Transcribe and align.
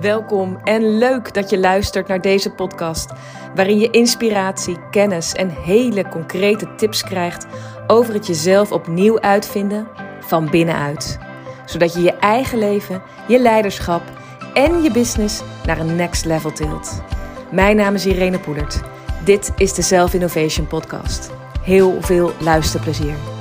Welkom 0.00 0.56
en 0.64 0.98
leuk 0.98 1.34
dat 1.34 1.50
je 1.50 1.58
luistert 1.58 2.08
naar 2.08 2.20
deze 2.20 2.50
podcast, 2.50 3.12
waarin 3.54 3.78
je 3.78 3.90
inspiratie, 3.90 4.88
kennis 4.90 5.32
en 5.32 5.48
hele 5.48 6.08
concrete 6.08 6.74
tips 6.74 7.02
krijgt 7.02 7.46
over 7.86 8.14
het 8.14 8.26
jezelf 8.26 8.72
opnieuw 8.72 9.20
uitvinden 9.20 9.88
van 10.20 10.50
binnenuit. 10.50 11.18
Zodat 11.64 11.94
je 11.94 12.00
je 12.00 12.12
eigen 12.12 12.58
leven, 12.58 13.02
je 13.28 13.38
leiderschap 13.38 14.02
en 14.54 14.82
je 14.82 14.90
business 14.90 15.42
naar 15.64 15.78
een 15.78 15.96
next 15.96 16.24
level 16.24 16.52
tilt. 16.52 17.02
Mijn 17.50 17.76
naam 17.76 17.94
is 17.94 18.06
Irene 18.06 18.38
Poelert. 18.38 18.80
Dit 19.24 19.52
is 19.56 19.74
de 19.74 19.82
Self 19.82 20.14
Innovation 20.14 20.66
Podcast. 20.66 21.30
Heel 21.62 22.02
veel 22.02 22.32
luisterplezier. 22.40 23.35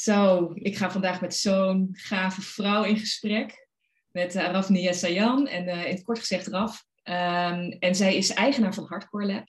Zo, 0.00 0.50
ik 0.54 0.76
ga 0.76 0.90
vandaag 0.90 1.20
met 1.20 1.34
zo'n 1.34 1.88
gave 1.92 2.42
vrouw 2.42 2.84
in 2.84 2.98
gesprek. 2.98 3.68
Met 4.10 4.34
uh, 4.34 4.42
Rafnia 4.42 4.92
Sayan 4.92 5.46
en 5.46 5.68
uh, 5.68 5.84
in 5.84 5.94
het 5.94 6.02
kort 6.02 6.18
gezegd 6.18 6.46
Raf. 6.46 6.84
Um, 7.04 7.70
en 7.78 7.94
zij 7.94 8.16
is 8.16 8.30
eigenaar 8.30 8.74
van 8.74 8.86
Hardcore 8.86 9.26
Lab. 9.26 9.48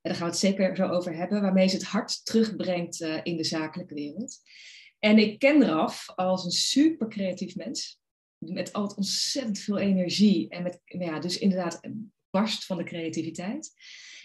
En 0.00 0.10
daar 0.10 0.14
gaan 0.14 0.24
we 0.24 0.30
het 0.30 0.38
zeker 0.38 0.76
zo 0.76 0.88
over 0.88 1.16
hebben. 1.16 1.42
Waarmee 1.42 1.68
ze 1.68 1.76
het 1.76 1.84
hart 1.84 2.24
terugbrengt 2.24 3.00
uh, 3.00 3.20
in 3.22 3.36
de 3.36 3.44
zakelijke 3.44 3.94
wereld. 3.94 4.36
En 4.98 5.18
ik 5.18 5.38
ken 5.38 5.64
Raf 5.64 6.06
als 6.14 6.44
een 6.44 6.50
super 6.50 7.08
creatief 7.08 7.56
mens. 7.56 7.98
Met 8.38 8.72
altijd 8.72 8.98
ontzettend 8.98 9.58
veel 9.58 9.78
energie. 9.78 10.48
En 10.48 10.62
met, 10.62 10.80
ja, 10.84 11.18
dus 11.18 11.38
inderdaad 11.38 11.78
een 11.80 12.12
barst 12.30 12.64
van 12.64 12.76
de 12.76 12.84
creativiteit. 12.84 13.70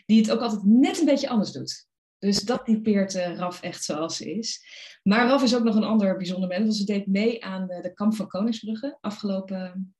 Die 0.06 0.22
het 0.22 0.31
ook 0.31 0.42
altijd 0.42 0.64
net 0.64 1.00
een 1.00 1.06
beetje 1.06 1.30
anders 1.30 1.52
doet. 1.52 1.90
Dus 2.21 2.39
dat 2.39 2.66
typeert 2.66 3.16
uh, 3.16 3.35
Raf 3.35 3.61
echt 3.61 3.84
zoals 3.84 4.17
ze 4.17 4.34
is. 4.34 4.66
Maar 5.03 5.27
Raf 5.27 5.43
is 5.43 5.55
ook 5.55 5.63
nog 5.63 5.75
een 5.75 5.84
ander 5.84 6.17
bijzonder 6.17 6.49
mens. 6.49 6.63
Want 6.63 6.75
ze 6.75 6.85
deed 6.85 7.07
mee 7.07 7.44
aan 7.44 7.67
de, 7.67 7.81
de 7.81 7.94
Kamp 7.94 8.13
van 8.13 8.27
Koningsbrugge, 8.27 8.97
afgelopen 9.02 9.95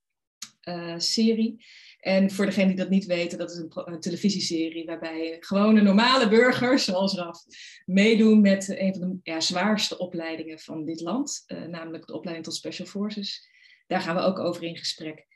uh, 0.62 0.94
serie. 0.96 1.64
En 1.98 2.30
voor 2.30 2.44
degenen 2.44 2.68
die 2.68 2.76
dat 2.76 2.88
niet 2.88 3.04
weten, 3.04 3.38
dat 3.38 3.50
is 3.50 3.56
een, 3.56 3.70
een, 3.74 4.00
televisieserie 4.00 4.84
waarbij 4.84 5.36
gewone 5.40 5.80
normale 5.80 6.28
burgers, 6.28 6.84
zoals 6.84 7.14
Raf, 7.14 7.38
meedoen 7.84 8.40
met 8.40 8.68
een 8.68 8.94
van 8.94 9.00
de 9.00 9.18
ja, 9.22 9.40
zwaarste 9.40 9.98
opleidingen 9.98 10.58
van 10.58 10.84
dit 10.84 11.00
land. 11.00 11.44
Namelijk 11.68 12.06
de 12.06 12.14
opleiding 12.14 12.46
tot 12.46 12.56
Special 12.56 12.86
Forces. 12.86 13.48
Daar 13.86 14.00
gaan 14.00 14.16
we 14.16 14.22
ook 14.22 14.38
over 14.38 14.62
in 14.62 14.76
gesprek. 14.76 15.26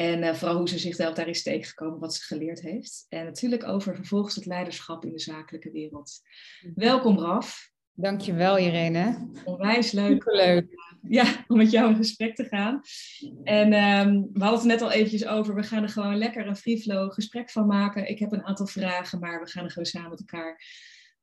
En 0.00 0.22
uh, 0.22 0.34
vooral 0.34 0.56
hoe 0.56 0.68
ze 0.68 0.78
zichzelf 0.78 1.14
daar 1.14 1.28
is 1.28 1.42
tegengekomen, 1.42 1.98
wat 1.98 2.14
ze 2.14 2.22
geleerd 2.22 2.60
heeft. 2.60 3.06
En 3.08 3.24
natuurlijk 3.24 3.64
over 3.64 3.94
vervolgens 3.94 4.34
het 4.34 4.46
leiderschap 4.46 5.04
in 5.04 5.12
de 5.12 5.18
zakelijke 5.18 5.70
wereld. 5.70 6.20
Welkom 6.74 7.18
Raf. 7.18 7.70
Dankjewel 7.92 8.58
Irene. 8.58 9.30
Onwijs 9.44 9.92
leuk. 9.92 10.22
Superleuk. 10.22 10.66
Ja, 11.08 11.44
om 11.48 11.56
met 11.56 11.70
jou 11.70 11.90
in 11.90 11.96
gesprek 11.96 12.34
te 12.34 12.44
gaan. 12.44 12.80
En 13.42 13.72
um, 13.72 14.30
we 14.32 14.40
hadden 14.40 14.58
het 14.58 14.68
net 14.68 14.82
al 14.82 14.90
eventjes 14.90 15.26
over, 15.26 15.54
we 15.54 15.62
gaan 15.62 15.82
er 15.82 15.88
gewoon 15.88 16.16
lekker 16.16 16.46
een 16.46 16.56
free 16.56 16.78
flow 16.78 17.12
gesprek 17.12 17.50
van 17.50 17.66
maken. 17.66 18.08
Ik 18.08 18.18
heb 18.18 18.32
een 18.32 18.44
aantal 18.44 18.66
vragen, 18.66 19.18
maar 19.18 19.40
we 19.40 19.50
gaan 19.50 19.64
er 19.64 19.70
gewoon 19.70 19.88
samen 19.88 20.10
met 20.10 20.20
elkaar 20.20 20.64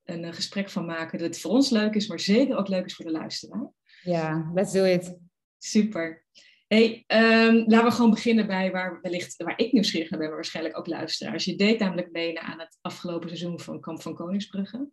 een 0.04 0.24
uh, 0.24 0.34
gesprek 0.34 0.70
van 0.70 0.86
maken. 0.86 1.20
Dat 1.20 1.28
het 1.28 1.40
voor 1.40 1.52
ons 1.52 1.70
leuk 1.70 1.94
is, 1.94 2.08
maar 2.08 2.20
zeker 2.20 2.58
ook 2.58 2.68
leuk 2.68 2.86
is 2.86 2.96
voor 2.96 3.06
de 3.06 3.12
luisteraar. 3.12 3.72
Ja, 4.04 4.52
let's 4.54 4.72
do 4.72 4.84
it. 4.84 5.18
Super. 5.58 6.26
Hey, 6.68 7.04
um, 7.08 7.64
laten 7.68 7.86
we 7.86 7.92
gewoon 7.92 8.10
beginnen 8.10 8.48
bij 8.48 8.72
waar, 8.72 9.00
wellicht, 9.02 9.44
waar 9.44 9.60
ik 9.60 9.72
nieuwsgierig 9.72 10.10
naar 10.10 10.20
ben, 10.20 10.28
maar 10.28 10.38
waarschijnlijk 10.38 10.78
ook 10.78 10.88
luisteraars. 10.88 11.46
Je 11.46 11.56
deed 11.56 11.80
namelijk 11.80 12.12
mee 12.12 12.40
aan 12.40 12.60
het 12.60 12.78
afgelopen 12.82 13.28
seizoen 13.28 13.60
van 13.60 13.82
Kamp 13.82 14.02
van 14.02 14.16
Koningsbrugge. 14.16 14.90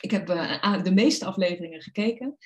Ik 0.00 0.10
heb 0.10 0.30
uh, 0.30 0.82
de 0.82 0.92
meeste 0.92 1.24
afleveringen 1.24 1.82
gekeken. 1.82 2.36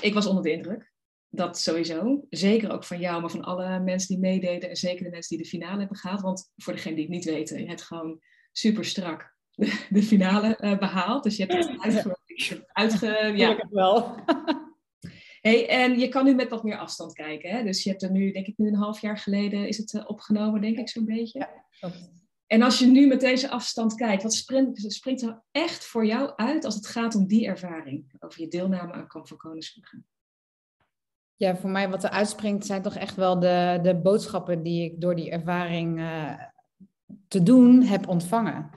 Ik 0.00 0.14
was 0.14 0.26
onder 0.26 0.42
de 0.42 0.52
indruk. 0.52 0.92
Dat 1.28 1.58
sowieso. 1.58 2.26
Zeker 2.30 2.72
ook 2.72 2.84
van 2.84 2.98
jou, 2.98 3.20
maar 3.20 3.30
van 3.30 3.44
alle 3.44 3.80
mensen 3.80 4.08
die 4.08 4.18
meededen. 4.18 4.68
En 4.68 4.76
zeker 4.76 5.04
de 5.04 5.10
mensen 5.10 5.36
die 5.36 5.44
de 5.44 5.50
finale 5.50 5.78
hebben 5.78 5.96
gehaald. 5.96 6.20
Want 6.20 6.52
voor 6.56 6.72
degenen 6.72 6.96
die 6.96 7.04
het 7.04 7.14
niet 7.14 7.24
weten, 7.24 7.60
je 7.60 7.68
hebt 7.68 7.82
gewoon 7.82 8.20
super 8.52 8.84
strak 8.84 9.34
de, 9.90 10.02
finale 10.02 10.58
uh, 10.60 10.78
behaald. 10.78 11.22
Dus 11.22 11.36
je 11.36 11.44
hebt 11.44 11.68
het 11.68 11.80
uitge... 11.80 12.68
uitge 12.72 13.32
ja. 13.36 13.66
wel. 13.70 14.14
Hey, 15.46 15.68
en 15.68 15.98
je 15.98 16.08
kan 16.08 16.24
nu 16.24 16.34
met 16.34 16.48
wat 16.48 16.62
meer 16.62 16.78
afstand 16.78 17.12
kijken. 17.12 17.50
Hè? 17.50 17.62
Dus 17.62 17.82
je 17.82 17.90
hebt 17.90 18.02
er 18.02 18.10
nu, 18.10 18.32
denk 18.32 18.46
ik, 18.46 18.58
nu 18.58 18.68
een 18.68 18.74
half 18.74 19.00
jaar 19.00 19.18
geleden 19.18 19.68
is 19.68 19.76
het 19.76 19.92
uh, 19.92 20.04
opgenomen, 20.06 20.60
denk 20.60 20.78
ik 20.78 20.88
zo'n 20.88 21.04
beetje. 21.04 21.38
Ja, 21.80 21.92
en 22.46 22.62
als 22.62 22.78
je 22.78 22.86
nu 22.86 23.06
met 23.06 23.20
deze 23.20 23.50
afstand 23.50 23.94
kijkt, 23.94 24.22
wat 24.22 24.34
springt, 24.34 24.92
springt 24.92 25.22
er 25.22 25.42
echt 25.50 25.84
voor 25.84 26.06
jou 26.06 26.32
uit 26.36 26.64
als 26.64 26.74
het 26.74 26.86
gaat 26.86 27.14
om 27.14 27.26
die 27.26 27.46
ervaring? 27.46 28.14
Over 28.18 28.40
je 28.40 28.48
deelname 28.48 28.92
aan 28.92 29.06
Kamp 29.06 29.28
van 29.28 29.36
Koningsbrugge? 29.36 30.02
Ja, 31.36 31.56
voor 31.56 31.70
mij 31.70 31.88
wat 31.88 32.04
er 32.04 32.10
uitspringt 32.10 32.66
zijn 32.66 32.82
toch 32.82 32.96
echt 32.96 33.16
wel 33.16 33.38
de, 33.38 33.78
de 33.82 33.96
boodschappen 33.96 34.62
die 34.62 34.84
ik 34.84 35.00
door 35.00 35.14
die 35.14 35.30
ervaring 35.30 35.98
uh, 35.98 36.34
te 37.28 37.42
doen 37.42 37.82
heb 37.82 38.08
ontvangen. 38.08 38.70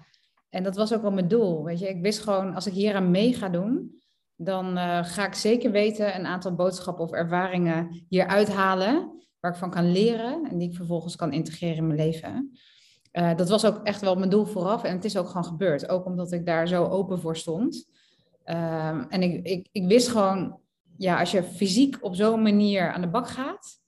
En 0.50 0.64
dat 0.64 0.76
was 0.76 0.94
ook 0.94 1.02
wel 1.02 1.12
mijn 1.12 1.28
doel. 1.28 1.64
Weet 1.64 1.80
je, 1.80 1.90
ik 1.90 2.02
wist 2.02 2.20
gewoon, 2.20 2.56
als 2.56 2.68
ik 2.68 2.74
hier 2.74 2.96
aan 2.96 3.12
mee 3.12 3.34
ga 3.34 3.50
doen, 3.50 3.97
dan 4.38 4.78
uh, 4.78 5.04
ga 5.04 5.26
ik 5.26 5.34
zeker 5.34 5.72
weten 5.72 6.16
een 6.16 6.26
aantal 6.26 6.56
boodschappen 6.56 7.04
of 7.04 7.12
ervaringen 7.12 8.06
hier 8.10 8.28
uithalen, 8.28 9.26
waar 9.40 9.52
ik 9.52 9.58
van 9.58 9.70
kan 9.70 9.92
leren 9.92 10.48
en 10.50 10.58
die 10.58 10.70
ik 10.70 10.76
vervolgens 10.76 11.16
kan 11.16 11.34
integreren 11.34 11.78
in 11.78 11.88
mijn 11.88 12.00
leven. 12.00 12.58
Uh, 13.12 13.36
dat 13.36 13.50
was 13.50 13.66
ook 13.66 13.84
echt 13.84 14.02
wel 14.02 14.16
mijn 14.16 14.30
doel 14.30 14.46
vooraf 14.46 14.84
en 14.84 14.96
het 14.96 15.06
is 15.06 15.18
ook 15.18 15.28
gewoon 15.28 15.46
gebeurd, 15.46 15.90
ook 15.90 16.06
omdat 16.06 16.32
ik 16.32 16.46
daar 16.46 16.68
zo 16.68 16.86
open 16.86 17.20
voor 17.20 17.38
stond. 17.38 17.88
Uh, 18.46 19.04
en 19.10 19.22
ik, 19.22 19.46
ik, 19.46 19.68
ik 19.72 19.88
wist 19.88 20.08
gewoon, 20.08 20.60
ja, 20.98 21.20
als 21.20 21.32
je 21.32 21.44
fysiek 21.44 21.98
op 22.02 22.16
zo'n 22.16 22.42
manier 22.42 22.92
aan 22.92 23.02
de 23.02 23.10
bak 23.10 23.28
gaat, 23.28 23.80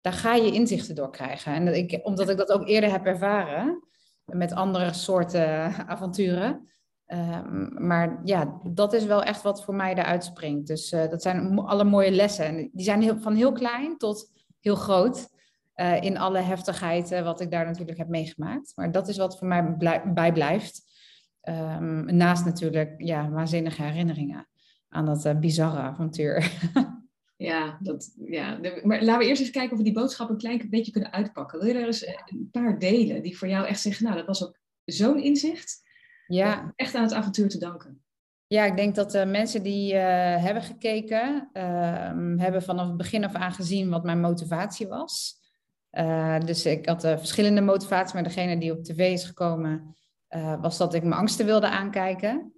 daar 0.00 0.12
ga 0.12 0.34
je 0.34 0.52
inzichten 0.52 0.94
door 0.94 1.10
krijgen. 1.10 1.54
En 1.54 1.76
ik, 1.76 2.00
omdat 2.02 2.28
ik 2.28 2.36
dat 2.36 2.52
ook 2.52 2.68
eerder 2.68 2.90
heb 2.90 3.06
ervaren 3.06 3.88
met 4.24 4.52
andere 4.52 4.92
soorten 4.92 5.74
avonturen. 5.88 6.70
Um, 7.12 7.86
maar 7.86 8.20
ja, 8.24 8.60
dat 8.64 8.92
is 8.92 9.04
wel 9.04 9.22
echt 9.22 9.42
wat 9.42 9.64
voor 9.64 9.74
mij 9.74 9.94
eruit 9.94 10.24
springt. 10.24 10.66
Dus 10.66 10.92
uh, 10.92 11.08
dat 11.08 11.22
zijn 11.22 11.58
alle 11.58 11.84
mooie 11.84 12.10
lessen. 12.10 12.44
En 12.44 12.70
die 12.72 12.84
zijn 12.84 13.02
heel, 13.02 13.18
van 13.18 13.34
heel 13.34 13.52
klein 13.52 13.98
tot 13.98 14.32
heel 14.60 14.74
groot. 14.74 15.30
Uh, 15.76 16.02
in 16.02 16.18
alle 16.18 16.38
heftigheid 16.38 17.12
uh, 17.12 17.22
wat 17.22 17.40
ik 17.40 17.50
daar 17.50 17.64
natuurlijk 17.64 17.98
heb 17.98 18.08
meegemaakt. 18.08 18.72
Maar 18.74 18.92
dat 18.92 19.08
is 19.08 19.16
wat 19.16 19.38
voor 19.38 19.46
mij 19.46 19.76
bijblijft. 20.14 20.90
Um, 21.48 22.16
naast 22.16 22.44
natuurlijk 22.44 22.94
ja, 22.96 23.30
waanzinnige 23.30 23.82
herinneringen 23.82 24.48
aan 24.88 25.06
dat 25.06 25.40
bizarre 25.40 25.80
avontuur. 25.80 26.50
Ja, 27.36 27.78
dat, 27.80 28.14
ja, 28.24 28.58
maar 28.82 29.02
laten 29.02 29.18
we 29.18 29.26
eerst 29.26 29.40
eens 29.40 29.50
kijken 29.50 29.72
of 29.72 29.78
we 29.78 29.84
die 29.84 29.92
boodschap 29.92 30.30
een 30.30 30.36
klein 30.36 30.66
beetje 30.70 30.92
kunnen 30.92 31.12
uitpakken. 31.12 31.58
Wil 31.58 31.68
je 31.68 31.74
er 31.74 31.86
eens 31.86 32.06
een 32.06 32.48
paar 32.50 32.78
delen 32.78 33.22
die 33.22 33.38
voor 33.38 33.48
jou 33.48 33.66
echt 33.66 33.80
zeggen, 33.80 34.04
nou, 34.04 34.16
dat 34.16 34.26
was 34.26 34.44
ook 34.44 34.58
zo'n 34.84 35.22
inzicht. 35.22 35.82
Ja. 36.26 36.72
Echt 36.76 36.94
aan 36.94 37.02
het 37.02 37.12
avontuur 37.12 37.48
te 37.48 37.58
danken. 37.58 38.02
Ja, 38.46 38.64
ik 38.64 38.76
denk 38.76 38.94
dat 38.94 39.14
uh, 39.14 39.24
mensen 39.24 39.62
die 39.62 39.92
uh, 39.94 40.00
hebben 40.36 40.62
gekeken, 40.62 41.50
uh, 41.52 42.12
hebben 42.36 42.62
vanaf 42.62 42.86
het 42.86 42.96
begin 42.96 43.24
af 43.24 43.34
aan 43.34 43.52
gezien 43.52 43.90
wat 43.90 44.04
mijn 44.04 44.20
motivatie 44.20 44.88
was. 44.88 45.40
dus 46.44 46.66
ik 46.66 46.88
had 46.88 47.00
verschillende 47.00 47.60
motivaties, 47.60 48.12
maar 48.12 48.22
degene 48.22 48.58
die 48.58 48.72
op 48.72 48.84
tv 48.84 49.12
is 49.12 49.24
gekomen, 49.24 49.96
was 50.60 50.78
dat 50.78 50.94
ik 50.94 51.02
mijn 51.02 51.20
angsten 51.20 51.46
wilde 51.46 51.68
aankijken. 51.68 52.52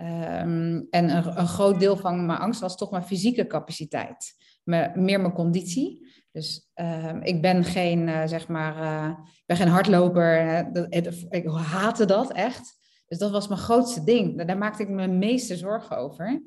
Um, 0.00 0.86
en 0.90 1.16
een, 1.16 1.38
een, 1.38 1.48
groot 1.48 1.80
deel 1.80 1.96
van 1.96 2.26
mijn 2.26 2.38
angst 2.38 2.60
was 2.60 2.76
toch 2.76 2.90
mijn 2.90 3.04
fysieke 3.04 3.46
capaciteit, 3.46 4.34
me, 4.64 4.90
meer 4.94 5.20
mijn 5.20 5.32
conditie. 5.32 6.06
Dus 6.32 6.70
uh, 6.74 7.16
ik 7.20 7.42
ben 7.42 7.64
geen, 7.64 8.08
uh, 8.08 8.22
zeg 8.26 8.48
maar, 8.48 8.76
uh, 8.76 9.18
ik 9.24 9.42
ben 9.46 9.56
geen 9.56 9.68
hardloper. 9.68 10.42
Hè. 10.42 10.62
Het, 10.88 11.26
ik 11.28 11.46
haatte 11.46 12.04
dat 12.04 12.32
echt. 12.32 12.78
Dus 13.10 13.18
dat 13.18 13.30
was 13.30 13.48
mijn 13.48 13.60
grootste 13.60 14.04
ding. 14.04 14.42
Daar 14.46 14.58
maakte 14.58 14.82
ik 14.82 14.88
me 14.88 15.06
meeste 15.06 15.56
zorgen 15.56 15.96
over. 15.96 16.42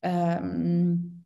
Um, 0.00 1.24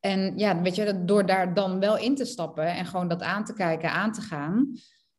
en 0.00 0.38
ja, 0.38 0.62
weet 0.62 0.74
je, 0.74 1.04
door 1.04 1.26
daar 1.26 1.54
dan 1.54 1.80
wel 1.80 1.98
in 1.98 2.14
te 2.14 2.24
stappen 2.24 2.66
en 2.66 2.86
gewoon 2.86 3.08
dat 3.08 3.22
aan 3.22 3.44
te 3.44 3.52
kijken, 3.52 3.90
aan 3.90 4.12
te 4.12 4.20
gaan, 4.20 4.72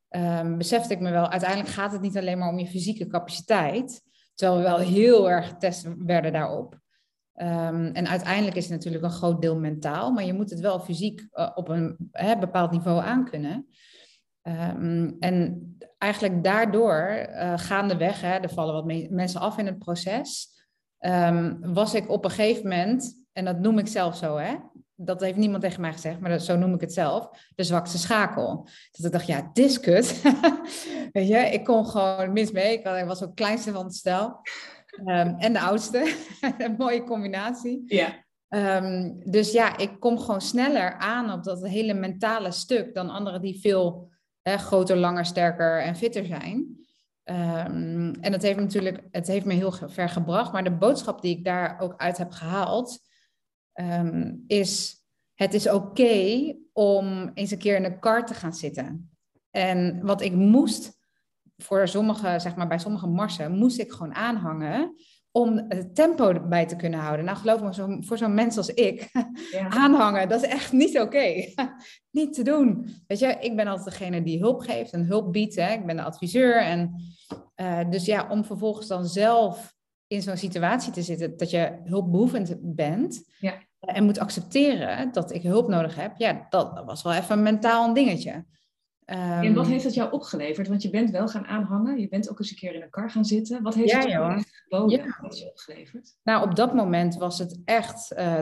um, 0.09 0.57
besefte 0.57 0.93
ik 0.93 0.99
me 0.99 1.11
wel, 1.11 1.29
uiteindelijk 1.29 1.69
gaat 1.69 1.91
het 1.91 2.01
niet 2.01 2.17
alleen 2.17 2.37
maar 2.37 2.49
om 2.49 2.59
je 2.59 2.67
fysieke 2.67 3.07
capaciteit, 3.07 4.01
terwijl 4.35 4.59
we 4.59 4.65
wel 4.65 4.77
heel 4.77 5.29
erg 5.29 5.47
getest 5.47 5.87
werden 5.97 6.33
daarop. 6.33 6.73
Um, 7.35 7.85
en 7.85 8.07
uiteindelijk 8.07 8.55
is 8.55 8.63
het 8.63 8.73
natuurlijk 8.73 9.03
een 9.03 9.09
groot 9.09 9.41
deel 9.41 9.59
mentaal, 9.59 10.11
maar 10.11 10.25
je 10.25 10.33
moet 10.33 10.49
het 10.49 10.59
wel 10.59 10.79
fysiek 10.79 11.27
uh, 11.31 11.51
op 11.55 11.67
een 11.67 12.09
hè, 12.11 12.37
bepaald 12.37 12.71
niveau 12.71 13.01
aankunnen. 13.01 13.67
Um, 14.43 15.15
en 15.19 15.77
eigenlijk 15.99 16.43
daardoor, 16.43 17.27
uh, 17.29 17.53
gaandeweg, 17.55 18.21
hè, 18.21 18.37
er 18.37 18.49
vallen 18.49 18.73
wat 18.73 18.85
me 18.85 19.07
mensen 19.09 19.41
af 19.41 19.57
in 19.57 19.65
het 19.65 19.79
proces, 19.79 20.47
um, 20.99 21.73
was 21.73 21.93
ik 21.93 22.09
op 22.09 22.25
een 22.25 22.31
gegeven 22.31 22.63
moment, 22.63 23.25
en 23.33 23.45
dat 23.45 23.59
noem 23.59 23.77
ik 23.77 23.87
zelf 23.87 24.15
zo, 24.15 24.37
hè, 24.37 24.55
dat 25.01 25.21
heeft 25.21 25.37
niemand 25.37 25.63
tegen 25.63 25.81
mij 25.81 25.91
gezegd, 25.91 26.19
maar 26.19 26.29
dat, 26.29 26.43
zo 26.43 26.57
noem 26.57 26.73
ik 26.73 26.81
het 26.81 26.93
zelf, 26.93 27.29
de 27.55 27.63
zwakste 27.63 27.97
schakel. 27.97 28.67
Dat 28.91 29.05
ik 29.05 29.11
dacht, 29.11 29.27
ja, 29.27 29.49
dit 29.53 29.65
is 29.65 29.79
kut. 29.79 30.21
Weet 31.13 31.27
je, 31.27 31.37
ik 31.37 31.63
kon 31.63 31.85
gewoon 31.85 32.33
mis 32.33 32.51
mee. 32.51 32.73
Ik 32.73 32.83
was 32.83 33.21
ook 33.21 33.27
het 33.27 33.33
kleinste 33.33 33.71
van 33.71 33.83
het 33.83 33.95
stel. 33.95 34.41
Um, 35.05 35.35
en 35.37 35.53
de 35.53 35.59
oudste. 35.59 36.15
een 36.57 36.75
mooie 36.77 37.03
combinatie. 37.03 37.83
Ja. 37.85 38.25
Ehm, 38.47 39.11
dus 39.23 39.51
ja, 39.51 39.77
ik 39.77 39.99
kom 39.99 40.19
gewoon 40.19 40.41
sneller 40.41 40.93
aan 40.93 41.31
op 41.31 41.43
dat 41.43 41.67
hele 41.67 41.93
mentale 41.93 42.51
stuk 42.51 42.93
dan 42.93 43.09
anderen 43.09 43.41
die 43.41 43.59
veel 43.59 44.09
hè, 44.41 44.57
groter, 44.57 44.97
langer, 44.97 45.25
sterker 45.25 45.81
en 45.81 45.95
fitter 45.95 46.25
zijn. 46.25 46.77
Ehm, 47.23 48.13
en 48.21 48.31
dat 48.31 48.41
heeft 48.41 48.59
natuurlijk, 48.59 49.07
het 49.11 49.27
heeft 49.27 49.45
me 49.45 49.53
heel 49.53 49.71
ver 49.71 50.09
gebracht. 50.09 50.51
Maar 50.51 50.63
de 50.63 50.77
boodschap 50.77 51.21
die 51.21 51.37
ik 51.37 51.43
daar 51.45 51.79
ook 51.79 51.93
uit 51.97 52.17
heb 52.17 52.31
gehaald, 52.31 52.99
ehm, 53.73 54.35
is: 54.47 55.03
het 55.33 55.53
is 55.53 55.69
oké 55.69 56.55
om 56.73 57.31
eens 57.33 57.51
een 57.51 57.57
keer 57.57 57.75
in 57.75 57.85
een 57.85 57.99
kar 57.99 58.25
te 58.25 58.33
gaan 58.33 58.53
zitten. 58.53 59.09
En 59.51 60.05
wat 60.05 60.21
ik 60.21 60.33
moest 60.33 60.97
voor 61.57 61.87
sommige, 61.87 62.39
zeg 62.39 62.55
maar 62.55 62.67
bij 62.67 62.79
sommige 62.79 63.07
marsen, 63.07 63.51
moest 63.51 63.79
ik 63.79 63.91
gewoon 63.91 64.15
aanhangen 64.15 64.95
om 65.31 65.65
het 65.67 65.95
tempo 65.95 66.47
bij 66.47 66.65
te 66.65 66.75
kunnen 66.75 66.99
houden. 66.99 67.25
Nou, 67.25 67.37
geloof 67.37 67.61
me, 67.61 67.73
zo, 67.73 67.97
voor 67.99 68.17
zo'n 68.17 68.33
mens 68.33 68.57
als 68.57 68.69
ik, 68.69 69.09
aanhangen, 69.69 70.29
dat 70.29 70.43
is 70.43 70.49
echt 70.49 70.71
niet 70.71 70.99
oké. 70.99 71.33
niet 72.11 72.33
te 72.33 72.43
doen. 72.43 72.89
Weet 73.07 73.19
je, 73.19 73.37
ik 73.39 73.55
ben 73.55 73.67
altijd 73.67 73.97
degene 73.97 74.23
die 74.23 74.39
hulp 74.39 74.61
geeft 74.61 74.93
en 74.93 75.05
hulp 75.05 75.31
biedt. 75.31 75.55
Hè? 75.55 75.73
Ik 75.73 75.85
ben 75.85 75.95
de 75.95 76.03
adviseur. 76.03 76.61
En, 76.61 76.95
uh, 77.55 77.89
dus 77.89 78.05
ja, 78.05 78.27
om 78.29 78.45
vervolgens 78.45 78.87
dan 78.87 79.05
zelf 79.05 79.77
in 80.07 80.21
zo'n 80.21 80.37
situatie 80.37 80.91
te 80.91 81.01
zitten 81.01 81.37
dat 81.37 81.49
je 81.49 81.79
hulpbehoevend 81.83 82.55
bent 82.61 83.23
ja. 83.39 83.53
en 83.79 84.03
moet 84.03 84.19
accepteren 84.19 85.11
dat 85.11 85.33
ik 85.33 85.41
hulp 85.41 85.67
nodig 85.67 85.95
heb, 85.95 86.17
ja, 86.17 86.45
dat 86.49 86.83
was 86.85 87.03
wel 87.03 87.13
even 87.13 87.43
mentaal 87.43 87.87
een 87.87 87.93
dingetje 87.93 88.45
en 89.09 89.53
wat 89.53 89.63
ehm, 89.63 89.71
heeft 89.71 89.83
dat 89.83 89.93
jou 89.93 90.11
opgeleverd? 90.11 90.67
Want 90.67 90.81
je 90.81 90.89
bent 90.89 91.09
wel 91.09 91.27
gaan 91.27 91.45
aanhangen, 91.45 91.99
je 91.99 92.07
bent 92.07 92.29
ook 92.29 92.39
eens 92.39 92.49
een 92.49 92.55
keer 92.55 92.73
in 92.73 92.81
een 92.81 92.89
kar 92.89 93.09
gaan 93.09 93.25
zitten. 93.25 93.63
Wat 93.63 93.73
heeft 93.73 93.89
ja, 93.89 93.99
het 93.99 94.09
jou 94.09 94.43
geboden? 94.51 94.97
Ja. 94.97 95.17
Wat 95.21 95.33
is 95.33 95.45
opgeleverd? 95.45 96.17
Nou, 96.23 96.49
op 96.49 96.55
dat 96.55 96.73
moment 96.73 97.15
was 97.15 97.39
het 97.39 97.61
echt, 97.65 98.13
uh, 98.17 98.39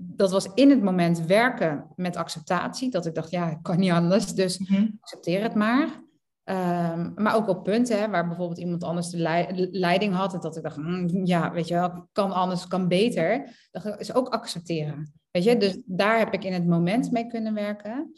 dat 0.00 0.30
was 0.30 0.48
in 0.54 0.70
het 0.70 0.82
moment 0.82 1.26
werken 1.26 1.86
met 1.96 2.16
acceptatie. 2.16 2.90
Dat 2.90 3.06
ik 3.06 3.14
dacht, 3.14 3.30
ja, 3.30 3.50
ik 3.50 3.58
kan 3.62 3.78
niet 3.78 3.90
anders, 3.90 4.34
dus 4.34 4.58
mhm. 4.58 4.86
accepteer 5.00 5.42
het 5.42 5.54
maar. 5.54 6.08
Um, 6.44 7.12
maar 7.16 7.34
ook 7.34 7.48
op 7.48 7.64
punten 7.64 8.00
hè, 8.00 8.08
waar 8.08 8.28
bijvoorbeeld 8.28 8.58
iemand 8.58 8.84
anders 8.84 9.08
de 9.08 9.68
leiding 9.70 10.14
had. 10.14 10.34
En 10.34 10.40
dat 10.40 10.56
ik 10.56 10.62
dacht, 10.62 10.76
mm, 10.76 11.24
ja, 11.24 11.52
weet 11.52 11.68
je 11.68 11.74
wel, 11.74 12.08
kan 12.12 12.32
anders, 12.32 12.66
kan 12.66 12.88
beter. 12.88 13.56
Dat 13.70 14.00
is 14.00 14.14
ook 14.14 14.28
accepteren. 14.28 15.12
Weet 15.30 15.44
je, 15.44 15.56
dus 15.56 15.82
daar 15.84 16.18
heb 16.18 16.34
ik 16.34 16.44
in 16.44 16.52
het 16.52 16.66
moment 16.66 17.10
mee 17.10 17.26
kunnen 17.26 17.54
werken. 17.54 18.12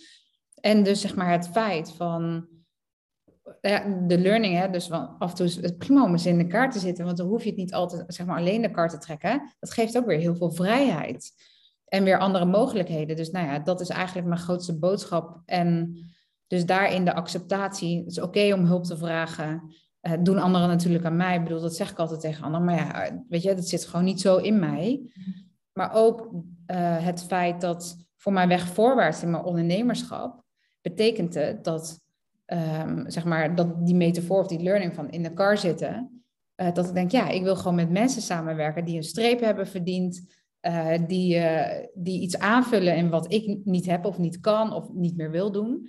En 0.62 0.82
dus 0.82 1.00
zeg 1.00 1.14
maar 1.14 1.30
het 1.30 1.48
feit 1.48 1.92
van 1.92 2.46
ja, 3.60 4.04
de 4.06 4.18
learning, 4.18 4.56
hè, 4.56 4.70
dus 4.70 4.90
af 4.90 5.30
en 5.30 5.34
toe 5.34 5.46
is 5.46 5.56
het 5.56 5.78
prima 5.78 6.04
om 6.04 6.12
eens 6.12 6.26
in 6.26 6.38
de 6.38 6.46
kaart 6.46 6.72
te 6.72 6.78
zitten, 6.78 7.04
want 7.04 7.16
dan 7.16 7.26
hoef 7.26 7.42
je 7.42 7.48
het 7.48 7.58
niet 7.58 7.74
altijd 7.74 8.04
zeg 8.06 8.26
maar, 8.26 8.38
alleen 8.38 8.62
de 8.62 8.70
kaart 8.70 8.90
te 8.90 8.98
trekken. 8.98 9.54
Dat 9.60 9.72
geeft 9.72 9.96
ook 9.96 10.06
weer 10.06 10.18
heel 10.18 10.36
veel 10.36 10.50
vrijheid 10.50 11.32
en 11.84 12.04
weer 12.04 12.18
andere 12.18 12.44
mogelijkheden. 12.44 13.16
Dus 13.16 13.30
nou 13.30 13.46
ja, 13.46 13.58
dat 13.58 13.80
is 13.80 13.88
eigenlijk 13.88 14.26
mijn 14.26 14.40
grootste 14.40 14.78
boodschap. 14.78 15.42
En 15.44 15.96
dus 16.46 16.66
daarin 16.66 17.04
de 17.04 17.14
acceptatie. 17.14 17.98
Het 17.98 18.10
is 18.10 18.20
oké 18.20 18.52
om 18.52 18.64
hulp 18.64 18.84
te 18.84 18.96
vragen. 18.96 19.74
Uh, 20.02 20.12
doen 20.20 20.38
anderen 20.38 20.68
natuurlijk 20.68 21.04
aan 21.04 21.16
mij. 21.16 21.36
Ik 21.36 21.42
bedoel, 21.42 21.60
dat 21.60 21.76
zeg 21.76 21.90
ik 21.90 21.98
altijd 21.98 22.20
tegen 22.20 22.44
anderen. 22.44 22.66
Maar 22.66 22.74
ja, 22.74 23.22
weet 23.28 23.42
je, 23.42 23.54
dat 23.54 23.68
zit 23.68 23.84
gewoon 23.84 24.04
niet 24.04 24.20
zo 24.20 24.36
in 24.36 24.58
mij. 24.58 25.00
Maar 25.72 25.94
ook 25.94 26.30
uh, 26.32 27.04
het 27.04 27.24
feit 27.24 27.60
dat 27.60 28.06
voor 28.16 28.32
mijn 28.32 28.48
weg 28.48 28.66
voorwaarts 28.66 29.22
in 29.22 29.30
mijn 29.30 29.44
ondernemerschap 29.44 30.41
betekent 30.82 31.34
het 31.34 31.64
dat, 31.64 32.00
um, 32.46 33.10
zeg 33.10 33.24
maar, 33.24 33.54
dat 33.54 33.86
die 33.86 33.94
metafoor 33.94 34.38
of 34.38 34.46
die 34.46 34.62
learning 34.62 34.94
van 34.94 35.10
in 35.10 35.22
de 35.22 35.32
car 35.32 35.58
zitten, 35.58 36.22
uh, 36.56 36.72
dat 36.72 36.88
ik 36.88 36.94
denk, 36.94 37.10
ja, 37.10 37.28
ik 37.28 37.42
wil 37.42 37.56
gewoon 37.56 37.74
met 37.74 37.90
mensen 37.90 38.22
samenwerken 38.22 38.84
die 38.84 38.96
een 38.96 39.02
streep 39.02 39.40
hebben 39.40 39.66
verdiend, 39.66 40.26
uh, 40.62 40.98
die, 41.06 41.36
uh, 41.36 41.86
die 41.94 42.20
iets 42.20 42.38
aanvullen 42.38 42.96
in 42.96 43.10
wat 43.10 43.32
ik 43.32 43.60
niet 43.64 43.86
heb 43.86 44.04
of 44.04 44.18
niet 44.18 44.40
kan 44.40 44.72
of 44.72 44.92
niet 44.92 45.16
meer 45.16 45.30
wil 45.30 45.52
doen. 45.52 45.88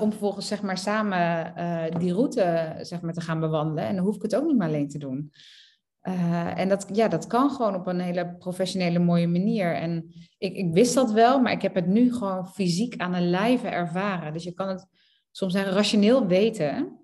om 0.00 0.10
vervolgens 0.10 0.46
zeg 0.46 0.62
maar 0.62 0.78
samen 0.78 1.54
die 1.98 2.12
route 2.12 2.74
zeg 2.80 3.00
maar, 3.00 3.12
te 3.12 3.20
gaan 3.20 3.40
bewandelen. 3.40 3.84
En 3.84 3.96
dan 3.96 4.04
hoef 4.04 4.16
ik 4.16 4.22
het 4.22 4.36
ook 4.36 4.46
niet 4.46 4.56
meer 4.56 4.66
alleen 4.66 4.88
te 4.88 4.98
doen. 4.98 5.32
Uh, 6.02 6.58
en 6.58 6.68
dat, 6.68 6.86
ja, 6.92 7.08
dat 7.08 7.26
kan 7.26 7.50
gewoon 7.50 7.74
op 7.74 7.86
een 7.86 8.00
hele 8.00 8.36
professionele, 8.38 8.98
mooie 8.98 9.28
manier. 9.28 9.74
En 9.74 10.14
ik, 10.38 10.54
ik 10.54 10.72
wist 10.72 10.94
dat 10.94 11.12
wel, 11.12 11.40
maar 11.40 11.52
ik 11.52 11.62
heb 11.62 11.74
het 11.74 11.86
nu 11.86 12.12
gewoon 12.12 12.48
fysiek 12.48 12.96
aan 12.96 13.14
een 13.14 13.30
lijve 13.30 13.68
ervaren. 13.68 14.32
Dus 14.32 14.44
je 14.44 14.52
kan 14.52 14.68
het 14.68 14.86
soms 15.30 15.52
zeggen 15.52 15.72
rationeel 15.72 16.26
weten. 16.26 17.00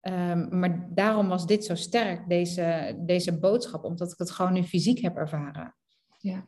Um, 0.00 0.58
maar 0.58 0.88
daarom 0.94 1.28
was 1.28 1.46
dit 1.46 1.64
zo 1.64 1.74
sterk, 1.74 2.28
deze, 2.28 2.96
deze 2.98 3.38
boodschap, 3.38 3.84
omdat 3.84 4.12
ik 4.12 4.18
het 4.18 4.30
gewoon 4.30 4.52
nu 4.52 4.62
fysiek 4.62 4.98
heb 4.98 5.16
ervaren. 5.16 5.74
Ja. 6.18 6.46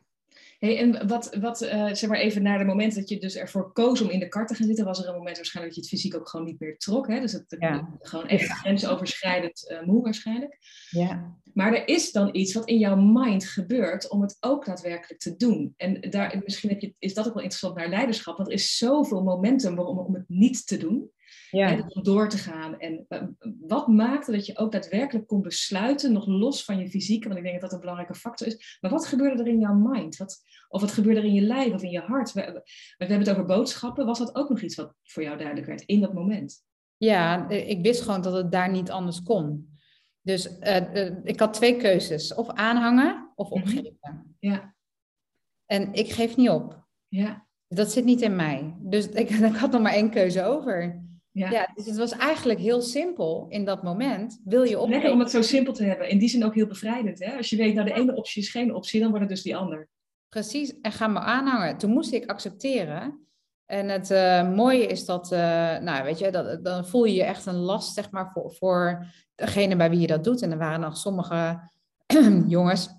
Hey, 0.61 0.77
en 0.77 1.07
wat, 1.07 1.35
wat 1.39 1.61
uh, 1.61 1.93
zeg 1.93 2.09
maar 2.09 2.19
even 2.19 2.43
naar 2.43 2.57
het 2.57 2.67
moment 2.67 2.95
dat 2.95 3.09
je 3.09 3.19
dus 3.19 3.35
ervoor 3.35 3.71
koos 3.71 4.01
om 4.01 4.09
in 4.09 4.19
de 4.19 4.27
kar 4.27 4.47
te 4.47 4.55
gaan 4.55 4.67
zitten, 4.67 4.85
was 4.85 5.03
er 5.03 5.07
een 5.07 5.17
moment 5.17 5.35
waarschijnlijk 5.35 5.75
dat 5.75 5.85
je 5.85 5.91
het 5.91 6.01
fysiek 6.01 6.19
ook 6.19 6.29
gewoon 6.29 6.45
niet 6.45 6.59
meer 6.59 6.77
trok. 6.77 7.07
Hè? 7.07 7.19
Dus 7.19 7.31
het 7.31 7.55
ja. 7.59 7.97
gewoon 7.99 8.27
echt 8.27 8.47
ja. 8.47 8.53
grensoverschrijdend 8.53 9.69
uh, 9.71 9.81
moe 9.81 10.03
waarschijnlijk. 10.03 10.57
Ja. 10.89 11.37
Maar 11.53 11.73
er 11.73 11.87
is 11.87 12.11
dan 12.11 12.29
iets 12.31 12.53
wat 12.53 12.67
in 12.67 12.77
jouw 12.77 12.95
mind 12.95 13.45
gebeurt 13.45 14.09
om 14.09 14.21
het 14.21 14.37
ook 14.39 14.65
daadwerkelijk 14.65 15.19
te 15.19 15.35
doen. 15.35 15.73
En 15.77 16.01
daar, 16.09 16.41
misschien 16.43 16.69
heb 16.69 16.79
je, 16.79 16.93
is 16.99 17.13
dat 17.13 17.27
ook 17.27 17.33
wel 17.33 17.43
interessant 17.43 17.75
naar 17.75 17.89
leiderschap, 17.89 18.37
want 18.37 18.49
er 18.49 18.55
is 18.55 18.77
zoveel 18.77 19.23
momentum 19.23 19.79
om, 19.79 19.97
om 19.97 20.13
het 20.13 20.25
niet 20.27 20.67
te 20.67 20.77
doen. 20.77 21.11
Ja. 21.51 21.85
om 21.87 22.03
door 22.03 22.29
te 22.29 22.37
gaan. 22.37 22.79
En 22.79 23.05
eh, 23.07 23.23
wat 23.59 23.87
maakte 23.87 24.31
dat 24.31 24.45
je 24.45 24.57
ook 24.57 24.71
daadwerkelijk 24.71 25.27
kon 25.27 25.41
besluiten, 25.41 26.11
nog 26.11 26.27
los 26.27 26.63
van 26.63 26.77
je 26.77 26.89
fysieke, 26.89 27.27
want 27.27 27.39
ik 27.39 27.45
denk 27.45 27.61
dat 27.61 27.69
dat 27.69 27.73
een 27.73 27.85
belangrijke 27.85 28.19
factor 28.19 28.47
is. 28.47 28.77
Maar 28.81 28.91
wat 28.91 29.05
gebeurde 29.05 29.43
er 29.43 29.49
in 29.49 29.59
jouw 29.59 29.75
mind? 29.75 30.17
Wat, 30.17 30.41
of 30.67 30.81
wat 30.81 30.91
gebeurde 30.91 31.19
er 31.19 31.25
in 31.25 31.33
je 31.33 31.41
lijf 31.41 31.73
of 31.73 31.83
in 31.83 31.89
je 31.89 31.99
hart? 31.99 32.33
We, 32.33 32.41
we, 32.41 32.63
hebben 32.97 33.19
het 33.19 33.29
over 33.29 33.45
boodschappen. 33.45 34.05
Was 34.05 34.19
dat 34.19 34.35
ook 34.35 34.49
nog 34.49 34.61
iets 34.61 34.75
wat 34.75 34.93
voor 35.03 35.23
jou 35.23 35.37
duidelijk 35.37 35.67
werd 35.67 35.81
in 35.81 35.99
dat 35.99 36.13
moment? 36.13 36.63
Ja, 36.97 37.49
ik 37.49 37.81
wist 37.81 38.01
gewoon 38.01 38.21
dat 38.21 38.33
het 38.33 38.51
daar 38.51 38.69
niet 38.69 38.91
anders 38.91 39.23
kon. 39.23 39.69
Dus 40.21 40.57
uh, 40.59 41.23
ik 41.23 41.39
had 41.39 41.53
twee 41.53 41.77
keuzes. 41.77 42.33
Of 42.33 42.49
aanhangen 42.49 43.31
of 43.35 43.49
mhm. 43.49 43.59
opgeven. 43.59 44.35
Ja. 44.39 44.75
En 45.65 45.93
ik 45.93 46.11
geef 46.11 46.35
niet 46.35 46.49
op. 46.49 46.87
Ja. 47.07 47.47
Dat 47.67 47.91
zit 47.91 48.05
niet 48.05 48.21
in 48.21 48.35
mij. 48.35 48.75
Dus 48.79 49.09
ik, 49.09 49.29
ik 49.53 49.55
had 49.55 49.71
nog 49.71 49.81
maar 49.81 49.93
één 49.93 50.09
keuze 50.09 50.43
over. 50.43 51.03
Ja. 51.31 51.49
ja. 51.49 51.71
dus 51.75 51.85
het 51.85 51.97
was 51.97 52.11
eigenlijk 52.11 52.59
heel 52.59 52.81
simpel 52.81 53.45
in 53.49 53.65
dat 53.65 53.83
moment. 53.83 54.41
Wil 54.43 54.63
je? 54.63 54.87
Lekker 54.87 55.11
om 55.11 55.19
het 55.19 55.31
zo 55.31 55.41
simpel 55.41 55.73
te 55.73 55.83
hebben. 55.83 56.09
In 56.09 56.17
die 56.17 56.29
zin 56.29 56.45
ook 56.45 56.55
heel 56.55 56.67
bevrijdend. 56.67 57.19
Hè? 57.19 57.37
Als 57.37 57.49
je 57.49 57.55
weet, 57.55 57.73
nou 57.73 57.87
de 57.87 57.93
ene 57.93 58.15
optie 58.15 58.41
is 58.41 58.49
geen 58.49 58.75
optie, 58.75 58.99
dan 58.99 59.09
wordt 59.09 59.25
het 59.25 59.33
dus 59.33 59.43
die 59.43 59.55
ander. 59.55 59.89
Precies, 60.29 60.79
en 60.81 60.91
ga 60.91 61.07
me 61.07 61.19
aanhangen. 61.19 61.77
Toen 61.77 61.91
moest 61.91 62.11
ik 62.11 62.29
accepteren. 62.29 63.25
En 63.65 63.89
het 63.89 64.09
uh, 64.09 64.53
mooie 64.53 64.85
is 64.85 65.05
dat, 65.05 65.31
uh, 65.31 65.39
nou 65.77 66.03
weet 66.03 66.19
je, 66.19 66.31
dat, 66.31 66.63
dan 66.63 66.85
voel 66.87 67.05
je 67.05 67.13
je 67.13 67.23
echt 67.23 67.45
een 67.45 67.55
last, 67.55 67.93
zeg 67.93 68.11
maar, 68.11 68.31
voor, 68.31 68.51
voor 68.51 69.05
degene 69.35 69.75
bij 69.75 69.89
wie 69.89 69.99
je 69.99 70.07
dat 70.07 70.23
doet. 70.23 70.41
En 70.41 70.51
er 70.51 70.57
waren 70.57 70.79
nog 70.79 70.97
sommige 70.97 71.69
jongens 72.47 72.89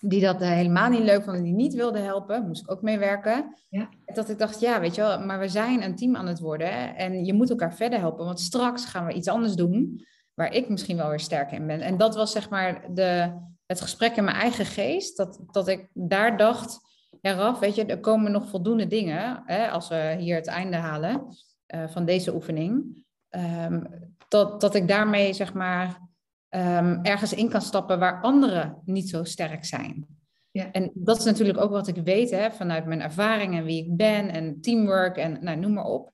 die 0.00 0.20
dat 0.20 0.40
eh, 0.40 0.48
helemaal 0.48 0.90
niet 0.90 1.02
leuk 1.02 1.24
vonden, 1.24 1.42
die 1.42 1.54
niet 1.54 1.74
wilden 1.74 2.04
helpen, 2.04 2.46
moest 2.46 2.62
ik 2.62 2.70
ook 2.70 2.82
meewerken. 2.82 3.56
Ja. 3.68 3.88
Dat 4.04 4.28
ik 4.28 4.38
dacht, 4.38 4.60
ja, 4.60 4.80
weet 4.80 4.94
je 4.94 5.00
wel, 5.00 5.20
maar 5.20 5.38
we 5.38 5.48
zijn 5.48 5.82
een 5.82 5.96
team 5.96 6.16
aan 6.16 6.26
het 6.26 6.40
worden 6.40 6.96
en 6.96 7.24
je 7.24 7.34
moet 7.34 7.50
elkaar 7.50 7.74
verder 7.74 7.98
helpen, 7.98 8.24
want 8.24 8.40
straks 8.40 8.84
gaan 8.84 9.06
we 9.06 9.12
iets 9.12 9.28
anders 9.28 9.54
doen 9.54 10.06
waar 10.34 10.54
ik 10.54 10.68
misschien 10.68 10.96
wel 10.96 11.08
weer 11.08 11.20
sterk 11.20 11.52
in 11.52 11.66
ben. 11.66 11.80
En 11.80 11.96
dat 11.96 12.14
was 12.14 12.32
zeg 12.32 12.50
maar 12.50 12.94
de, 12.94 13.32
het 13.66 13.80
gesprek 13.80 14.16
in 14.16 14.24
mijn 14.24 14.36
eigen 14.36 14.66
geest, 14.66 15.16
dat, 15.16 15.40
dat 15.50 15.68
ik 15.68 15.88
daar 15.92 16.36
dacht, 16.36 16.80
ja 17.20 17.32
Raf, 17.32 17.58
weet 17.58 17.74
je, 17.74 17.84
er 17.84 18.00
komen 18.00 18.32
nog 18.32 18.48
voldoende 18.48 18.86
dingen, 18.86 19.42
hè, 19.46 19.70
als 19.70 19.88
we 19.88 20.16
hier 20.18 20.36
het 20.36 20.46
einde 20.46 20.76
halen 20.76 21.26
uh, 21.74 21.88
van 21.88 22.04
deze 22.04 22.34
oefening, 22.34 22.84
um, 23.30 23.86
dat, 24.28 24.60
dat 24.60 24.74
ik 24.74 24.88
daarmee 24.88 25.32
zeg 25.32 25.54
maar 25.54 26.07
um, 26.50 27.02
ergens 27.02 27.32
in 27.32 27.48
kan 27.48 27.62
stappen 27.62 27.98
waar 27.98 28.20
anderen 28.20 28.82
niet 28.84 29.08
zo 29.08 29.24
sterk 29.24 29.64
zijn. 29.64 30.06
Ja. 30.50 30.72
En 30.72 30.90
dat 30.94 31.18
is 31.18 31.24
natuurlijk 31.24 31.58
ook 31.58 31.70
wat 31.70 31.88
ik 31.88 31.96
weet 31.96 32.30
hè, 32.30 32.50
vanuit 32.50 32.86
mijn 32.86 33.00
ervaring 33.00 33.56
en 33.56 33.64
wie 33.64 33.84
ik 33.84 33.96
ben 33.96 34.28
en 34.28 34.60
teamwork 34.60 35.16
en 35.16 35.38
nou, 35.40 35.58
noem 35.58 35.72
maar 35.72 35.84
op. 35.84 36.12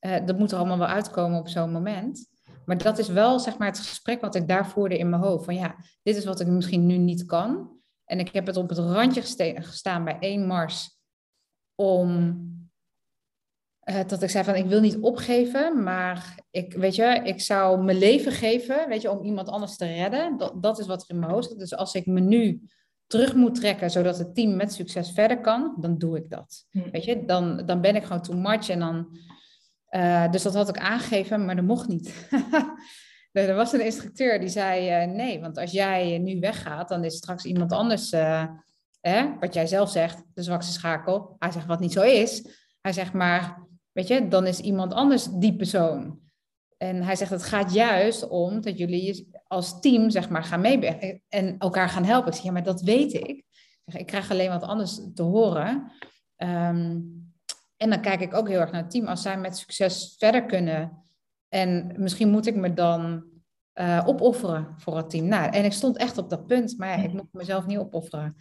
Uh, 0.00 0.26
dat 0.26 0.38
moet 0.38 0.52
er 0.52 0.58
allemaal 0.58 0.78
wel 0.78 0.86
uitkomen 0.86 1.38
op 1.38 1.48
zo'n 1.48 1.72
moment. 1.72 2.30
Maar 2.64 2.78
dat 2.78 2.98
is 2.98 3.08
wel 3.08 3.38
zeg 3.38 3.58
maar, 3.58 3.68
het 3.68 3.78
gesprek 3.78 4.20
wat 4.20 4.34
ik 4.34 4.48
daar 4.48 4.68
voerde 4.68 4.98
in 4.98 5.10
mijn 5.10 5.22
hoofd. 5.22 5.44
Van 5.44 5.54
ja, 5.54 5.76
dit 6.02 6.16
is 6.16 6.24
wat 6.24 6.40
ik 6.40 6.46
misschien 6.46 6.86
nu 6.86 6.96
niet 6.96 7.24
kan. 7.24 7.70
En 8.04 8.18
ik 8.18 8.32
heb 8.32 8.46
het 8.46 8.56
op 8.56 8.68
het 8.68 8.78
randje 8.78 9.22
gestaan 9.62 10.04
bij 10.04 10.16
één 10.20 10.46
mars 10.46 10.98
om 11.74 12.40
uh, 13.84 14.00
dat 14.06 14.22
ik 14.22 14.30
zei 14.30 14.44
van 14.44 14.54
ik 14.54 14.66
wil 14.66 14.80
niet 14.80 14.98
opgeven, 15.00 15.82
maar 15.82 16.34
ik, 16.50 16.74
weet 16.74 16.94
je, 16.94 17.20
ik 17.24 17.40
zou 17.40 17.82
mijn 17.82 17.98
leven 17.98 18.32
geven, 18.32 18.88
weet 18.88 19.02
je, 19.02 19.10
om 19.10 19.24
iemand 19.24 19.48
anders 19.48 19.76
te 19.76 19.86
redden. 19.86 20.36
Dat, 20.36 20.62
dat 20.62 20.78
is 20.78 20.86
wat 20.86 21.02
er 21.02 21.10
in 21.10 21.18
mijn 21.18 21.32
hoofd 21.32 21.48
zit. 21.48 21.58
Dus 21.58 21.76
als 21.76 21.94
ik 21.94 22.06
me 22.06 22.20
nu 22.20 22.62
terug 23.06 23.34
moet 23.34 23.54
trekken, 23.54 23.90
zodat 23.90 24.18
het 24.18 24.34
team 24.34 24.56
met 24.56 24.72
succes 24.72 25.10
verder 25.10 25.40
kan, 25.40 25.76
dan 25.80 25.98
doe 25.98 26.16
ik 26.16 26.30
dat. 26.30 26.66
Hm. 26.70 26.90
Weet 26.90 27.04
je, 27.04 27.24
dan, 27.24 27.66
dan 27.66 27.80
ben 27.80 27.96
ik 27.96 28.04
gewoon 28.04 28.22
too 28.22 28.36
much 28.36 28.68
en 28.68 28.78
dan... 28.78 29.18
Uh, 29.90 30.30
dus 30.30 30.42
dat 30.42 30.54
had 30.54 30.68
ik 30.68 30.78
aangegeven, 30.78 31.44
maar 31.44 31.56
dat 31.56 31.64
mocht 31.64 31.88
niet. 31.88 32.28
er 33.32 33.54
was 33.54 33.72
een 33.72 33.84
instructeur 33.84 34.40
die 34.40 34.48
zei, 34.48 35.04
uh, 35.06 35.14
nee, 35.14 35.40
want 35.40 35.58
als 35.58 35.70
jij 35.70 36.18
nu 36.18 36.40
weggaat, 36.40 36.88
dan 36.88 37.04
is 37.04 37.16
straks 37.16 37.44
iemand 37.44 37.72
anders 37.72 38.10
hè, 39.00 39.38
wat 39.40 39.54
jij 39.54 39.66
zelf 39.66 39.90
zegt, 39.90 40.22
de 40.34 40.42
zwakste 40.42 40.72
schakel. 40.72 41.36
Hij 41.38 41.50
zegt 41.50 41.66
wat 41.66 41.80
niet 41.80 41.92
zo 41.92 42.02
is. 42.02 42.46
Hij 42.80 42.92
zegt 42.92 43.12
maar, 43.12 43.58
weet 43.92 44.08
je, 44.08 44.28
dan 44.28 44.46
is 44.46 44.60
iemand 44.60 44.92
anders 44.92 45.24
die 45.24 45.56
persoon. 45.56 46.20
En 46.76 47.02
hij 47.02 47.16
zegt, 47.16 47.30
het 47.30 47.42
gaat 47.42 47.72
juist 47.72 48.28
om 48.28 48.60
dat 48.60 48.78
jullie 48.78 49.30
als 49.46 49.80
team, 49.80 50.10
zeg 50.10 50.28
maar, 50.28 50.44
gaan 50.44 50.60
meewerken 50.60 51.22
en 51.28 51.58
elkaar 51.58 51.88
gaan 51.88 52.04
helpen. 52.04 52.28
Ik 52.28 52.34
zeg, 52.34 52.44
ja, 52.44 52.52
maar 52.52 52.62
dat 52.62 52.80
weet 52.80 53.12
ik. 53.12 53.28
Ik, 53.28 53.92
zeg, 53.92 54.00
ik 54.00 54.06
krijg 54.06 54.30
alleen 54.30 54.50
wat 54.50 54.62
anders 54.62 55.00
te 55.14 55.22
horen. 55.22 55.92
Ehm, 56.36 57.00
en 57.76 57.90
dan 57.90 58.00
kijk 58.00 58.20
ik 58.20 58.34
ook 58.34 58.48
heel 58.48 58.60
erg 58.60 58.70
naar 58.70 58.82
het 58.82 58.90
team. 58.90 59.06
Als 59.06 59.22
zij 59.22 59.38
met 59.38 59.56
succes 59.56 60.14
verder 60.18 60.46
kunnen. 60.46 61.02
En 61.48 61.94
misschien 61.96 62.30
moet 62.30 62.46
ik 62.46 62.54
me 62.54 62.74
dan 62.74 63.24
uh, 63.74 64.02
opofferen 64.06 64.74
voor 64.76 64.96
het 64.96 65.10
team. 65.10 65.26
Nou, 65.26 65.52
en 65.52 65.64
ik 65.64 65.72
stond 65.72 65.96
echt 65.96 66.18
op 66.18 66.30
dat 66.30 66.46
punt. 66.46 66.78
Maar 66.78 66.88
ja, 66.88 67.04
ik 67.04 67.12
moet 67.12 67.32
mezelf 67.32 67.66
niet 67.66 67.78
opofferen. 67.78 68.36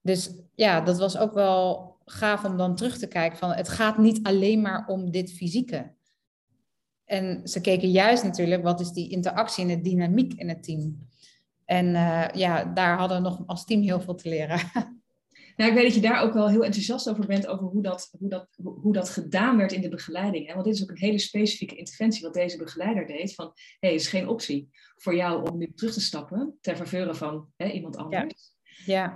Dus 0.00 0.34
ja, 0.54 0.80
dat 0.80 0.98
was 0.98 1.18
ook 1.18 1.34
wel 1.34 1.91
gaaf 2.12 2.44
om 2.44 2.56
dan 2.56 2.76
terug 2.76 2.98
te 2.98 3.06
kijken. 3.06 3.38
Van, 3.38 3.52
het 3.52 3.68
gaat 3.68 3.98
niet 3.98 4.22
alleen 4.22 4.60
maar 4.60 4.86
om 4.86 5.10
dit 5.10 5.32
fysieke. 5.32 5.94
En 7.04 7.48
ze 7.48 7.60
keken 7.60 7.90
juist 7.90 8.24
natuurlijk, 8.24 8.62
wat 8.62 8.80
is 8.80 8.90
die 8.90 9.10
interactie 9.10 9.62
en 9.62 9.68
de 9.68 9.80
dynamiek 9.80 10.32
in 10.34 10.48
het 10.48 10.62
team. 10.62 11.08
En 11.64 11.86
uh, 11.86 12.28
ja, 12.34 12.64
daar 12.64 12.98
hadden 12.98 13.16
we 13.16 13.28
nog 13.28 13.42
als 13.46 13.64
team 13.64 13.82
heel 13.82 14.00
veel 14.00 14.14
te 14.14 14.28
leren. 14.28 14.60
Nou, 15.56 15.70
ik 15.70 15.76
weet 15.76 15.86
dat 15.86 15.94
je 15.94 16.08
daar 16.08 16.22
ook 16.22 16.32
wel 16.32 16.48
heel 16.48 16.64
enthousiast 16.64 17.10
over 17.10 17.26
bent, 17.26 17.46
over 17.46 17.66
hoe 17.66 17.82
dat, 17.82 18.14
hoe 18.18 18.28
dat, 18.28 18.48
hoe 18.62 18.92
dat 18.92 19.08
gedaan 19.08 19.56
werd 19.56 19.72
in 19.72 19.80
de 19.80 19.88
begeleiding. 19.88 20.46
Hè? 20.46 20.52
Want 20.52 20.64
dit 20.64 20.74
is 20.74 20.82
ook 20.82 20.90
een 20.90 20.96
hele 20.96 21.18
specifieke 21.18 21.76
interventie 21.76 22.22
wat 22.22 22.34
deze 22.34 22.56
begeleider 22.56 23.06
deed. 23.06 23.34
Van, 23.34 23.46
hé, 23.54 23.62
hey, 23.80 23.92
het 23.92 24.00
is 24.00 24.08
geen 24.08 24.28
optie 24.28 24.68
voor 24.96 25.14
jou 25.14 25.50
om 25.50 25.58
nu 25.58 25.72
terug 25.74 25.92
te 25.92 26.00
stappen 26.00 26.58
ter 26.60 26.76
faveur 26.76 27.14
van 27.14 27.48
hè, 27.56 27.70
iemand 27.70 27.96
anders. 27.96 28.22
Ja. 28.22 28.51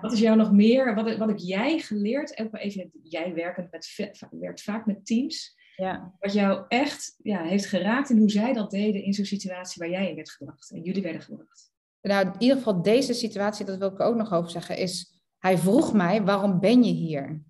Wat 0.01 0.13
is 0.13 0.19
jou 0.19 0.37
nog 0.37 0.53
meer, 0.53 0.95
wat, 0.95 1.17
wat 1.17 1.29
heb 1.29 1.39
jij 1.39 1.79
geleerd, 1.79 2.39
even, 2.39 2.91
jij 3.03 3.35
werkend 3.35 3.71
met, 3.71 4.15
werkt 4.31 4.63
vaak 4.63 4.87
met 4.87 5.07
teams, 5.07 5.57
ja. 5.77 6.15
wat 6.19 6.33
jou 6.33 6.65
echt 6.69 7.15
ja, 7.23 7.43
heeft 7.43 7.67
geraakt 7.67 8.11
en 8.11 8.19
hoe 8.19 8.31
zij 8.31 8.53
dat 8.53 8.71
deden 8.71 9.03
in 9.03 9.13
zo'n 9.13 9.25
situatie 9.25 9.83
waar 9.83 9.91
jij 9.91 10.09
in 10.09 10.15
werd 10.15 10.31
gebracht 10.31 10.71
en 10.71 10.83
jullie 10.83 11.03
werden 11.03 11.23
gebracht? 11.23 11.75
Nou, 12.03 12.27
in 12.27 12.35
ieder 12.39 12.57
geval 12.57 12.83
deze 12.83 13.15
situatie, 13.15 13.65
dat 13.65 13.79
wil 13.79 13.91
ik 13.91 14.01
ook 14.01 14.17
nog 14.17 14.33
over 14.33 14.51
zeggen, 14.51 14.77
is 14.77 15.21
hij 15.39 15.59
vroeg 15.59 15.93
mij, 15.93 16.23
waarom 16.23 16.61
ben 16.61 16.85
je 16.85 16.93
hier? 16.93 17.45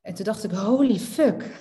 En 0.00 0.14
toen 0.14 0.24
dacht 0.24 0.44
ik, 0.44 0.50
holy 0.50 0.98
fuck. 0.98 1.60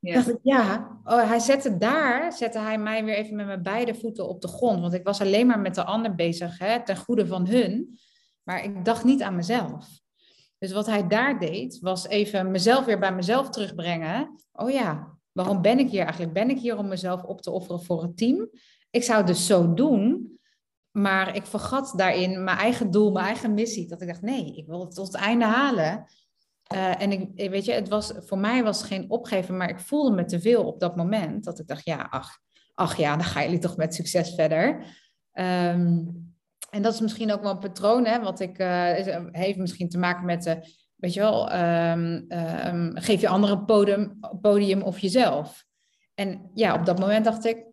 Ja. 0.00 0.14
dacht 0.14 0.28
ik, 0.28 0.38
ja. 0.42 0.98
Oh, 1.04 1.28
hij 1.28 1.38
zette 1.38 1.76
daar, 1.76 2.32
zette 2.32 2.58
hij 2.58 2.78
mij 2.78 3.04
weer 3.04 3.14
even 3.14 3.36
met 3.36 3.46
mijn 3.46 3.62
beide 3.62 3.94
voeten 3.94 4.28
op 4.28 4.40
de 4.40 4.48
grond. 4.48 4.80
Want 4.80 4.92
ik 4.92 5.04
was 5.04 5.20
alleen 5.20 5.46
maar 5.46 5.60
met 5.60 5.74
de 5.74 5.84
ander 5.84 6.14
bezig, 6.14 6.58
hè, 6.58 6.84
ten 6.84 6.96
goede 6.96 7.26
van 7.26 7.46
hun. 7.46 7.98
Maar 8.46 8.64
ik 8.64 8.84
dacht 8.84 9.04
niet 9.04 9.22
aan 9.22 9.36
mezelf. 9.36 10.00
Dus 10.58 10.72
wat 10.72 10.86
hij 10.86 11.06
daar 11.06 11.38
deed, 11.38 11.78
was 11.80 12.06
even 12.06 12.50
mezelf 12.50 12.84
weer 12.84 12.98
bij 12.98 13.14
mezelf 13.14 13.50
terugbrengen. 13.50 14.42
Oh 14.52 14.70
ja, 14.70 15.18
waarom 15.32 15.62
ben 15.62 15.78
ik 15.78 15.90
hier 15.90 16.02
eigenlijk? 16.02 16.32
Ben 16.32 16.50
ik 16.50 16.58
hier 16.58 16.78
om 16.78 16.88
mezelf 16.88 17.22
op 17.22 17.42
te 17.42 17.50
offeren 17.50 17.82
voor 17.82 18.02
het 18.02 18.16
team? 18.16 18.50
Ik 18.90 19.02
zou 19.02 19.18
het 19.18 19.26
dus 19.26 19.46
zo 19.46 19.74
doen, 19.74 20.38
maar 20.90 21.36
ik 21.36 21.46
vergat 21.46 21.92
daarin 21.96 22.44
mijn 22.44 22.58
eigen 22.58 22.90
doel, 22.90 23.12
mijn 23.12 23.26
eigen 23.26 23.54
missie. 23.54 23.88
Dat 23.88 24.00
ik 24.00 24.08
dacht, 24.08 24.22
nee, 24.22 24.56
ik 24.56 24.66
wil 24.66 24.80
het 24.80 24.94
tot 24.94 25.06
het 25.06 25.16
einde 25.16 25.44
halen. 25.44 26.06
Uh, 26.74 27.02
en 27.02 27.12
ik, 27.12 27.50
weet 27.50 27.64
je, 27.64 27.72
het 27.72 27.88
was, 27.88 28.12
voor 28.16 28.38
mij 28.38 28.62
was 28.64 28.82
geen 28.82 29.10
opgeven, 29.10 29.56
maar 29.56 29.70
ik 29.70 29.80
voelde 29.80 30.14
me 30.14 30.24
te 30.24 30.40
veel 30.40 30.64
op 30.64 30.80
dat 30.80 30.96
moment. 30.96 31.44
Dat 31.44 31.58
ik 31.58 31.66
dacht, 31.66 31.84
ja, 31.84 32.06
ach, 32.10 32.38
ach 32.74 32.96
ja, 32.96 33.16
dan 33.16 33.24
gaan 33.24 33.42
jullie 33.42 33.58
toch 33.58 33.76
met 33.76 33.94
succes 33.94 34.34
verder. 34.34 34.84
Um, 35.32 36.25
en 36.76 36.82
dat 36.82 36.94
is 36.94 37.00
misschien 37.00 37.32
ook 37.32 37.42
wel 37.42 37.50
een 37.50 37.58
patroon, 37.58 38.04
hè, 38.04 38.20
wat 38.20 38.40
ik, 38.40 38.58
uh, 38.58 38.92
heeft 39.32 39.58
misschien 39.58 39.88
te 39.88 39.98
maken 39.98 40.24
met, 40.24 40.46
uh, 40.46 40.54
weet 40.96 41.14
je 41.14 41.20
wel, 41.20 41.52
um, 41.52 42.26
um, 42.66 42.90
geef 42.94 43.20
je 43.20 43.28
anderen 43.28 43.64
podium, 43.64 44.18
podium 44.40 44.82
of 44.82 44.98
jezelf. 44.98 45.64
En 46.14 46.50
ja, 46.54 46.74
op 46.74 46.86
dat 46.86 46.98
moment 46.98 47.24
dacht 47.24 47.44
ik, 47.44 47.64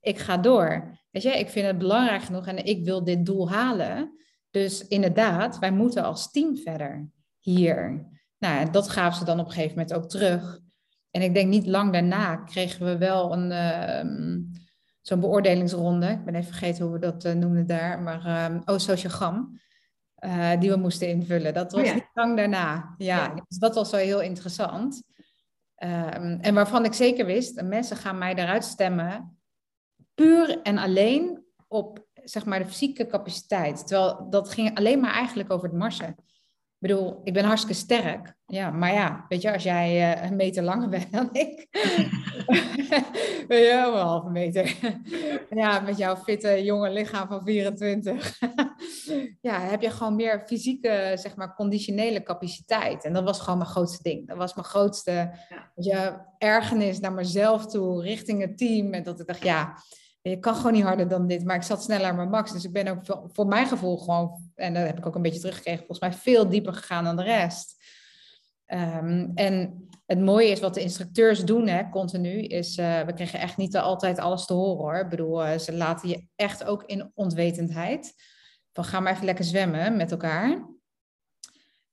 ik 0.00 0.18
ga 0.18 0.36
door. 0.36 0.98
Weet 1.10 1.22
je, 1.22 1.38
ik 1.38 1.48
vind 1.48 1.66
het 1.66 1.78
belangrijk 1.78 2.22
genoeg 2.22 2.46
en 2.46 2.64
ik 2.64 2.84
wil 2.84 3.04
dit 3.04 3.26
doel 3.26 3.50
halen. 3.50 4.12
Dus 4.50 4.86
inderdaad, 4.88 5.58
wij 5.58 5.72
moeten 5.72 6.04
als 6.04 6.30
team 6.30 6.56
verder 6.56 7.08
hier. 7.38 8.06
Nou, 8.38 8.70
dat 8.70 8.88
gaven 8.88 9.18
ze 9.18 9.24
dan 9.24 9.40
op 9.40 9.46
een 9.46 9.52
gegeven 9.52 9.76
moment 9.78 9.94
ook 9.94 10.08
terug. 10.08 10.60
En 11.10 11.22
ik 11.22 11.34
denk 11.34 11.48
niet 11.48 11.66
lang 11.66 11.92
daarna 11.92 12.36
kregen 12.36 12.86
we 12.86 12.98
wel 12.98 13.32
een, 13.32 13.50
uh, 13.50 14.61
zo'n 15.02 15.20
beoordelingsronde. 15.20 16.08
Ik 16.08 16.24
ben 16.24 16.34
even 16.34 16.54
vergeten 16.54 16.84
hoe 16.84 16.92
we 16.92 16.98
dat 16.98 17.24
uh, 17.24 17.32
noemden 17.32 17.66
daar. 17.66 18.00
Maar 18.00 18.50
um, 18.50 18.62
oh, 18.64 18.78
sociogram. 18.78 19.60
Uh, 20.24 20.60
die 20.60 20.70
we 20.70 20.76
moesten 20.76 21.08
invullen. 21.08 21.54
Dat 21.54 21.72
was 21.72 21.88
oh 21.88 21.94
niet 21.94 22.10
lang 22.14 22.36
daarna. 22.36 22.94
Ja, 22.98 23.34
Dus 23.48 23.58
dat 23.58 23.74
was 23.74 23.90
wel 23.90 24.00
heel 24.00 24.20
interessant. 24.20 25.02
Um, 25.76 26.38
en 26.40 26.54
waarvan 26.54 26.84
ik 26.84 26.92
zeker 26.92 27.26
wist, 27.26 27.62
mensen 27.62 27.96
gaan 27.96 28.18
mij 28.18 28.34
daaruit 28.34 28.64
stemmen 28.64 29.36
puur 30.14 30.60
en 30.62 30.78
alleen 30.78 31.44
op 31.68 32.06
zeg 32.14 32.44
maar 32.44 32.58
de 32.58 32.66
fysieke 32.66 33.06
capaciteit. 33.06 33.86
Terwijl 33.86 34.26
dat 34.30 34.48
ging 34.48 34.76
alleen 34.76 35.00
maar 35.00 35.12
eigenlijk 35.12 35.50
over 35.50 35.68
het 35.68 35.78
marsen. 35.78 36.16
Ik 36.82 36.88
bedoel, 36.88 37.20
ik 37.24 37.32
ben 37.32 37.44
hartstikke 37.44 37.80
sterk. 37.80 38.34
Ja, 38.46 38.70
maar 38.70 38.92
ja, 38.92 39.24
weet 39.28 39.42
je, 39.42 39.52
als 39.52 39.62
jij 39.62 40.16
uh, 40.16 40.24
een 40.24 40.36
meter 40.36 40.62
langer 40.62 40.88
bent 40.88 41.12
dan 41.12 41.28
ik, 41.32 41.68
ben 43.48 43.58
je 43.58 43.84
een 43.86 44.00
halve 44.00 44.30
meter. 44.30 44.76
ja, 45.60 45.80
met 45.80 45.98
jouw 45.98 46.16
fitte 46.16 46.64
jonge 46.64 46.90
lichaam 46.90 47.28
van 47.28 47.44
24. 47.44 48.38
ja, 49.40 49.60
heb 49.60 49.82
je 49.82 49.90
gewoon 49.90 50.16
meer 50.16 50.42
fysieke, 50.46 51.12
zeg 51.14 51.36
maar, 51.36 51.54
conditionele 51.54 52.22
capaciteit. 52.22 53.04
En 53.04 53.12
dat 53.12 53.24
was 53.24 53.40
gewoon 53.40 53.58
mijn 53.58 53.70
grootste 53.70 54.02
ding. 54.02 54.28
Dat 54.28 54.36
was 54.36 54.54
mijn 54.54 54.66
grootste 54.66 55.12
ja. 55.12 55.70
je, 55.74 56.18
ergernis 56.38 57.00
naar 57.00 57.12
mezelf 57.12 57.66
toe, 57.66 58.02
richting 58.02 58.40
het 58.40 58.58
team. 58.58 58.92
En 58.92 59.02
dat 59.02 59.20
ik 59.20 59.26
dacht, 59.26 59.42
ja, 59.42 59.74
je 60.22 60.38
kan 60.38 60.54
gewoon 60.54 60.72
niet 60.72 60.82
harder 60.82 61.08
dan 61.08 61.26
dit, 61.26 61.44
maar 61.44 61.56
ik 61.56 61.62
zat 61.62 61.82
sneller 61.82 62.06
aan 62.06 62.16
mijn 62.16 62.30
max. 62.30 62.52
Dus 62.52 62.64
ik 62.64 62.72
ben 62.72 62.88
ook 62.88 63.28
voor 63.32 63.46
mijn 63.46 63.66
gevoel 63.66 63.98
gewoon, 63.98 64.50
en 64.54 64.74
dat 64.74 64.86
heb 64.86 64.98
ik 64.98 65.06
ook 65.06 65.14
een 65.14 65.22
beetje 65.22 65.40
teruggekregen, 65.40 65.86
volgens 65.86 66.00
mij 66.00 66.12
veel 66.12 66.48
dieper 66.48 66.72
gegaan 66.72 67.04
dan 67.04 67.16
de 67.16 67.22
rest. 67.22 67.84
Um, 68.66 69.32
en 69.34 69.86
het 70.06 70.20
mooie 70.20 70.48
is 70.48 70.60
wat 70.60 70.74
de 70.74 70.80
instructeurs 70.80 71.44
doen, 71.44 71.66
hè, 71.68 71.88
continu, 71.88 72.42
is 72.42 72.78
uh, 72.78 73.00
we 73.00 73.12
krijgen 73.12 73.40
echt 73.40 73.56
niet 73.56 73.76
altijd 73.76 74.18
alles 74.18 74.46
te 74.46 74.52
horen 74.52 74.76
hoor. 74.76 74.94
Ik 74.94 75.08
bedoel, 75.08 75.46
uh, 75.46 75.58
ze 75.58 75.72
laten 75.72 76.08
je 76.08 76.26
echt 76.36 76.64
ook 76.64 76.82
in 76.84 77.10
onwetendheid. 77.14 78.14
Van 78.72 78.84
ga 78.84 79.00
maar 79.00 79.12
even 79.12 79.24
lekker 79.24 79.44
zwemmen 79.44 79.96
met 79.96 80.10
elkaar. 80.10 80.68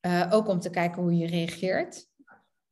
Uh, 0.01 0.27
ook 0.29 0.47
om 0.47 0.59
te 0.59 0.69
kijken 0.69 1.01
hoe 1.01 1.17
je 1.17 1.27
reageert. 1.27 2.08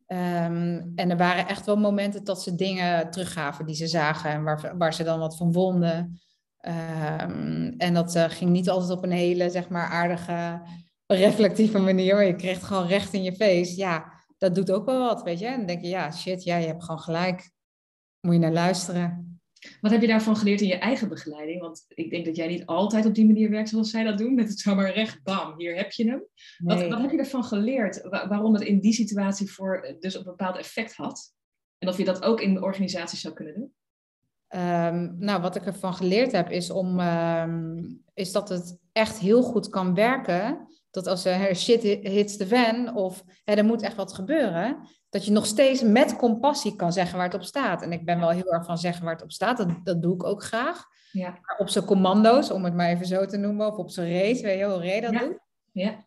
Um, 0.07 0.91
en 0.95 1.09
er 1.09 1.17
waren 1.17 1.47
echt 1.47 1.65
wel 1.65 1.75
momenten 1.75 2.23
dat 2.23 2.43
ze 2.43 2.55
dingen 2.55 3.09
teruggaven 3.11 3.65
die 3.65 3.75
ze 3.75 3.87
zagen 3.87 4.29
en 4.29 4.43
waar, 4.43 4.77
waar 4.77 4.93
ze 4.93 5.03
dan 5.03 5.19
wat 5.19 5.37
van 5.37 5.53
vonden. 5.53 6.19
Um, 6.61 7.73
en 7.77 7.93
dat 7.93 8.15
uh, 8.15 8.23
ging 8.27 8.49
niet 8.49 8.69
altijd 8.69 8.91
op 8.91 9.03
een 9.03 9.11
hele, 9.11 9.49
zeg 9.49 9.69
maar, 9.69 9.87
aardige, 9.87 10.61
reflectieve 11.05 11.79
manier, 11.79 12.15
maar 12.15 12.25
je 12.25 12.35
kreeg 12.35 12.67
gewoon 12.67 12.87
recht 12.87 13.13
in 13.13 13.23
je 13.23 13.35
face. 13.35 13.75
Ja, 13.75 14.13
dat 14.37 14.55
doet 14.55 14.71
ook 14.71 14.85
wel 14.85 14.99
wat, 14.99 15.23
weet 15.23 15.39
je. 15.39 15.45
En 15.45 15.57
dan 15.57 15.65
denk 15.65 15.81
je, 15.81 15.87
ja, 15.87 16.11
shit, 16.11 16.43
ja, 16.43 16.57
je 16.57 16.67
hebt 16.67 16.83
gewoon 16.83 16.99
gelijk. 16.99 17.51
Moet 18.19 18.33
je 18.33 18.39
naar 18.39 18.51
luisteren. 18.51 19.36
Wat 19.81 19.91
heb 19.91 20.01
je 20.01 20.07
daarvan 20.07 20.35
geleerd 20.35 20.61
in 20.61 20.67
je 20.67 20.77
eigen 20.77 21.09
begeleiding? 21.09 21.61
Want 21.61 21.85
ik 21.87 22.09
denk 22.09 22.25
dat 22.25 22.35
jij 22.35 22.47
niet 22.47 22.65
altijd 22.65 23.05
op 23.05 23.15
die 23.15 23.25
manier 23.25 23.49
werkt 23.49 23.69
zoals 23.69 23.89
zij 23.89 24.03
dat 24.03 24.17
doen. 24.17 24.35
Met 24.35 24.49
het 24.49 24.59
zomaar 24.59 24.93
recht, 24.93 25.23
bam, 25.23 25.53
hier 25.57 25.75
heb 25.75 25.91
je 25.91 26.09
hem. 26.09 26.23
Wat, 26.57 26.87
wat, 26.87 27.01
heb 27.01 27.11
je 27.11 27.17
ervan 27.17 27.43
geleerd? 27.43 28.01
waarom 28.09 28.53
het 28.53 28.63
in 28.63 28.79
die 28.79 28.93
situatie 28.93 29.51
voor 29.51 29.95
dus 29.99 30.15
een 30.15 30.23
bepaald 30.23 30.57
effect 30.57 30.95
had? 30.95 31.33
En 31.77 31.87
of 31.87 31.97
je 31.97 32.05
dat 32.05 32.23
ook 32.23 32.41
in 32.41 32.53
de 32.53 32.61
organisatie 32.61 33.17
zou 33.17 33.33
kunnen 33.33 33.53
doen? 33.53 33.73
Um, 34.49 35.15
nou, 35.19 35.41
wat 35.41 35.55
ik 35.55 35.65
ervan 35.65 35.93
geleerd 35.93 36.31
heb 36.31 36.49
is, 36.49 36.69
om, 36.69 36.99
um, 36.99 38.03
is 38.13 38.31
dat 38.31 38.49
het 38.49 38.77
echt 38.91 39.19
heel 39.19 39.43
goed 39.43 39.69
kan 39.69 39.93
werken. 39.93 40.67
Dat 40.91 41.07
als 41.07 41.25
er 41.25 41.55
shit 41.55 41.81
hits 41.81 42.37
the 42.37 42.47
fan 42.47 42.95
of 42.95 43.23
hè, 43.43 43.53
er 43.53 43.65
moet 43.65 43.81
echt 43.81 43.95
wat 43.95 44.13
gebeuren, 44.13 44.87
dat 45.17 45.25
je 45.25 45.31
nog 45.31 45.45
steeds 45.45 45.81
met 45.81 46.15
compassie 46.15 46.75
kan 46.75 46.93
zeggen 46.93 47.17
waar 47.17 47.25
het 47.25 47.35
op 47.35 47.43
staat. 47.43 47.81
En 47.81 47.91
ik 47.91 48.05
ben 48.05 48.19
wel 48.19 48.29
heel 48.29 48.53
erg 48.53 48.65
van 48.65 48.77
zeggen 48.77 49.03
waar 49.03 49.13
het 49.13 49.23
op 49.23 49.31
staat. 49.31 49.57
Dat, 49.57 49.69
dat 49.83 50.01
doe 50.01 50.13
ik 50.13 50.23
ook 50.23 50.43
graag. 50.43 50.85
Ja. 51.11 51.29
Maar 51.29 51.57
op 51.57 51.69
zijn 51.69 51.85
commando's, 51.85 52.51
om 52.51 52.63
het 52.63 52.73
maar 52.73 52.89
even 52.89 53.05
zo 53.05 53.25
te 53.25 53.37
noemen, 53.37 53.67
of 53.67 53.77
op 53.77 53.89
zijn 53.89 54.11
race, 54.11 54.41
weet 54.41 54.59
je 54.59 54.65
hoe 54.65 54.79
Ray 54.79 55.01
dat 55.01 55.13
ja. 55.13 55.19
doet. 55.19 55.39
Ja. 55.71 56.05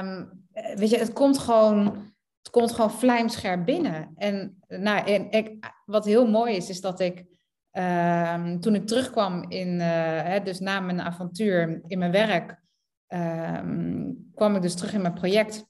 Um, 0.00 0.44
weet 0.74 0.90
je, 0.90 0.98
het 0.98 1.12
komt 1.12 1.38
gewoon, 1.38 1.86
het 2.42 2.50
komt 2.50 2.72
gewoon 2.72 2.90
vlijmscherp 2.90 3.64
binnen. 3.64 4.12
En, 4.16 4.56
nou, 4.68 5.06
en 5.06 5.30
ik, 5.30 5.72
wat 5.84 6.04
heel 6.04 6.26
mooi 6.26 6.56
is, 6.56 6.68
is 6.68 6.80
dat 6.80 7.00
ik 7.00 7.24
um, 7.72 8.60
toen 8.60 8.74
ik 8.74 8.86
terugkwam 8.86 9.50
in, 9.50 9.68
uh, 9.68 9.86
hè, 10.22 10.42
dus 10.42 10.60
na 10.60 10.80
mijn 10.80 11.00
avontuur 11.00 11.82
in 11.86 11.98
mijn 11.98 12.12
werk, 12.12 12.60
um, 13.08 14.30
kwam 14.34 14.56
ik 14.56 14.62
dus 14.62 14.74
terug 14.74 14.92
in 14.92 15.02
mijn 15.02 15.14
project. 15.14 15.66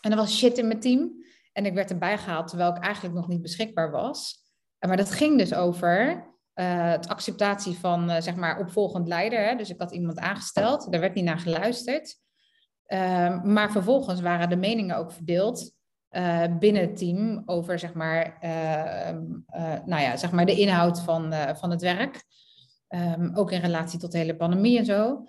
En 0.00 0.10
er 0.10 0.16
was 0.16 0.36
shit 0.36 0.58
in 0.58 0.66
mijn 0.66 0.80
team. 0.80 1.21
En 1.52 1.66
ik 1.66 1.74
werd 1.74 1.90
erbij 1.90 2.18
gehaald 2.18 2.48
terwijl 2.48 2.70
ik 2.70 2.82
eigenlijk 2.82 3.14
nog 3.14 3.28
niet 3.28 3.42
beschikbaar 3.42 3.90
was. 3.90 4.40
Maar 4.78 4.96
dat 4.96 5.10
ging 5.10 5.38
dus 5.38 5.54
over 5.54 6.08
uh, 6.54 6.90
het 6.90 7.08
acceptatie 7.08 7.78
van, 7.78 8.10
uh, 8.10 8.20
zeg 8.20 8.34
maar, 8.34 8.58
opvolgend 8.58 9.08
leider. 9.08 9.44
Hè? 9.44 9.56
Dus 9.56 9.70
ik 9.70 9.80
had 9.80 9.92
iemand 9.92 10.18
aangesteld, 10.18 10.92
daar 10.92 11.00
werd 11.00 11.14
niet 11.14 11.24
naar 11.24 11.38
geluisterd. 11.38 12.20
Ehm, 12.86 13.52
maar 13.52 13.70
vervolgens 13.70 14.20
waren 14.20 14.48
de 14.48 14.56
meningen 14.56 14.96
ook 14.96 15.12
verdeeld 15.12 15.72
uh, 16.10 16.44
binnen 16.58 16.82
het 16.82 16.96
team 16.96 17.42
over 17.46 17.78
zeg 17.78 17.94
maar, 17.94 18.38
uh, 18.44 19.18
nou 19.84 20.02
ja, 20.02 20.16
zeg 20.16 20.32
maar 20.32 20.46
de 20.46 20.58
inhoud 20.58 21.00
van, 21.00 21.34
van 21.56 21.70
het 21.70 21.80
werk. 21.80 22.24
Um, 22.88 23.36
ook 23.36 23.50
in 23.50 23.60
relatie 23.60 23.98
tot 23.98 24.12
de 24.12 24.18
hele 24.18 24.36
pandemie 24.36 24.78
en 24.78 24.84
zo. 24.84 25.26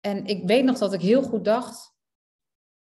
En 0.00 0.24
ik 0.24 0.46
weet 0.46 0.64
nog 0.64 0.78
dat 0.78 0.92
ik 0.92 1.00
heel 1.00 1.22
goed 1.22 1.44
dacht, 1.44 1.94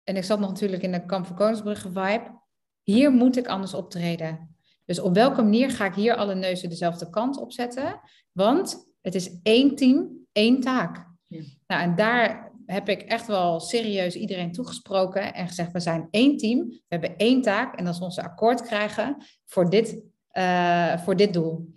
en 0.03 0.15
ik 0.15 0.23
zat 0.23 0.39
nog 0.39 0.49
natuurlijk 0.49 0.83
in 0.83 0.91
de 0.91 1.05
Kamp 1.05 1.25
van 1.25 1.35
Koningsbrugge 1.35 1.91
vibe, 1.91 2.41
hier 2.83 3.11
moet 3.11 3.37
ik 3.37 3.47
anders 3.47 3.73
optreden. 3.73 4.55
Dus 4.85 4.99
op 4.99 5.13
welke 5.13 5.41
manier 5.41 5.69
ga 5.69 5.85
ik 5.85 5.93
hier 5.93 6.15
alle 6.15 6.35
neuzen 6.35 6.69
dezelfde 6.69 7.09
kant 7.09 7.37
op 7.37 7.51
zetten? 7.51 7.99
Want 8.31 8.91
het 9.01 9.15
is 9.15 9.39
één 9.43 9.75
team, 9.75 10.25
één 10.31 10.59
taak. 10.59 11.07
Ja. 11.27 11.41
Nou, 11.67 11.81
en 11.81 11.95
daar 11.95 12.51
heb 12.65 12.89
ik 12.89 13.01
echt 13.01 13.27
wel 13.27 13.59
serieus 13.59 14.15
iedereen 14.15 14.51
toegesproken 14.51 15.33
en 15.33 15.47
gezegd: 15.47 15.71
we 15.71 15.79
zijn 15.79 16.07
één 16.11 16.37
team, 16.37 16.67
we 16.69 16.83
hebben 16.87 17.17
één 17.17 17.41
taak 17.41 17.75
en 17.75 17.85
dat 17.85 17.93
is 17.93 18.01
onze 18.01 18.23
akkoord 18.23 18.61
krijgen 18.61 19.17
voor 19.45 19.69
dit, 19.69 20.03
uh, 20.33 20.97
voor 20.97 21.15
dit 21.15 21.33
doel. 21.33 21.73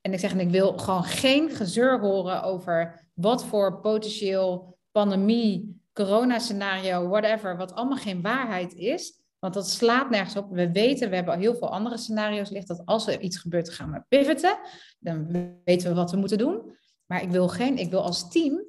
En 0.00 0.12
ik 0.12 0.18
zeg, 0.18 0.32
en 0.32 0.40
ik 0.40 0.50
wil 0.50 0.78
gewoon 0.78 1.04
geen 1.04 1.50
gezeur 1.50 2.00
horen 2.00 2.42
over 2.42 3.08
wat 3.14 3.44
voor 3.44 3.80
potentieel 3.80 4.78
pandemie, 4.90 5.80
corona-scenario, 5.92 7.08
whatever, 7.08 7.56
wat 7.56 7.74
allemaal 7.74 7.98
geen 7.98 8.22
waarheid 8.22 8.74
is. 8.74 9.24
Want 9.38 9.54
dat 9.54 9.68
slaat 9.68 10.10
nergens 10.10 10.36
op. 10.36 10.50
We 10.50 10.72
weten, 10.72 11.10
we 11.10 11.14
hebben 11.14 11.38
heel 11.38 11.54
veel 11.54 11.70
andere 11.70 11.96
scenario's 11.96 12.50
ligt 12.50 12.68
dat 12.68 12.82
als 12.84 13.06
er 13.06 13.20
iets 13.20 13.38
gebeurt, 13.38 13.70
gaan 13.70 13.92
we 13.92 14.04
pivoten. 14.08 14.58
Dan 14.98 15.26
weten 15.64 15.88
we 15.88 15.94
wat 15.94 16.10
we 16.10 16.16
moeten 16.16 16.38
doen. 16.38 16.76
Maar 17.06 17.22
ik 17.22 17.30
wil 17.30 17.48
geen, 17.48 17.78
ik 17.78 17.90
wil 17.90 18.02
als 18.02 18.30
team, 18.30 18.64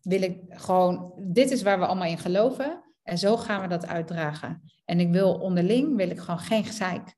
wil 0.00 0.22
ik 0.22 0.40
gewoon, 0.48 1.12
dit 1.16 1.50
is 1.50 1.62
waar 1.62 1.78
we 1.78 1.86
allemaal 1.86 2.08
in 2.08 2.18
geloven. 2.18 2.84
En 3.02 3.18
zo 3.18 3.36
gaan 3.36 3.60
we 3.60 3.68
dat 3.68 3.86
uitdragen. 3.86 4.62
En 4.84 5.00
ik 5.00 5.12
wil 5.12 5.34
onderling, 5.34 5.96
wil 5.96 6.10
ik 6.10 6.18
gewoon 6.18 6.40
geen 6.40 6.64
gezeik. 6.64 7.14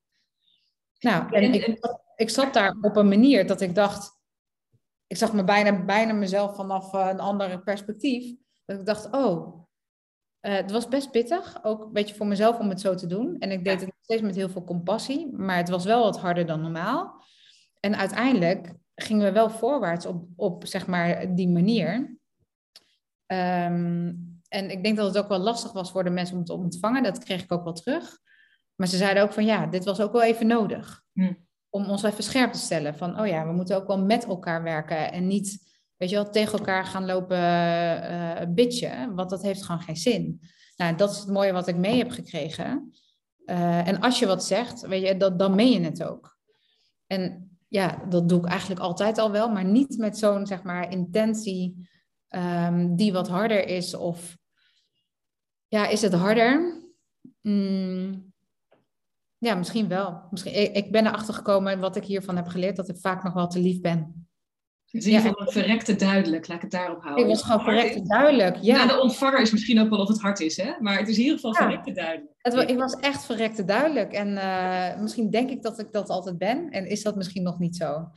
Nou, 0.99 1.35
en 1.35 1.55
ik, 1.55 1.79
ik 2.17 2.31
zat 2.31 2.53
daar 2.55 2.77
op 2.81 2.97
een 2.97 3.09
manier 3.09 3.47
dat 3.47 3.61
ik 3.61 3.75
dacht, 3.75 4.19
ik 5.07 5.17
zag 5.17 5.33
me 5.33 5.45
bijna, 5.45 5.85
bijna 5.85 6.13
mezelf 6.13 6.55
vanaf 6.57 6.93
een 6.93 7.21
ander 7.21 7.63
perspectief. 7.63 8.37
Dat 8.65 8.79
ik 8.79 8.87
dacht, 8.87 9.11
oh, 9.11 9.64
uh, 10.45 10.55
het 10.55 10.71
was 10.71 10.89
best 10.89 11.11
pittig, 11.11 11.59
ook 11.63 11.85
een 11.85 11.93
beetje 11.93 12.15
voor 12.15 12.27
mezelf 12.27 12.59
om 12.59 12.69
het 12.69 12.81
zo 12.81 12.95
te 12.95 13.07
doen. 13.07 13.39
En 13.39 13.51
ik 13.51 13.65
deed 13.65 13.81
het 13.81 13.93
steeds 14.01 14.23
met 14.23 14.35
heel 14.35 14.49
veel 14.49 14.65
compassie, 14.65 15.33
maar 15.37 15.57
het 15.57 15.69
was 15.69 15.85
wel 15.85 16.03
wat 16.03 16.21
harder 16.21 16.47
dan 16.47 16.61
normaal. 16.61 17.23
En 17.81 17.97
uiteindelijk 17.97 18.75
gingen 18.95 19.25
we 19.25 19.33
wel 19.33 19.51
voorwaarts 19.51 20.07
op, 20.07 20.27
op 20.37 20.67
zeg 20.67 20.87
maar, 20.87 21.35
die 21.35 21.49
manier. 21.49 22.17
Um, 23.27 24.41
en 24.49 24.71
ik 24.71 24.83
denk 24.83 24.97
dat 24.97 25.07
het 25.07 25.19
ook 25.19 25.29
wel 25.29 25.39
lastig 25.39 25.73
was 25.73 25.91
voor 25.91 26.05
de 26.05 26.11
mensen 26.11 26.35
om 26.35 26.41
het 26.41 26.51
te 26.51 26.57
ontvangen. 26.57 27.03
Dat 27.03 27.25
kreeg 27.25 27.43
ik 27.43 27.53
ook 27.53 27.65
wel 27.65 27.73
terug. 27.73 28.19
Maar 28.75 28.89
ze 28.89 28.97
zeiden 28.97 29.23
ook 29.23 29.33
van 29.33 29.45
ja, 29.45 29.67
dit 29.67 29.85
was 29.85 30.01
ook 30.01 30.13
wel 30.13 30.23
even 30.23 30.47
nodig. 30.47 31.03
Hm. 31.13 31.33
Om 31.71 31.91
ons 31.91 32.03
even 32.03 32.25
scherp 32.25 32.53
te 32.53 32.59
stellen 32.59 32.95
van, 32.95 33.21
oh 33.21 33.27
ja, 33.27 33.47
we 33.47 33.53
moeten 33.53 33.77
ook 33.77 33.87
wel 33.87 34.05
met 34.05 34.25
elkaar 34.25 34.63
werken 34.63 35.13
en 35.13 35.27
niet 35.27 35.74
weet 35.97 36.11
je 36.11 36.15
wel, 36.15 36.31
tegen 36.31 36.59
elkaar 36.59 36.85
gaan 36.85 37.05
lopen 37.05 37.39
uh, 37.39 38.41
bitchen, 38.49 39.15
want 39.15 39.31
dat 39.31 39.43
heeft 39.43 39.65
gewoon 39.65 39.81
geen 39.81 39.97
zin. 39.97 40.41
Nou, 40.77 40.97
dat 40.97 41.11
is 41.11 41.19
het 41.19 41.29
mooie 41.29 41.53
wat 41.53 41.69
ik 41.69 41.77
mee 41.77 41.99
heb 41.99 42.11
gekregen. 42.11 42.93
Uh, 43.47 43.89
en 43.89 44.01
als 44.01 44.19
je 44.19 44.27
wat 44.27 44.45
zegt, 44.45 44.81
weet 44.81 45.07
je, 45.07 45.17
dat, 45.17 45.39
dan 45.39 45.55
meen 45.55 45.71
je 45.71 45.81
het 45.81 46.03
ook. 46.03 46.39
En 47.07 47.51
ja, 47.69 48.05
dat 48.09 48.29
doe 48.29 48.39
ik 48.39 48.45
eigenlijk 48.45 48.81
altijd 48.81 49.19
al 49.19 49.31
wel, 49.31 49.49
maar 49.51 49.65
niet 49.65 49.99
met 49.99 50.19
zo'n, 50.19 50.47
zeg 50.47 50.63
maar, 50.63 50.91
intentie 50.91 51.89
um, 52.29 52.97
die 52.97 53.13
wat 53.13 53.29
harder 53.29 53.69
is. 53.69 53.95
Of 53.95 54.37
ja, 55.69 55.87
is 55.87 56.03
het 56.03 56.13
harder? 56.13 56.83
Mm, 57.41 58.33
ja, 59.39 59.55
misschien 59.55 59.89
wel. 59.89 60.23
Misschien, 60.31 60.55
ik, 60.55 60.75
ik 60.75 60.93
ben 60.93 61.07
erachter 61.07 61.35
gekomen, 61.35 61.81
wat 61.81 61.97
ik 61.97 62.05
hiervan 62.05 62.37
heb 62.37 62.47
geleerd, 62.47 62.77
dat 62.77 62.89
ik 62.89 62.97
vaak 62.97 63.23
nog 63.23 63.33
wel 63.33 63.47
te 63.49 63.59
lief 63.59 63.81
ben. 63.81 64.29
Het 64.95 65.03
is 65.03 65.09
in 65.09 65.17
ieder 65.17 65.31
geval 65.31 65.53
verrekte 65.53 65.97
duidelijk, 65.97 66.49
laat 66.49 66.57
ik 66.57 66.63
het 66.63 66.71
daarop 66.71 67.03
houden. 67.03 67.29
Het 67.29 67.33
was 67.33 67.43
gewoon 67.43 67.65
verrekte 67.65 68.03
duidelijk, 68.03 68.57
ja. 68.61 68.77
ja. 68.77 68.87
De 68.87 69.01
ontvanger 69.01 69.41
is 69.41 69.53
misschien 69.53 69.81
ook 69.81 69.91
wel 69.91 69.99
of 69.99 70.09
het 70.09 70.21
hard 70.21 70.41
is, 70.41 70.57
hè? 70.57 70.73
maar 70.81 70.99
het 70.99 71.09
is 71.09 71.17
in 71.17 71.23
ieder 71.23 71.37
geval 71.37 71.55
verrekte 71.55 71.93
duidelijk. 71.93 72.33
Het, 72.39 72.71
ik 72.71 72.79
was 72.79 72.95
echt 72.95 73.25
verrekte 73.25 73.65
duidelijk 73.65 74.13
en 74.13 74.29
uh, 74.29 75.01
misschien 75.01 75.31
denk 75.31 75.51
ik 75.51 75.63
dat 75.63 75.79
ik 75.79 75.93
dat 75.93 76.09
altijd 76.09 76.39
ben 76.39 76.71
en 76.71 76.87
is 76.87 77.03
dat 77.03 77.17
misschien 77.17 77.43
nog 77.43 77.59
niet 77.59 77.77
zo. 77.77 78.09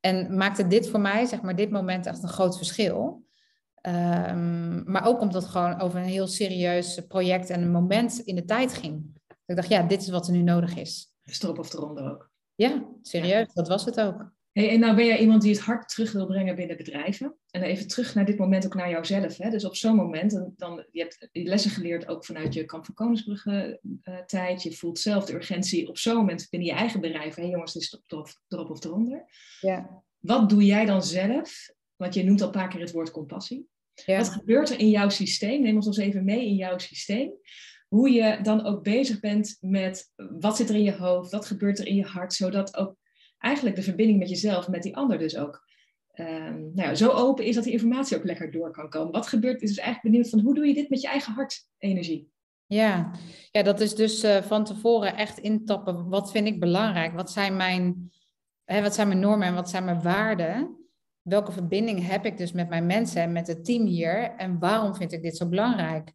En 0.00 0.36
maakte 0.36 0.66
dit 0.66 0.88
voor 0.88 1.00
mij, 1.00 1.24
zeg 1.26 1.42
maar, 1.42 1.56
dit 1.56 1.70
moment 1.70 2.06
echt 2.06 2.22
een 2.22 2.28
groot 2.28 2.56
verschil. 2.56 3.24
Um, 3.82 4.82
maar 4.86 5.06
ook 5.06 5.20
omdat 5.20 5.42
het 5.42 5.50
gewoon 5.50 5.80
over 5.80 5.98
een 5.98 6.06
heel 6.06 6.26
serieus 6.26 7.00
project 7.08 7.50
en 7.50 7.62
een 7.62 7.70
moment 7.70 8.18
in 8.18 8.34
de 8.34 8.44
tijd 8.44 8.74
ging. 8.74 9.04
Ik 9.46 9.56
dacht, 9.56 9.68
ja, 9.68 9.82
dit 9.82 10.00
is 10.00 10.08
wat 10.08 10.26
er 10.26 10.32
nu 10.32 10.42
nodig 10.42 10.76
is. 10.76 11.12
Strop 11.24 11.58
of 11.58 11.72
eronder 11.72 12.10
ook. 12.10 12.30
Ja, 12.54 12.84
serieus, 13.02 13.52
dat 13.52 13.68
was 13.68 13.84
het 13.84 14.00
ook. 14.00 14.34
Hey, 14.56 14.70
en 14.70 14.80
nou 14.80 14.96
ben 14.96 15.06
jij 15.06 15.18
iemand 15.18 15.42
die 15.42 15.52
het 15.52 15.60
hart 15.60 15.88
terug 15.88 16.12
wil 16.12 16.26
brengen 16.26 16.56
binnen 16.56 16.76
bedrijven. 16.76 17.36
En 17.50 17.62
even 17.62 17.88
terug 17.88 18.14
naar 18.14 18.24
dit 18.24 18.38
moment 18.38 18.66
ook 18.66 18.74
naar 18.74 18.90
jouzelf. 18.90 19.36
Hè? 19.36 19.50
Dus 19.50 19.64
op 19.64 19.76
zo'n 19.76 19.96
moment, 19.96 20.30
dan, 20.30 20.52
dan, 20.56 20.86
je 20.90 21.00
hebt 21.00 21.28
lessen 21.32 21.70
geleerd 21.70 22.08
ook 22.08 22.24
vanuit 22.24 22.54
je 22.54 22.64
Kamp 22.64 22.84
van 22.84 22.94
Koningsbrugge 22.94 23.80
uh, 23.82 24.18
tijd. 24.18 24.62
Je 24.62 24.72
voelt 24.72 24.98
zelf 24.98 25.24
de 25.24 25.34
urgentie 25.34 25.88
op 25.88 25.98
zo'n 25.98 26.16
moment 26.16 26.46
binnen 26.50 26.68
je 26.68 26.74
eigen 26.74 27.00
bedrijf. 27.00 27.34
Hé 27.34 27.42
hey, 27.42 27.50
jongens, 27.50 27.72
dit 27.72 27.82
is 27.82 28.02
erop, 28.06 28.28
erop 28.48 28.70
of 28.70 28.84
eronder. 28.84 29.24
Ja. 29.60 30.02
Wat 30.18 30.48
doe 30.48 30.64
jij 30.64 30.84
dan 30.84 31.02
zelf? 31.02 31.70
Want 31.96 32.14
je 32.14 32.24
noemt 32.24 32.40
al 32.40 32.46
een 32.46 32.52
paar 32.52 32.68
keer 32.68 32.80
het 32.80 32.92
woord 32.92 33.10
compassie. 33.10 33.68
Ja. 33.94 34.16
Wat 34.16 34.28
gebeurt 34.28 34.70
er 34.70 34.78
in 34.78 34.90
jouw 34.90 35.08
systeem? 35.08 35.62
Neem 35.62 35.76
ons 35.76 35.86
eens 35.86 35.96
even 35.96 36.24
mee 36.24 36.46
in 36.46 36.56
jouw 36.56 36.78
systeem. 36.78 37.30
Hoe 37.88 38.10
je 38.10 38.38
dan 38.42 38.64
ook 38.64 38.82
bezig 38.82 39.20
bent 39.20 39.56
met 39.60 40.12
wat 40.40 40.56
zit 40.56 40.68
er 40.68 40.74
in 40.74 40.82
je 40.82 40.96
hoofd, 40.96 41.30
wat 41.30 41.46
gebeurt 41.46 41.78
er 41.78 41.86
in 41.86 41.96
je 41.96 42.04
hart, 42.04 42.34
zodat 42.34 42.76
ook 42.76 42.96
eigenlijk 43.38 43.76
de 43.76 43.82
verbinding 43.82 44.18
met 44.18 44.28
jezelf, 44.28 44.68
met 44.68 44.82
die 44.82 44.96
ander 44.96 45.18
dus 45.18 45.36
ook 45.36 45.64
um, 46.20 46.70
nou 46.74 46.88
ja, 46.88 46.94
zo 46.94 47.10
open 47.10 47.44
is 47.44 47.54
dat 47.54 47.64
die 47.64 47.72
informatie 47.72 48.16
ook 48.16 48.24
lekker 48.24 48.50
door 48.50 48.70
kan 48.70 48.88
komen. 48.88 49.12
Wat 49.12 49.26
gebeurt, 49.26 49.62
is 49.62 49.68
dus 49.68 49.78
eigenlijk 49.78 50.14
benieuwd 50.14 50.30
van 50.30 50.40
hoe 50.40 50.54
doe 50.54 50.66
je 50.66 50.74
dit 50.74 50.88
met 50.88 51.00
je 51.00 51.08
eigen 51.08 51.32
hartenergie? 51.32 52.30
Ja, 52.66 53.10
ja 53.50 53.62
dat 53.62 53.80
is 53.80 53.94
dus 53.94 54.24
uh, 54.24 54.42
van 54.42 54.64
tevoren 54.64 55.16
echt 55.16 55.38
intappen. 55.38 56.08
Wat 56.08 56.30
vind 56.30 56.46
ik 56.46 56.60
belangrijk? 56.60 57.12
Wat 57.12 57.30
zijn 57.30 57.56
mijn, 57.56 58.12
hè, 58.64 58.82
wat 58.82 58.94
zijn 58.94 59.08
mijn 59.08 59.20
normen 59.20 59.46
en 59.46 59.54
wat 59.54 59.70
zijn 59.70 59.84
mijn 59.84 60.02
waarden? 60.02 60.76
Welke 61.22 61.52
verbinding 61.52 62.06
heb 62.06 62.26
ik 62.26 62.38
dus 62.38 62.52
met 62.52 62.68
mijn 62.68 62.86
mensen 62.86 63.22
en 63.22 63.32
met 63.32 63.46
het 63.46 63.64
team 63.64 63.86
hier? 63.86 64.34
En 64.36 64.58
waarom 64.58 64.94
vind 64.94 65.12
ik 65.12 65.22
dit 65.22 65.36
zo 65.36 65.48
belangrijk? 65.48 66.12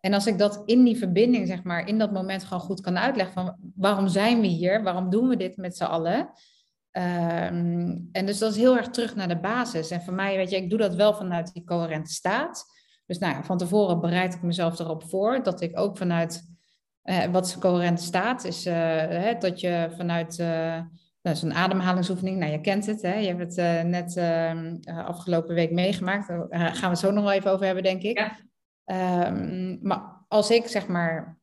En 0.00 0.14
als 0.14 0.26
ik 0.26 0.38
dat 0.38 0.62
in 0.64 0.84
die 0.84 0.96
verbinding, 0.96 1.46
zeg 1.46 1.62
maar, 1.62 1.88
in 1.88 1.98
dat 1.98 2.12
moment 2.12 2.44
gewoon 2.44 2.60
goed 2.60 2.80
kan 2.80 2.98
uitleggen 2.98 3.34
van 3.34 3.56
waarom 3.74 4.08
zijn 4.08 4.40
we 4.40 4.46
hier? 4.46 4.82
Waarom 4.82 5.10
doen 5.10 5.28
we 5.28 5.36
dit 5.36 5.56
met 5.56 5.76
z'n 5.76 5.84
allen? 5.84 6.18
Um, 6.92 8.08
en 8.12 8.26
dus 8.26 8.38
dat 8.38 8.50
is 8.50 8.56
heel 8.56 8.76
erg 8.76 8.88
terug 8.88 9.14
naar 9.14 9.28
de 9.28 9.40
basis. 9.40 9.90
En 9.90 10.02
voor 10.02 10.14
mij, 10.14 10.36
weet 10.36 10.50
je, 10.50 10.56
ik 10.56 10.70
doe 10.70 10.78
dat 10.78 10.94
wel 10.94 11.14
vanuit 11.14 11.52
die 11.52 11.64
coherente 11.64 12.12
staat. 12.12 12.64
Dus 13.06 13.18
nou 13.18 13.44
van 13.44 13.58
tevoren 13.58 14.00
bereid 14.00 14.34
ik 14.34 14.42
mezelf 14.42 14.78
erop 14.78 15.08
voor 15.08 15.42
dat 15.42 15.60
ik 15.60 15.78
ook 15.78 15.96
vanuit, 15.96 16.42
uh, 17.04 17.24
wat 17.24 17.56
coherente 17.60 18.02
staat, 18.02 18.44
is 18.44 18.66
uh, 18.66 18.74
hè, 18.74 19.34
dat 19.38 19.60
je 19.60 19.92
vanuit, 19.96 20.38
uh, 20.38 20.80
zo'n 21.22 21.54
ademhalingsoefening, 21.54 22.38
nou 22.38 22.52
je 22.52 22.60
kent 22.60 22.86
het, 22.86 23.02
hè, 23.02 23.14
je 23.14 23.26
hebt 23.34 23.56
het 23.56 23.86
net 23.86 24.16
ehm, 24.16 24.76
afgelopen 24.84 25.54
week 25.54 25.70
meegemaakt, 25.70 26.28
daar 26.28 26.48
gaan 26.50 26.80
we 26.80 26.86
het 26.86 26.98
zo 26.98 27.10
nog 27.10 27.24
wel 27.24 27.32
even 27.32 27.50
over 27.50 27.66
hebben, 27.66 27.82
denk 27.82 28.02
ik. 28.02 28.18
Ja. 28.18 28.36
Um, 28.90 29.78
maar 29.82 30.24
als 30.28 30.50
ik 30.50 30.66
zeg 30.66 30.86
maar 30.86 31.40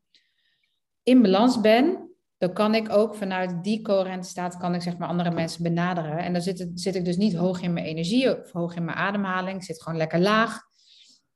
in 1.04 1.22
balans 1.22 1.62
ben, 1.62 2.12
dan 2.38 2.54
kan 2.54 2.76
ik 2.76 2.90
ook 2.90 3.16
vanuit 3.16 3.64
die 3.64 3.82
coherente 3.82 4.28
staat 4.28 4.58
kan 4.58 4.74
ik 4.76 4.82
zeg 4.82 4.98
maar 4.98 5.08
andere 5.08 5.32
mensen 5.32 5.64
benaderen. 5.64 6.18
En 6.18 6.34
dan 6.34 6.42
zit, 6.42 6.72
zit 6.74 6.96
ik 6.96 7.06
dus 7.06 7.18
niet 7.18 7.36
hoog 7.36 7.62
in 7.62 7.74
mijn 7.74 7.86
energie 7.86 8.42
of 8.42 8.52
hoog 8.52 8.76
in 8.76 8.86
mijn 8.86 8.98
ademhaling. 8.98 9.58
Ik 9.58 9.64
zit 9.64 9.82
gewoon 9.82 9.98
lekker 9.98 10.20
laag. 10.20 10.62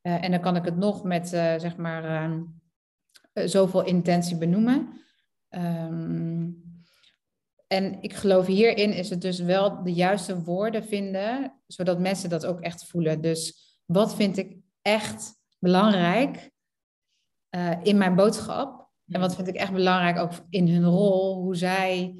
Uh, 0.01 0.23
en 0.23 0.31
dan 0.31 0.39
kan 0.39 0.55
ik 0.55 0.65
het 0.65 0.77
nog 0.77 1.03
met 1.03 1.33
uh, 1.33 1.53
zeg 1.57 1.77
maar 1.77 2.29
uh, 3.33 3.47
zoveel 3.47 3.83
intentie 3.83 4.37
benoemen. 4.37 5.01
Um, 5.49 6.69
en 7.67 8.01
ik 8.01 8.13
geloof 8.13 8.45
hierin 8.45 8.93
is 8.93 9.09
het 9.09 9.21
dus 9.21 9.39
wel 9.39 9.83
de 9.83 9.93
juiste 9.93 10.43
woorden 10.43 10.83
vinden, 10.83 11.61
zodat 11.67 11.99
mensen 11.99 12.29
dat 12.29 12.45
ook 12.45 12.59
echt 12.59 12.85
voelen. 12.85 13.21
Dus 13.21 13.61
wat 13.85 14.15
vind 14.15 14.37
ik 14.37 14.57
echt 14.81 15.40
belangrijk 15.61 16.51
in 17.83 17.97
mijn 17.97 18.15
boodschap? 18.15 18.89
En 19.07 19.19
wat 19.19 19.35
vind 19.35 19.47
ik 19.47 19.55
echt 19.55 19.73
belangrijk 19.73 20.17
ook 20.17 20.31
in 20.49 20.67
hun 20.67 20.85
rol, 20.85 21.41
hoe 21.41 21.55
zij 21.55 22.15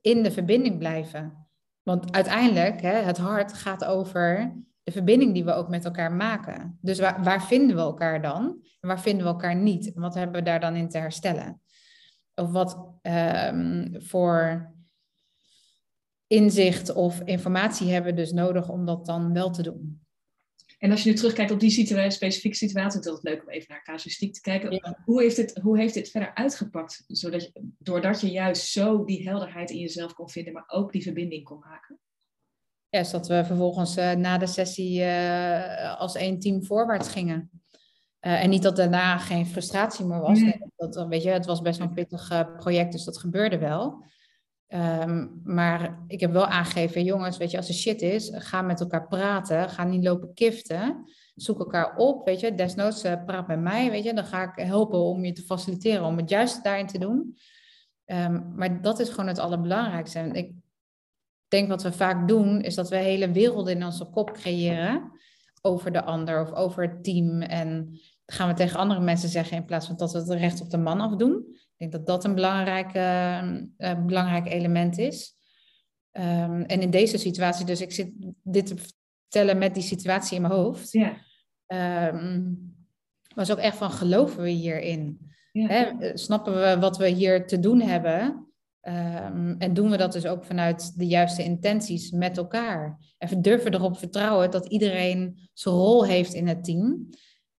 in 0.00 0.22
de 0.22 0.30
verbinding 0.30 0.78
blijven. 0.78 1.46
Want 1.82 2.12
uiteindelijk, 2.12 2.80
hè, 2.80 2.92
het 2.92 3.18
hart 3.18 3.52
gaat 3.52 3.84
over 3.84 4.54
de 4.82 4.92
verbinding 4.92 5.34
die 5.34 5.44
we 5.44 5.52
ook 5.52 5.68
met 5.68 5.84
elkaar 5.84 6.12
maken. 6.12 6.78
Dus 6.80 6.98
waar, 6.98 7.22
waar 7.22 7.42
vinden 7.42 7.76
we 7.76 7.82
elkaar 7.82 8.22
dan? 8.22 8.44
En 8.80 8.88
waar 8.88 9.00
vinden 9.00 9.26
we 9.26 9.32
elkaar 9.32 9.56
niet? 9.56 9.94
En 9.94 10.00
wat 10.00 10.14
hebben 10.14 10.34
we 10.34 10.42
daar 10.42 10.60
dan 10.60 10.74
in 10.74 10.88
te 10.88 10.98
herstellen? 10.98 11.60
Of 12.34 12.50
wat 12.50 12.90
um, 13.02 13.94
voor 14.02 14.70
inzicht 16.26 16.92
of 16.92 17.20
informatie 17.20 17.92
hebben 17.92 18.14
we 18.14 18.20
dus 18.20 18.32
nodig 18.32 18.68
om 18.68 18.84
dat 18.84 19.06
dan 19.06 19.32
wel 19.32 19.50
te 19.50 19.62
doen? 19.62 20.05
En 20.78 20.90
als 20.90 21.02
je 21.02 21.10
nu 21.10 21.16
terugkijkt 21.16 21.50
op 21.50 21.60
die 21.60 21.70
situatie, 21.70 22.10
specifieke 22.10 22.56
situatie, 22.56 23.00
is 23.00 23.06
het 23.06 23.22
leuk 23.22 23.42
om 23.42 23.50
even 23.50 23.66
naar 23.68 23.82
casuïstiek 23.82 24.34
te 24.34 24.40
kijken. 24.40 24.96
Hoe, 25.04 25.22
heeft 25.22 25.36
het, 25.36 25.58
hoe 25.62 25.78
heeft 25.78 25.94
dit 25.94 26.10
verder 26.10 26.34
uitgepakt? 26.34 27.04
Zodat 27.06 27.42
je, 27.42 27.50
doordat 27.78 28.20
je 28.20 28.30
juist 28.30 28.66
zo 28.66 29.04
die 29.04 29.28
helderheid 29.28 29.70
in 29.70 29.78
jezelf 29.78 30.14
kon 30.14 30.30
vinden, 30.30 30.52
maar 30.52 30.64
ook 30.66 30.92
die 30.92 31.02
verbinding 31.02 31.44
kon 31.44 31.58
maken? 31.58 31.98
Ja, 32.88 32.98
is 32.98 33.10
dat 33.10 33.26
we 33.26 33.44
vervolgens 33.44 33.96
uh, 33.96 34.12
na 34.12 34.38
de 34.38 34.46
sessie 34.46 35.00
uh, 35.00 36.00
als 36.00 36.14
één 36.14 36.38
team 36.38 36.64
voorwaarts 36.64 37.08
gingen. 37.08 37.50
Uh, 38.20 38.42
en 38.42 38.50
niet 38.50 38.62
dat 38.62 38.76
daarna 38.76 39.18
geen 39.18 39.46
frustratie 39.46 40.04
meer 40.04 40.20
was. 40.20 40.40
Nee. 40.40 40.60
Dat, 40.76 41.06
weet 41.08 41.22
je, 41.22 41.30
het 41.30 41.46
was 41.46 41.62
best 41.62 41.78
wel 41.78 41.88
een 41.88 41.94
pittig 41.94 42.54
project, 42.56 42.92
dus 42.92 43.04
dat 43.04 43.18
gebeurde 43.18 43.58
wel. 43.58 44.04
Um, 44.68 45.40
maar 45.44 46.04
ik 46.06 46.20
heb 46.20 46.32
wel 46.32 46.46
aangegeven, 46.46 47.04
jongens, 47.04 47.36
weet 47.36 47.50
je, 47.50 47.56
als 47.56 47.68
er 47.68 47.74
shit 47.74 48.02
is, 48.02 48.30
ga 48.34 48.62
met 48.62 48.80
elkaar 48.80 49.08
praten. 49.08 49.70
Ga 49.70 49.84
niet 49.84 50.04
lopen 50.04 50.34
kiften. 50.34 51.04
Zoek 51.34 51.58
elkaar 51.58 51.96
op, 51.96 52.26
weet 52.26 52.40
je. 52.40 52.54
Desnoods 52.54 53.04
uh, 53.04 53.24
praat 53.26 53.46
met 53.46 53.60
mij, 53.60 53.90
weet 53.90 54.04
je. 54.04 54.14
Dan 54.14 54.24
ga 54.24 54.42
ik 54.42 54.66
helpen 54.66 54.98
om 54.98 55.24
je 55.24 55.32
te 55.32 55.42
faciliteren, 55.42 56.04
om 56.04 56.16
het 56.16 56.30
juiste 56.30 56.62
daarin 56.62 56.86
te 56.86 56.98
doen. 56.98 57.36
Um, 58.06 58.52
maar 58.56 58.82
dat 58.82 58.98
is 58.98 59.08
gewoon 59.08 59.26
het 59.26 59.38
allerbelangrijkste. 59.38 60.18
En 60.18 60.34
ik 60.34 60.52
denk 61.48 61.68
wat 61.68 61.82
we 61.82 61.92
vaak 61.92 62.28
doen, 62.28 62.60
is 62.60 62.74
dat 62.74 62.88
we 62.88 62.96
hele 62.96 63.30
werelden 63.30 63.74
in 63.74 63.84
onze 63.84 64.04
kop 64.04 64.32
creëren 64.32 65.10
over 65.62 65.92
de 65.92 66.04
ander 66.04 66.40
of 66.40 66.52
over 66.52 66.82
het 66.82 67.04
team. 67.04 67.42
En 67.42 67.98
gaan 68.26 68.48
we 68.48 68.54
tegen 68.54 68.78
andere 68.78 69.00
mensen 69.00 69.28
zeggen 69.28 69.56
in 69.56 69.64
plaats 69.64 69.86
van 69.86 69.96
dat 69.96 70.12
we 70.12 70.18
het 70.18 70.30
recht 70.30 70.60
op 70.60 70.70
de 70.70 70.78
man 70.78 71.00
afdoen. 71.00 71.56
Ik 71.78 71.90
denk 71.90 71.92
dat 71.92 72.06
dat 72.06 72.24
een 72.24 72.34
belangrijk, 72.34 72.94
uh, 72.94 74.04
belangrijk 74.06 74.46
element 74.46 74.98
is. 74.98 75.34
Um, 76.12 76.62
en 76.62 76.80
in 76.80 76.90
deze 76.90 77.18
situatie, 77.18 77.66
dus 77.66 77.80
ik 77.80 77.92
zit 77.92 78.10
dit 78.42 78.66
te 78.66 78.74
vertellen 78.76 79.58
met 79.58 79.74
die 79.74 79.82
situatie 79.82 80.36
in 80.36 80.42
mijn 80.42 80.54
hoofd. 80.54 80.92
Ja. 80.92 81.16
Um, 82.08 82.74
was 83.34 83.50
ook 83.50 83.58
echt 83.58 83.76
van, 83.76 83.90
geloven 83.90 84.42
we 84.42 84.48
hierin? 84.48 85.30
Ja. 85.52 85.66
Hè, 85.66 86.16
snappen 86.16 86.54
we 86.54 86.76
wat 86.80 86.96
we 86.96 87.08
hier 87.08 87.46
te 87.46 87.60
doen 87.60 87.80
hebben? 87.80 88.46
Um, 88.82 89.56
en 89.58 89.74
doen 89.74 89.90
we 89.90 89.96
dat 89.96 90.12
dus 90.12 90.26
ook 90.26 90.44
vanuit 90.44 90.98
de 90.98 91.06
juiste 91.06 91.42
intenties 91.42 92.10
met 92.10 92.36
elkaar? 92.36 92.98
En 93.18 93.42
durven 93.42 93.74
erop 93.74 93.98
vertrouwen 93.98 94.50
dat 94.50 94.66
iedereen 94.66 95.48
zijn 95.52 95.74
rol 95.74 96.04
heeft 96.04 96.34
in 96.34 96.48
het 96.48 96.64
team. 96.64 97.08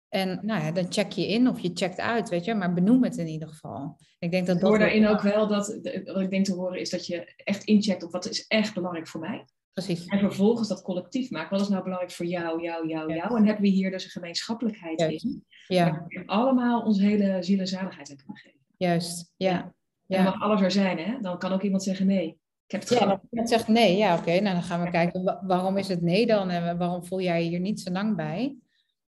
En 0.09 0.39
nou 0.41 0.63
ja, 0.63 0.71
dan 0.71 0.85
check 0.89 1.11
je 1.11 1.27
in 1.27 1.47
of 1.47 1.59
je 1.59 1.71
checkt 1.73 1.99
uit, 1.99 2.29
weet 2.29 2.45
je, 2.45 2.53
maar 2.53 2.73
benoem 2.73 3.03
het 3.03 3.17
in 3.17 3.27
ieder 3.27 3.47
geval. 3.47 3.97
Ik 4.19 4.31
denk 4.31 4.47
dat 4.47 4.55
ik 4.55 4.61
hoor 4.61 4.79
daarin 4.79 5.07
ook 5.07 5.21
wel 5.21 5.47
dat, 5.47 5.79
wat 6.05 6.21
ik 6.21 6.29
denk 6.29 6.45
te 6.45 6.53
horen 6.53 6.79
is 6.79 6.89
dat 6.89 7.05
je 7.05 7.33
echt 7.35 7.63
incheckt 7.63 8.03
op 8.03 8.11
wat 8.11 8.29
is 8.29 8.47
echt 8.47 8.73
belangrijk 8.73 9.07
voor 9.07 9.19
mij. 9.19 9.45
Precies. 9.73 10.05
En 10.05 10.19
vervolgens 10.19 10.67
dat 10.67 10.81
collectief 10.81 11.29
maakt. 11.29 11.49
Wat 11.49 11.61
is 11.61 11.67
nou 11.67 11.83
belangrijk 11.83 12.13
voor 12.13 12.25
jou, 12.25 12.61
jou, 12.63 12.87
jou, 12.87 13.13
jou? 13.13 13.37
En 13.37 13.45
hebben 13.45 13.63
we 13.63 13.69
hier 13.69 13.91
dus 13.91 14.03
een 14.03 14.09
gemeenschappelijkheid 14.09 15.01
in. 15.01 15.45
Ja. 15.67 15.89
Waar 15.89 16.05
we 16.07 16.23
allemaal 16.25 16.81
onze 16.81 17.03
hele 17.03 17.43
ziel 17.43 17.59
en 17.59 17.67
zaligheid 17.67 18.09
aan 18.09 18.15
kunnen 18.15 18.37
geven. 18.37 18.59
Juist, 18.77 19.33
ja. 19.35 19.73
ja. 20.05 20.17
En 20.17 20.23
mag 20.23 20.41
alles 20.41 20.61
er 20.61 20.71
zijn, 20.71 20.97
hè? 20.97 21.17
Dan 21.21 21.37
kan 21.39 21.51
ook 21.51 21.61
iemand 21.61 21.83
zeggen 21.83 22.07
nee. 22.07 22.27
Ik 22.65 22.71
heb 22.71 22.81
het 22.81 22.99
ja, 22.99 23.05
als 23.05 23.19
iemand 23.29 23.49
zegt 23.49 23.67
nee, 23.67 23.97
ja 23.97 24.17
oké. 24.17 24.31
nou 24.31 24.53
dan 24.55 24.63
gaan 24.63 24.83
we 24.83 24.89
kijken, 24.89 25.39
waarom 25.41 25.77
is 25.77 25.87
het 25.87 26.01
nee 26.01 26.25
dan? 26.25 26.49
En 26.49 26.77
waarom 26.77 27.05
voel 27.05 27.21
jij 27.21 27.43
je 27.43 27.49
hier 27.49 27.59
niet 27.59 27.79
zo 27.79 27.91
lang 27.91 28.15
bij? 28.15 28.55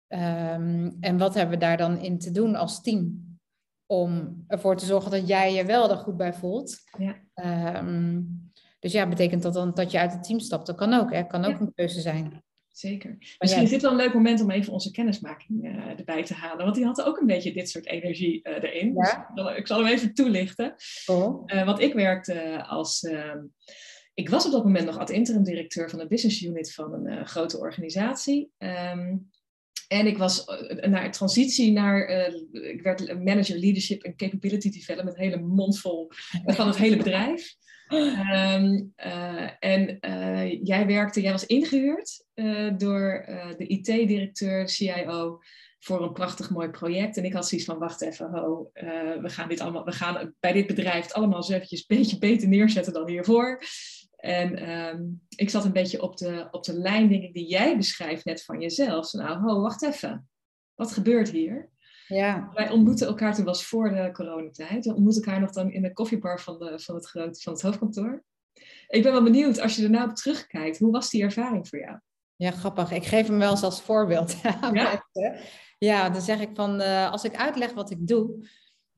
Um, 0.09 0.97
en 1.01 1.19
wat 1.19 1.35
hebben 1.35 1.59
we 1.59 1.65
daar 1.65 1.77
dan 1.77 1.99
in 1.99 2.19
te 2.19 2.31
doen 2.31 2.55
als 2.55 2.83
team? 2.83 3.25
Om 3.87 4.45
ervoor 4.49 4.77
te 4.77 4.87
zorgen 4.87 5.11
dat 5.11 5.29
jij 5.29 5.55
je 5.55 5.65
wel 5.65 5.91
er 5.91 5.97
goed 5.97 6.17
bij 6.17 6.33
voelt. 6.35 6.79
Ja. 6.99 7.79
Um, 7.79 8.51
dus 8.81 8.93
ja, 8.93 9.09
betekent 9.09 9.43
dat 9.43 9.55
dan 9.55 9.75
dat 9.75 9.91
je 9.91 9.99
uit 9.99 10.13
het 10.13 10.23
team 10.23 10.41
stapt? 10.41 10.67
Dat 10.67 10.77
kan 10.77 10.93
ook, 10.93 11.13
hè? 11.13 11.27
kan 11.27 11.45
ook 11.45 11.51
ja. 11.51 11.61
een 11.61 11.75
keuze 11.75 12.01
zijn. 12.01 12.45
Zeker. 12.71 13.17
Misschien 13.39 13.63
is 13.63 13.71
dit 13.71 13.83
wel 13.83 13.91
een 13.91 13.97
leuk 13.97 14.15
moment 14.15 14.41
om 14.41 14.51
even 14.51 14.73
onze 14.73 14.91
kennismaking 14.91 15.65
uh, 15.65 15.99
erbij 15.99 16.25
te 16.25 16.35
halen. 16.35 16.65
Want 16.65 16.77
die 16.77 16.85
had 16.85 17.03
ook 17.03 17.21
een 17.21 17.27
beetje 17.27 17.53
dit 17.53 17.71
soort 17.71 17.87
energie 17.87 18.41
uh, 18.43 18.55
erin. 18.55 18.95
Ja? 18.95 19.31
Dus 19.35 19.57
ik 19.57 19.67
zal 19.67 19.79
hem 19.79 19.93
even 19.93 20.15
toelichten. 20.15 20.75
Oh. 21.07 21.43
Uh, 21.47 21.65
want 21.65 21.81
ik 21.81 21.95
werkte 21.95 22.65
als... 22.65 23.03
Ehm, 23.03 23.39
ik 24.15 24.29
was 24.29 24.47
op 24.47 24.53
dat 24.53 24.65
moment 24.65 24.85
nog 24.85 24.99
ad 24.99 25.11
interim 25.11 25.45
directeur 25.45 25.91
van 25.91 25.99
de 25.99 26.07
business 26.07 26.43
unit 26.43 26.75
van 26.75 27.07
een 27.07 27.27
grote 27.27 27.59
organisatie. 27.59 28.51
Um, 28.59 29.31
en 29.89 30.07
ik 30.07 30.19
was 30.19 30.49
uh, 30.49 30.89
naar 30.89 31.13
transitie 31.13 31.73
naar, 31.73 32.11
uh, 32.11 32.71
ik 32.71 32.83
werd 32.83 33.25
manager 33.25 33.59
leadership 33.59 34.03
en 34.03 34.17
capability 34.17 34.71
development, 34.71 35.17
een 35.17 35.23
hele 35.23 35.43
mond 35.43 35.79
vol 35.79 36.11
van 36.57 36.67
het 36.67 36.77
hele 36.77 36.97
bedrijf. 36.97 37.55
Um, 37.89 38.93
uh, 39.07 39.51
en 39.59 39.99
jij 40.63 40.87
werkte, 40.87 41.21
jij 41.21 41.33
was 41.33 41.47
ingehuurd 41.47 42.25
door 42.77 43.25
de 43.57 43.67
IT-directeur, 43.67 44.69
CIO, 44.69 45.39
voor 45.79 46.03
een 46.03 46.13
prachtig 46.13 46.51
mooi 46.51 46.69
project. 46.69 47.17
En 47.17 47.25
ik 47.25 47.33
had 47.33 47.49
zoiets 47.49 47.67
van, 47.67 47.79
wacht 47.79 48.03
even, 48.03 48.31
ho, 48.31 48.71
we 49.21 49.29
gaan 49.29 49.49
dit 49.49 49.61
allemaal, 49.61 49.85
we 49.85 49.93
gaan 49.93 50.35
bij 50.41 50.53
dit 50.53 50.67
bedrijf 50.67 51.03
het 51.03 51.13
allemaal 51.13 51.37
eens 51.37 51.49
eventjes 51.49 51.85
een 51.87 51.97
beetje 51.97 52.19
beter 52.19 52.49
neerzetten 52.49 52.93
dan 52.93 53.09
hiervoor. 53.09 53.63
En 54.17 54.71
um, 54.71 55.21
ik 55.29 55.51
zat 55.51 55.65
een 55.65 55.73
beetje 55.73 56.03
op 56.03 56.17
de, 56.17 56.49
op 56.51 56.65
de 56.65 56.79
lijn, 56.79 57.09
denk 57.09 57.23
ik, 57.23 57.33
die 57.33 57.47
jij 57.47 57.77
beschrijft 57.77 58.25
net 58.25 58.45
van 58.45 58.61
jezelf. 58.61 59.13
nou, 59.13 59.39
ho, 59.39 59.61
wacht 59.61 59.83
even. 59.83 60.29
Wat 60.75 60.93
gebeurt 60.93 61.31
hier? 61.31 61.71
Ja. 62.07 62.51
Wij 62.55 62.71
ontmoeten 62.71 63.07
elkaar, 63.07 63.35
toen 63.35 63.45
was 63.45 63.67
voor 63.67 63.91
de 63.91 64.11
coronatijd. 64.13 64.85
We 64.85 64.95
ontmoeten 64.95 65.23
elkaar 65.23 65.41
nog 65.41 65.51
dan 65.51 65.71
in 65.71 65.83
de 65.83 65.93
koffiebar 65.93 66.41
van, 66.41 66.59
de, 66.59 66.79
van, 66.79 66.95
het, 66.95 67.07
groot, 67.07 67.43
van 67.43 67.53
het 67.53 67.63
hoofdkantoor. 67.63 68.25
Ik 68.89 69.03
ben 69.03 69.13
wel 69.13 69.23
benieuwd, 69.23 69.61
als 69.61 69.77
je 69.77 69.83
er 69.83 69.91
nou 69.91 70.09
op 70.09 70.17
terugkijkt, 70.17 70.79
hoe 70.79 70.93
was 70.93 71.11
die 71.11 71.23
ervaring 71.23 71.69
voor 71.69 71.79
jou? 71.79 71.99
Ja, 72.37 72.51
grappig. 72.51 72.93
Ik 72.93 73.05
geef 73.05 73.27
hem 73.27 73.39
wel 73.39 73.51
eens 73.51 73.63
als 73.63 73.83
voorbeeld 73.83 74.37
ja? 74.73 75.05
Ja, 75.79 76.11
dan 76.11 76.23
zeg 76.23 76.41
ik 76.41 76.51
van, 76.55 76.81
uh, 76.81 77.11
als 77.11 77.25
ik 77.25 77.37
uitleg 77.37 77.73
wat 77.73 77.91
ik 77.91 78.07
doe, 78.07 78.49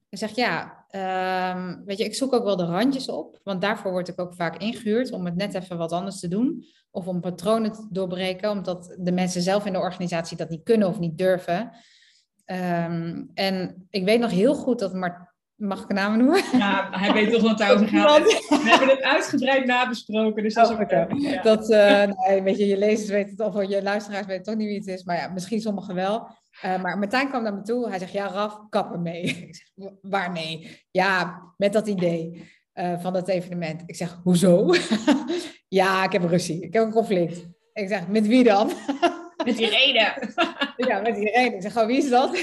en 0.09 0.19
zeg 0.19 0.35
ja, 0.35 0.78
um, 0.91 1.85
weet 1.85 1.99
je, 1.99 2.05
ik 2.05 2.15
zoek 2.15 2.33
ook 2.33 2.45
wel 2.45 2.57
de 2.57 2.65
randjes 2.65 3.09
op, 3.09 3.41
want 3.43 3.61
daarvoor 3.61 3.91
word 3.91 4.09
ik 4.09 4.21
ook 4.21 4.35
vaak 4.35 4.57
ingehuurd 4.57 5.13
om 5.13 5.25
het 5.25 5.37
net 5.37 5.55
even 5.55 5.79
wat 5.79 5.93
anders 5.93 6.21
te 6.21 6.29
doen. 6.29 6.65
Of 6.91 7.07
om 7.07 7.21
patronen 7.21 7.73
te 7.73 7.87
doorbreken, 7.91 8.51
omdat 8.51 8.97
de 8.99 9.13
mensen 9.13 9.43
zelf 9.43 9.67
in 9.67 9.73
de 9.73 9.79
organisatie 9.79 10.37
dat 10.37 10.49
niet 10.49 10.63
kunnen 10.63 10.89
of 10.89 10.99
niet 10.99 11.19
durven. 11.19 11.71
Um, 12.47 13.31
en 13.35 13.87
ik 13.91 14.05
weet 14.05 14.21
nog 14.21 14.31
heel 14.31 14.55
goed 14.55 14.79
dat 14.79 14.95
Mart 14.95 15.29
Mag 15.59 15.83
ik 15.83 15.93
namen 15.93 16.19
noemen? 16.19 16.43
Ja, 16.53 16.89
hij 16.91 17.13
weet 17.13 17.33
toch 17.33 17.43
wat 17.43 17.63
over 17.63 17.89
gaat. 17.89 18.23
We 18.49 18.57
hebben 18.63 18.89
het 18.89 19.03
uitgebreid 19.03 19.67
nabesproken, 19.67 20.43
dus 20.43 20.55
dat 20.55 20.71
is 20.71 20.77
ook 20.77 20.93
oh, 20.93 21.21
ja. 21.21 21.43
Dat, 21.43 21.71
uh, 21.71 22.05
nee, 22.05 22.43
weet 22.43 22.59
je, 22.59 22.67
je 22.67 22.79
lezers 22.79 23.11
weten 23.11 23.31
het, 23.31 23.55
of 23.55 23.69
je 23.69 23.83
luisteraars 23.83 24.27
weten 24.27 24.45
toch 24.45 24.55
niet 24.55 24.67
wie 24.67 24.79
het 24.79 24.87
is, 24.87 25.05
maar 25.05 25.17
ja, 25.17 25.29
misschien 25.29 25.61
sommigen 25.61 25.95
wel. 25.95 26.29
Uh, 26.65 26.83
maar 26.83 26.99
Martijn 26.99 27.29
kwam 27.29 27.43
naar 27.43 27.55
me 27.55 27.63
toe. 27.63 27.89
Hij 27.89 27.99
zegt, 27.99 28.13
ja, 28.13 28.27
Raf, 28.27 28.61
kap 28.69 28.93
ermee. 28.93 29.23
Ik 29.49 29.57
zeg, 29.57 29.89
waarmee? 30.01 30.85
Ja, 30.91 31.43
met 31.57 31.73
dat 31.73 31.87
idee 31.87 32.49
uh, 32.75 33.01
van 33.01 33.13
dat 33.13 33.29
evenement. 33.29 33.83
Ik 33.87 33.97
zeg, 33.97 34.21
hoezo? 34.23 34.75
ja, 35.69 36.05
ik 36.05 36.13
heb 36.13 36.23
een 36.23 36.29
ruzie. 36.29 36.61
Ik 36.63 36.73
heb 36.73 36.85
een 36.85 36.93
conflict. 36.93 37.47
Ik 37.73 37.89
zeg, 37.89 38.09
met 38.09 38.27
wie 38.27 38.45
dan? 38.45 38.67
met 39.45 39.59
reden. 39.59 40.35
ja, 40.77 41.01
met 41.01 41.17
reden. 41.17 41.55
Ik 41.55 41.63
zeg, 41.63 41.77
oh, 41.77 41.87
wie 41.87 41.97
is 41.97 42.11
dat? 42.11 42.39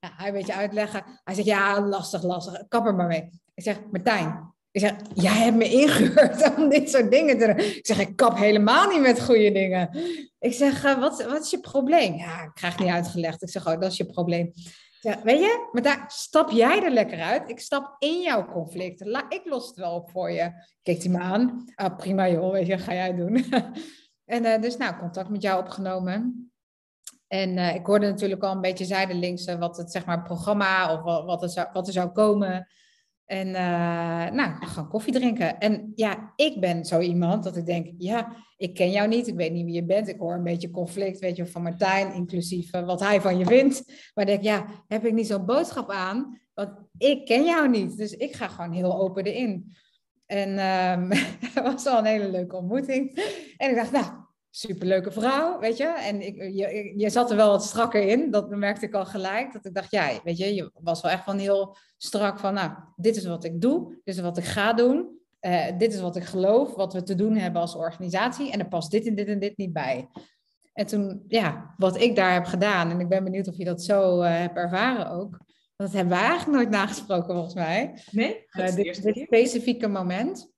ja, 0.00 0.12
hij 0.16 0.28
een 0.28 0.34
beetje 0.34 0.54
uitleggen. 0.54 1.02
Hij 1.24 1.34
zegt, 1.34 1.46
ja, 1.46 1.80
lastig, 1.80 2.22
lastig. 2.22 2.68
Kap 2.68 2.86
er 2.86 2.94
maar 2.94 3.06
mee. 3.06 3.28
Ik 3.54 3.62
zeg, 3.62 3.80
Martijn, 3.90 4.54
ik 4.76 4.82
zeg, 4.82 4.94
jij 5.14 5.42
hebt 5.42 5.56
me 5.56 5.70
ingehuurd 5.70 6.50
om 6.56 6.68
dit 6.68 6.90
soort 6.90 7.10
dingen 7.10 7.38
te 7.38 7.46
doen. 7.46 7.58
Ik 7.58 7.86
zeg, 7.86 7.98
ik 7.98 8.16
kap 8.16 8.38
helemaal 8.38 8.90
niet 8.90 9.00
met 9.00 9.24
goede 9.24 9.52
dingen. 9.52 9.98
Ik 10.38 10.52
zeg, 10.52 10.84
uh, 10.84 10.98
wat, 10.98 11.24
wat 11.24 11.42
is 11.42 11.50
je 11.50 11.60
probleem? 11.60 12.14
Ja, 12.14 12.42
ik 12.42 12.50
krijg 12.54 12.78
niet 12.78 12.88
uitgelegd. 12.88 13.42
Ik 13.42 13.48
zeg, 13.48 13.66
oh, 13.66 13.80
dat 13.80 13.90
is 13.90 13.96
je 13.96 14.06
probleem. 14.06 14.52
Weet 15.00 15.38
je, 15.38 15.68
maar 15.72 15.82
daar 15.82 16.04
stap 16.06 16.50
jij 16.50 16.82
er 16.82 16.90
lekker 16.90 17.20
uit. 17.20 17.48
Ik 17.48 17.60
stap 17.60 17.96
in 17.98 18.20
jouw 18.20 18.46
conflict. 18.46 19.00
Ik 19.28 19.42
los 19.44 19.66
het 19.66 19.76
wel 19.76 19.94
op 19.94 20.10
voor 20.10 20.30
je. 20.30 20.52
Keek 20.82 21.02
hij 21.02 21.12
me 21.12 21.18
aan. 21.18 21.64
Ah, 21.74 21.96
prima 21.96 22.28
joh, 22.28 22.52
weet 22.52 22.66
je, 22.66 22.78
ga 22.78 22.92
jij 22.94 23.14
doen. 23.14 23.44
en 24.34 24.44
uh, 24.44 24.60
dus 24.60 24.76
nou, 24.76 24.96
contact 24.96 25.28
met 25.28 25.42
jou 25.42 25.60
opgenomen. 25.60 26.50
En 27.28 27.56
uh, 27.56 27.74
ik 27.74 27.86
hoorde 27.86 28.06
natuurlijk 28.06 28.42
al 28.42 28.52
een 28.52 28.60
beetje 28.60 28.84
zijdelings 28.84 29.54
wat 29.54 29.76
het 29.76 29.90
zeg 29.90 30.04
maar 30.04 30.22
programma 30.22 30.92
of 30.92 31.02
wat, 31.02 31.40
wat, 31.40 31.52
zou, 31.52 31.68
wat 31.72 31.86
er 31.86 31.92
zou 31.92 32.08
komen. 32.08 32.68
En 33.26 33.48
uh, 33.48 34.30
nou, 34.30 34.66
gaan 34.66 34.88
koffie 34.88 35.12
drinken. 35.12 35.58
En 35.58 35.92
ja, 35.94 36.32
ik 36.36 36.60
ben 36.60 36.84
zo 36.84 37.00
iemand 37.00 37.44
dat 37.44 37.56
ik 37.56 37.66
denk, 37.66 37.88
ja, 37.98 38.36
ik 38.56 38.74
ken 38.74 38.90
jou 38.90 39.08
niet, 39.08 39.26
ik 39.26 39.34
weet 39.34 39.52
niet 39.52 39.64
wie 39.64 39.74
je 39.74 39.84
bent. 39.84 40.08
Ik 40.08 40.18
hoor 40.18 40.34
een 40.34 40.42
beetje 40.42 40.70
conflict, 40.70 41.18
weet 41.18 41.36
je, 41.36 41.46
van 41.46 41.62
Martijn, 41.62 42.14
inclusief 42.14 42.74
uh, 42.74 42.84
wat 42.84 43.00
hij 43.00 43.20
van 43.20 43.38
je 43.38 43.46
vindt. 43.46 44.10
Maar 44.14 44.26
denk, 44.26 44.42
ja, 44.42 44.66
heb 44.88 45.04
ik 45.04 45.12
niet 45.12 45.26
zo'n 45.26 45.46
boodschap 45.46 45.90
aan? 45.90 46.40
Want 46.54 46.70
ik 46.98 47.24
ken 47.24 47.44
jou 47.44 47.68
niet, 47.68 47.96
dus 47.96 48.12
ik 48.12 48.34
ga 48.34 48.48
gewoon 48.48 48.72
heel 48.72 49.00
open 49.00 49.24
erin. 49.24 49.74
En 50.26 50.48
um, 50.48 51.08
dat 51.54 51.64
was 51.64 51.84
wel 51.84 51.98
een 51.98 52.04
hele 52.04 52.30
leuke 52.30 52.56
ontmoeting. 52.56 53.14
En 53.56 53.70
ik 53.70 53.76
dacht, 53.76 53.92
nou, 53.92 54.25
superleuke 54.56 55.10
vrouw, 55.10 55.58
weet 55.58 55.76
je. 55.76 55.86
En 55.86 56.26
ik, 56.26 56.36
je, 56.36 56.92
je 56.96 57.10
zat 57.10 57.30
er 57.30 57.36
wel 57.36 57.50
wat 57.50 57.64
strakker 57.64 58.02
in, 58.02 58.30
dat 58.30 58.50
merkte 58.50 58.86
ik 58.86 58.94
al 58.94 59.06
gelijk. 59.06 59.52
Dat 59.52 59.64
ik 59.64 59.74
dacht, 59.74 59.90
ja, 59.90 60.20
weet 60.24 60.38
je, 60.38 60.54
je 60.54 60.70
was 60.80 61.02
wel 61.02 61.10
echt 61.10 61.24
van 61.24 61.38
heel 61.38 61.76
strak 61.96 62.38
van, 62.38 62.54
nou, 62.54 62.70
dit 62.96 63.16
is 63.16 63.26
wat 63.26 63.44
ik 63.44 63.60
doe, 63.60 64.00
dit 64.04 64.14
is 64.14 64.20
wat 64.20 64.38
ik 64.38 64.44
ga 64.44 64.72
doen. 64.72 65.14
Uh, 65.40 65.78
dit 65.78 65.94
is 65.94 66.00
wat 66.00 66.16
ik 66.16 66.24
geloof, 66.24 66.74
wat 66.74 66.92
we 66.92 67.02
te 67.02 67.14
doen 67.14 67.36
hebben 67.36 67.60
als 67.60 67.74
organisatie. 67.74 68.50
En 68.50 68.58
er 68.58 68.68
past 68.68 68.90
dit 68.90 69.06
en 69.06 69.14
dit 69.14 69.28
en 69.28 69.38
dit 69.38 69.56
niet 69.56 69.72
bij. 69.72 70.08
En 70.72 70.86
toen, 70.86 71.24
ja, 71.28 71.74
wat 71.76 72.00
ik 72.00 72.16
daar 72.16 72.32
heb 72.32 72.44
gedaan, 72.44 72.90
en 72.90 73.00
ik 73.00 73.08
ben 73.08 73.24
benieuwd 73.24 73.48
of 73.48 73.56
je 73.56 73.64
dat 73.64 73.82
zo 73.82 74.22
uh, 74.22 74.28
hebt 74.28 74.56
ervaren 74.56 75.10
ook. 75.10 75.40
Dat 75.76 75.92
hebben 75.92 76.16
we 76.16 76.22
eigenlijk 76.22 76.58
nooit 76.58 76.70
nagesproken 76.70 77.34
volgens 77.34 77.54
mij. 77.54 77.98
Nee, 78.10 78.44
uh, 78.50 78.74
dit, 78.74 79.02
dit 79.02 79.16
specifieke 79.16 79.88
moment. 79.88 80.52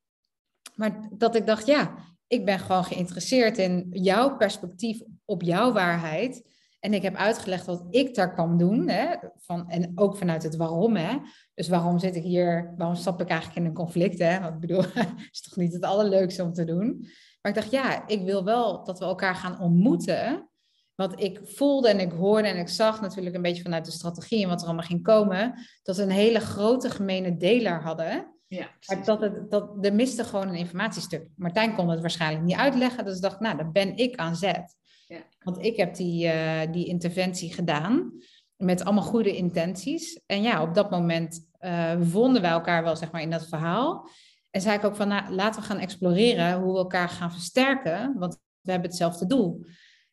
Maar 0.74 1.08
dat 1.10 1.34
ik 1.34 1.46
dacht, 1.46 1.66
ja, 1.66 1.94
ik 2.28 2.44
ben 2.44 2.58
gewoon 2.58 2.84
geïnteresseerd 2.84 3.58
in 3.58 3.86
jouw 3.90 4.36
perspectief 4.36 5.00
op 5.24 5.42
jouw 5.42 5.72
waarheid. 5.72 6.46
En 6.80 6.94
ik 6.94 7.02
heb 7.02 7.14
uitgelegd 7.14 7.66
wat 7.66 7.86
ik 7.90 8.14
daar 8.14 8.34
kan 8.34 8.58
doen. 8.58 8.88
Hè, 8.88 9.14
van, 9.36 9.68
en 9.68 9.92
ook 9.94 10.16
vanuit 10.16 10.42
het 10.42 10.56
waarom. 10.56 10.96
Hè. 10.96 11.16
Dus 11.54 11.68
waarom 11.68 11.98
zit 11.98 12.16
ik 12.16 12.22
hier? 12.22 12.74
Waarom 12.76 12.96
stap 12.96 13.20
ik 13.20 13.28
eigenlijk 13.28 13.60
in 13.60 13.66
een 13.66 13.74
conflict? 13.74 14.18
Hè? 14.18 14.40
Want 14.40 14.54
ik 14.54 14.60
bedoel, 14.60 14.84
is 15.32 15.42
toch 15.42 15.56
niet 15.56 15.72
het 15.72 15.82
allerleukste 15.82 16.42
om 16.42 16.52
te 16.52 16.64
doen. 16.64 16.98
Maar 17.40 17.52
ik 17.52 17.58
dacht, 17.58 17.70
ja, 17.70 18.06
ik 18.08 18.22
wil 18.22 18.44
wel 18.44 18.84
dat 18.84 18.98
we 18.98 19.04
elkaar 19.04 19.34
gaan 19.34 19.60
ontmoeten. 19.60 20.48
Want 20.94 21.20
ik 21.20 21.40
voelde 21.44 21.88
en 21.88 22.00
ik 22.00 22.12
hoorde 22.12 22.48
en 22.48 22.58
ik 22.58 22.68
zag 22.68 23.00
natuurlijk 23.00 23.36
een 23.36 23.42
beetje 23.42 23.62
vanuit 23.62 23.84
de 23.84 23.90
strategie 23.90 24.42
en 24.42 24.48
wat 24.48 24.60
er 24.60 24.66
allemaal 24.66 24.84
ging 24.84 25.02
komen, 25.02 25.54
dat 25.82 25.96
we 25.96 26.02
een 26.02 26.10
hele 26.10 26.40
grote 26.40 26.90
gemene 26.90 27.36
deler 27.36 27.82
hadden. 27.82 28.37
Ja, 28.48 28.68
maar 28.86 29.04
dat 29.04 29.20
het, 29.20 29.50
dat, 29.50 29.84
er 29.84 29.94
miste 29.94 30.24
gewoon 30.24 30.48
een 30.48 30.54
informatiestuk. 30.54 31.26
Martijn 31.36 31.74
kon 31.74 31.88
het 31.88 32.00
waarschijnlijk 32.00 32.44
niet 32.44 32.56
uitleggen, 32.56 33.04
dus 33.04 33.16
ik 33.16 33.22
dacht, 33.22 33.40
nou, 33.40 33.56
dan 33.56 33.72
ben 33.72 33.96
ik 33.96 34.16
aan 34.16 34.36
zet. 34.36 34.76
Ja. 35.06 35.20
Want 35.38 35.64
ik 35.64 35.76
heb 35.76 35.94
die, 35.94 36.26
uh, 36.26 36.60
die 36.70 36.86
interventie 36.86 37.52
gedaan 37.52 38.12
met 38.56 38.84
allemaal 38.84 39.04
goede 39.04 39.36
intenties. 39.36 40.20
En 40.26 40.42
ja, 40.42 40.62
op 40.62 40.74
dat 40.74 40.90
moment 40.90 41.48
uh, 41.60 41.94
vonden 42.00 42.42
wij 42.42 42.50
elkaar 42.50 42.82
wel, 42.82 42.96
zeg 42.96 43.10
maar, 43.10 43.22
in 43.22 43.30
dat 43.30 43.48
verhaal. 43.48 44.08
En 44.50 44.60
zei 44.60 44.76
ik 44.76 44.84
ook 44.84 44.96
van, 44.96 45.08
nou, 45.08 45.34
laten 45.34 45.60
we 45.60 45.66
gaan 45.66 45.78
exploreren 45.78 46.60
hoe 46.60 46.72
we 46.72 46.78
elkaar 46.78 47.08
gaan 47.08 47.32
versterken, 47.32 48.18
want 48.18 48.38
we 48.60 48.70
hebben 48.70 48.88
hetzelfde 48.90 49.26
doel. 49.26 49.66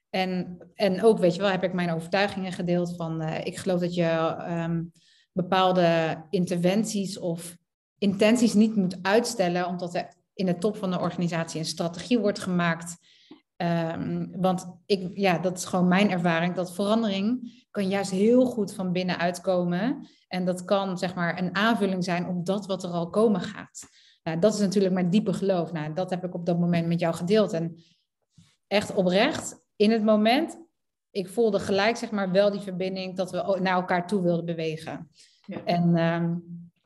En, 0.09 0.57
en 0.73 1.03
ook, 1.03 1.19
weet 1.19 1.35
je 1.35 1.41
wel, 1.41 1.49
heb 1.49 1.63
ik 1.63 1.73
mijn 1.73 1.91
overtuigingen 1.91 2.51
gedeeld 2.51 2.95
van, 2.95 3.21
uh, 3.21 3.45
ik 3.45 3.57
geloof 3.57 3.79
dat 3.79 3.93
je 3.93 4.35
um, 4.49 4.91
bepaalde 5.31 6.17
interventies 6.29 7.19
of 7.19 7.57
intenties 7.97 8.53
niet 8.53 8.75
moet 8.75 8.97
uitstellen, 9.01 9.67
omdat 9.67 9.95
er 9.95 10.13
in 10.33 10.45
de 10.45 10.57
top 10.57 10.77
van 10.77 10.91
de 10.91 10.99
organisatie 10.99 11.59
een 11.59 11.65
strategie 11.65 12.19
wordt 12.19 12.39
gemaakt. 12.39 12.97
Um, 13.57 14.31
want 14.41 14.67
ik, 14.85 15.17
ja, 15.17 15.37
dat 15.37 15.57
is 15.57 15.65
gewoon 15.65 15.87
mijn 15.87 16.11
ervaring, 16.11 16.55
dat 16.55 16.73
verandering 16.73 17.53
kan 17.71 17.87
juist 17.89 18.11
heel 18.11 18.45
goed 18.45 18.73
van 18.73 18.91
binnenuit 18.91 19.41
komen. 19.41 20.07
En 20.27 20.45
dat 20.45 20.65
kan 20.65 20.97
zeg 20.97 21.15
maar 21.15 21.39
een 21.39 21.55
aanvulling 21.55 22.03
zijn 22.03 22.27
op 22.27 22.45
dat 22.45 22.65
wat 22.65 22.83
er 22.83 22.89
al 22.89 23.09
komen 23.09 23.41
gaat. 23.41 23.87
Nou, 24.23 24.39
dat 24.39 24.53
is 24.53 24.59
natuurlijk 24.59 24.93
mijn 24.93 25.09
diepe 25.09 25.33
geloof. 25.33 25.71
Nou, 25.71 25.93
dat 25.93 26.09
heb 26.09 26.23
ik 26.23 26.33
op 26.33 26.45
dat 26.45 26.59
moment 26.59 26.87
met 26.87 26.99
jou 26.99 27.13
gedeeld. 27.13 27.53
En 27.53 27.77
echt 28.67 28.93
oprecht, 28.93 29.63
in 29.75 29.91
het 29.91 30.03
moment, 30.03 30.57
ik 31.11 31.29
voelde 31.29 31.59
gelijk 31.59 31.97
zeg 31.97 32.11
maar 32.11 32.31
wel 32.31 32.51
die 32.51 32.61
verbinding 32.61 33.15
dat 33.15 33.31
we 33.31 33.59
naar 33.61 33.75
elkaar 33.75 34.07
toe 34.07 34.21
wilden 34.21 34.45
bewegen. 34.45 35.09
Ja. 35.45 35.63
En, 35.63 35.97
um, 35.97 36.43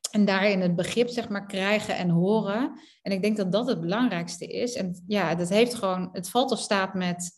en 0.09 0.25
daarin 0.25 0.61
het 0.61 0.75
begrip 0.75 1.09
zeg 1.09 1.29
maar 1.29 1.45
krijgen 1.45 1.97
en 1.97 2.09
horen. 2.09 2.79
En 3.01 3.11
ik 3.11 3.21
denk 3.21 3.37
dat 3.37 3.51
dat 3.51 3.67
het 3.67 3.81
belangrijkste 3.81 4.47
is. 4.47 4.75
En 4.75 5.03
ja, 5.07 5.35
dat 5.35 5.49
heeft 5.49 5.73
gewoon, 5.73 6.09
het 6.11 6.29
valt 6.29 6.51
of 6.51 6.59
staat 6.59 6.93
met, 6.93 7.31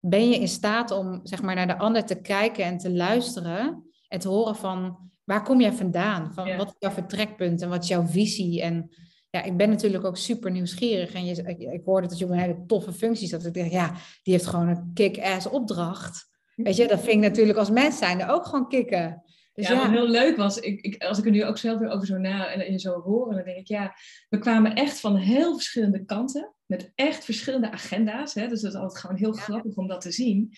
ben 0.00 0.28
je 0.28 0.38
in 0.38 0.48
staat 0.48 0.90
om 0.90 1.20
zeg 1.22 1.42
maar 1.42 1.54
naar 1.54 1.66
de 1.66 1.78
ander 1.78 2.04
te 2.04 2.20
kijken 2.20 2.64
en 2.64 2.78
te 2.78 2.92
luisteren 2.92 3.84
en 4.08 4.18
te 4.18 4.28
horen 4.28 4.56
van, 4.56 5.10
waar 5.24 5.42
kom 5.42 5.60
jij 5.60 5.72
vandaan? 5.72 6.34
Van, 6.34 6.56
Wat 6.56 6.68
is 6.68 6.74
jouw 6.78 6.90
vertrekpunt 6.90 7.62
en 7.62 7.68
wat 7.68 7.82
is 7.82 7.88
jouw 7.88 8.06
visie? 8.06 8.62
En 8.62 8.90
ja, 9.30 9.42
ik 9.42 9.56
ben 9.56 9.68
natuurlijk 9.68 10.04
ook 10.04 10.16
super 10.16 10.50
nieuwsgierig. 10.50 11.12
En 11.12 11.24
je, 11.24 11.42
ik, 11.42 11.58
ik 11.58 11.84
hoorde 11.84 12.08
dat 12.08 12.18
je 12.18 12.24
op 12.24 12.30
een 12.30 12.38
hele 12.38 12.64
toffe 12.66 12.92
functie 12.92 13.28
zat. 13.28 13.44
Ik 13.44 13.54
dacht, 13.54 13.70
ja, 13.70 13.94
die 14.22 14.32
heeft 14.32 14.46
gewoon 14.46 14.68
een 14.68 14.90
kick-ass 14.94 15.46
opdracht. 15.46 16.28
Weet 16.54 16.76
je, 16.76 16.86
dat 16.86 17.00
vind 17.00 17.12
ik 17.24 17.30
natuurlijk 17.30 17.58
als 17.58 17.70
mens 17.70 17.98
zijn 17.98 18.28
ook 18.28 18.46
gewoon 18.46 18.68
kicken. 18.68 19.22
Dus 19.58 19.68
ja, 19.68 19.74
ja, 19.74 19.80
wat 19.80 19.90
heel 19.90 20.08
leuk 20.08 20.36
was, 20.36 20.58
ik, 20.58 20.80
ik, 20.80 21.02
als 21.02 21.18
ik 21.18 21.24
er 21.24 21.30
nu 21.30 21.44
ook 21.44 21.58
zelf 21.58 21.78
weer 21.78 21.90
over 21.90 22.06
zo 22.06 22.18
na 22.18 22.46
en 22.52 22.78
zo 22.78 23.00
horen, 23.00 23.34
dan 23.36 23.44
denk 23.44 23.58
ik, 23.58 23.66
ja, 23.66 23.94
we 24.28 24.38
kwamen 24.38 24.74
echt 24.74 25.00
van 25.00 25.16
heel 25.16 25.54
verschillende 25.54 26.04
kanten, 26.04 26.54
met 26.66 26.92
echt 26.94 27.24
verschillende 27.24 27.70
agenda's. 27.70 28.34
Hè? 28.34 28.48
Dus 28.48 28.60
dat 28.60 28.72
is 28.72 28.78
altijd 28.78 29.00
gewoon 29.00 29.16
heel 29.16 29.32
grappig 29.32 29.74
om 29.74 29.88
dat 29.88 30.00
te 30.00 30.10
zien. 30.10 30.52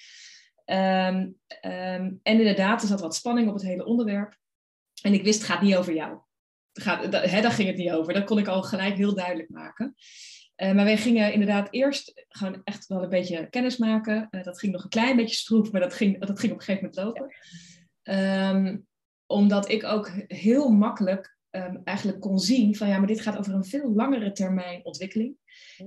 Um, 0.65 0.77
um, 0.77 2.21
en 2.23 2.39
inderdaad, 2.39 2.83
er 2.83 2.89
zat 2.89 3.01
wat 3.01 3.15
spanning 3.15 3.49
op 3.49 3.55
het 3.55 3.63
hele 3.63 3.85
onderwerp. 3.85 4.37
En 5.03 5.13
ik 5.13 5.25
wist, 5.25 5.39
het 5.39 5.51
gaat 5.51 5.63
niet 5.63 5.77
over 5.77 5.95
jou 5.95 6.21
gaat, 6.73 7.31
hè, 7.31 7.41
daar 7.41 7.53
ging 7.53 7.69
het 7.69 7.77
niet 7.77 7.91
over. 7.91 8.13
Dat 8.13 8.25
kon 8.25 8.39
ik 8.39 8.49
al 8.49 8.63
gelijk 8.63 8.97
heel 8.97 9.15
duidelijk 9.15 9.49
maken. 9.49 9.95
Uh, 10.57 10.73
maar 10.73 10.85
wij 10.85 10.97
gingen 10.97 11.33
inderdaad 11.33 11.69
eerst 11.71 12.25
gewoon 12.29 12.61
echt 12.65 12.87
wel 12.87 13.03
een 13.03 13.09
beetje 13.09 13.49
kennis 13.49 13.77
maken. 13.77 14.29
Uh, 14.31 14.43
dat 14.43 14.59
ging 14.59 14.73
nog 14.73 14.83
een 14.83 14.89
klein 14.89 15.17
beetje 15.17 15.35
stroef, 15.35 15.73
maar 15.73 15.81
dat 15.81 15.95
ging, 15.95 16.27
dat 16.27 16.41
ging 16.41 16.53
op 16.53 16.59
een 16.59 16.65
gegeven 16.65 16.91
moment 16.95 17.05
lopen. 17.05 17.35
Um, 18.57 18.89
omdat 19.31 19.69
ik 19.69 19.85
ook 19.85 20.11
heel 20.27 20.69
makkelijk 20.69 21.37
um, 21.51 21.81
eigenlijk 21.85 22.21
kon 22.21 22.39
zien 22.39 22.77
van 22.77 22.89
ja, 22.89 22.99
maar 22.99 23.07
dit 23.07 23.21
gaat 23.21 23.39
over 23.39 23.55
een 23.55 23.65
veel 23.65 23.93
langere 23.93 24.33
termijn 24.33 24.85
ontwikkeling. 24.85 25.39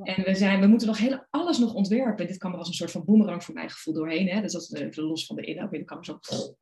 En 0.04 0.24
we, 0.24 0.36
zijn, 0.36 0.60
we 0.60 0.68
moeten 0.68 0.88
nog 0.88 0.98
heel, 0.98 1.26
alles 1.30 1.58
nog 1.58 1.74
ontwerpen. 1.74 2.28
Dit 2.28 2.38
kwam 2.38 2.52
er 2.52 2.58
als 2.58 2.68
een 2.68 2.74
soort 2.74 2.92
van 2.92 3.06
boemerang 3.06 3.44
voor 3.44 3.54
mijn 3.54 3.70
gevoel 3.70 3.94
doorheen. 3.94 4.28
Hè? 4.28 4.42
Dus 4.42 4.52
dat 4.52 4.62
is 4.62 4.72
even 4.72 5.04
los 5.04 5.26
van 5.26 5.36
de 5.36 5.42
inhoud. 5.42 5.74
Er 5.74 5.84
kwam 5.84 6.04
zo'n 6.04 6.18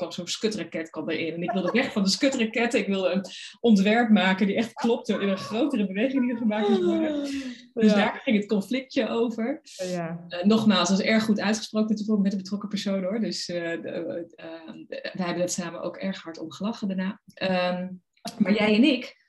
zo 0.09 0.25
skutraket 0.25 0.89
kwam 0.89 1.09
erin. 1.09 1.33
En 1.33 1.43
ik 1.43 1.51
wilde 1.51 1.71
weg 1.71 1.91
van 1.91 2.03
de 2.03 2.09
skutraket. 2.09 2.73
Ik 2.73 2.87
wilde 2.87 3.09
een 3.09 3.25
ontwerp 3.59 4.09
maken 4.09 4.47
die 4.47 4.55
echt 4.55 4.73
klopte 4.73 5.13
in 5.13 5.29
een 5.29 5.37
grotere 5.37 5.87
beweging 5.87 6.21
die 6.21 6.31
er 6.31 6.37
gemaakt 6.37 6.69
moest 6.69 6.83
worden. 6.83 7.21
Dus 7.73 7.93
daar 7.93 8.21
ging 8.23 8.37
het 8.37 8.47
conflictje 8.47 9.09
over. 9.09 9.61
Ja. 9.63 10.25
Uh, 10.29 10.43
nogmaals, 10.43 10.89
dat 10.89 10.99
is 10.99 11.05
erg 11.05 11.23
goed 11.23 11.39
uitgesproken 11.39 12.21
met 12.21 12.31
de 12.31 12.37
betrokken 12.37 12.69
persoon 12.69 13.03
hoor. 13.03 13.19
Dus 13.19 13.49
uh, 13.49 13.81
de, 13.81 14.25
uh, 14.35 14.99
wij 15.13 15.25
hebben 15.25 15.39
dat 15.39 15.51
samen 15.51 15.81
ook 15.81 15.97
erg 15.97 16.21
hard 16.21 16.39
om 16.39 16.51
gelachen 16.51 16.87
daarna. 16.87 17.21
Um, 17.79 18.01
maar 18.37 18.53
jij 18.53 18.75
en 18.75 18.83
ik 18.83 19.19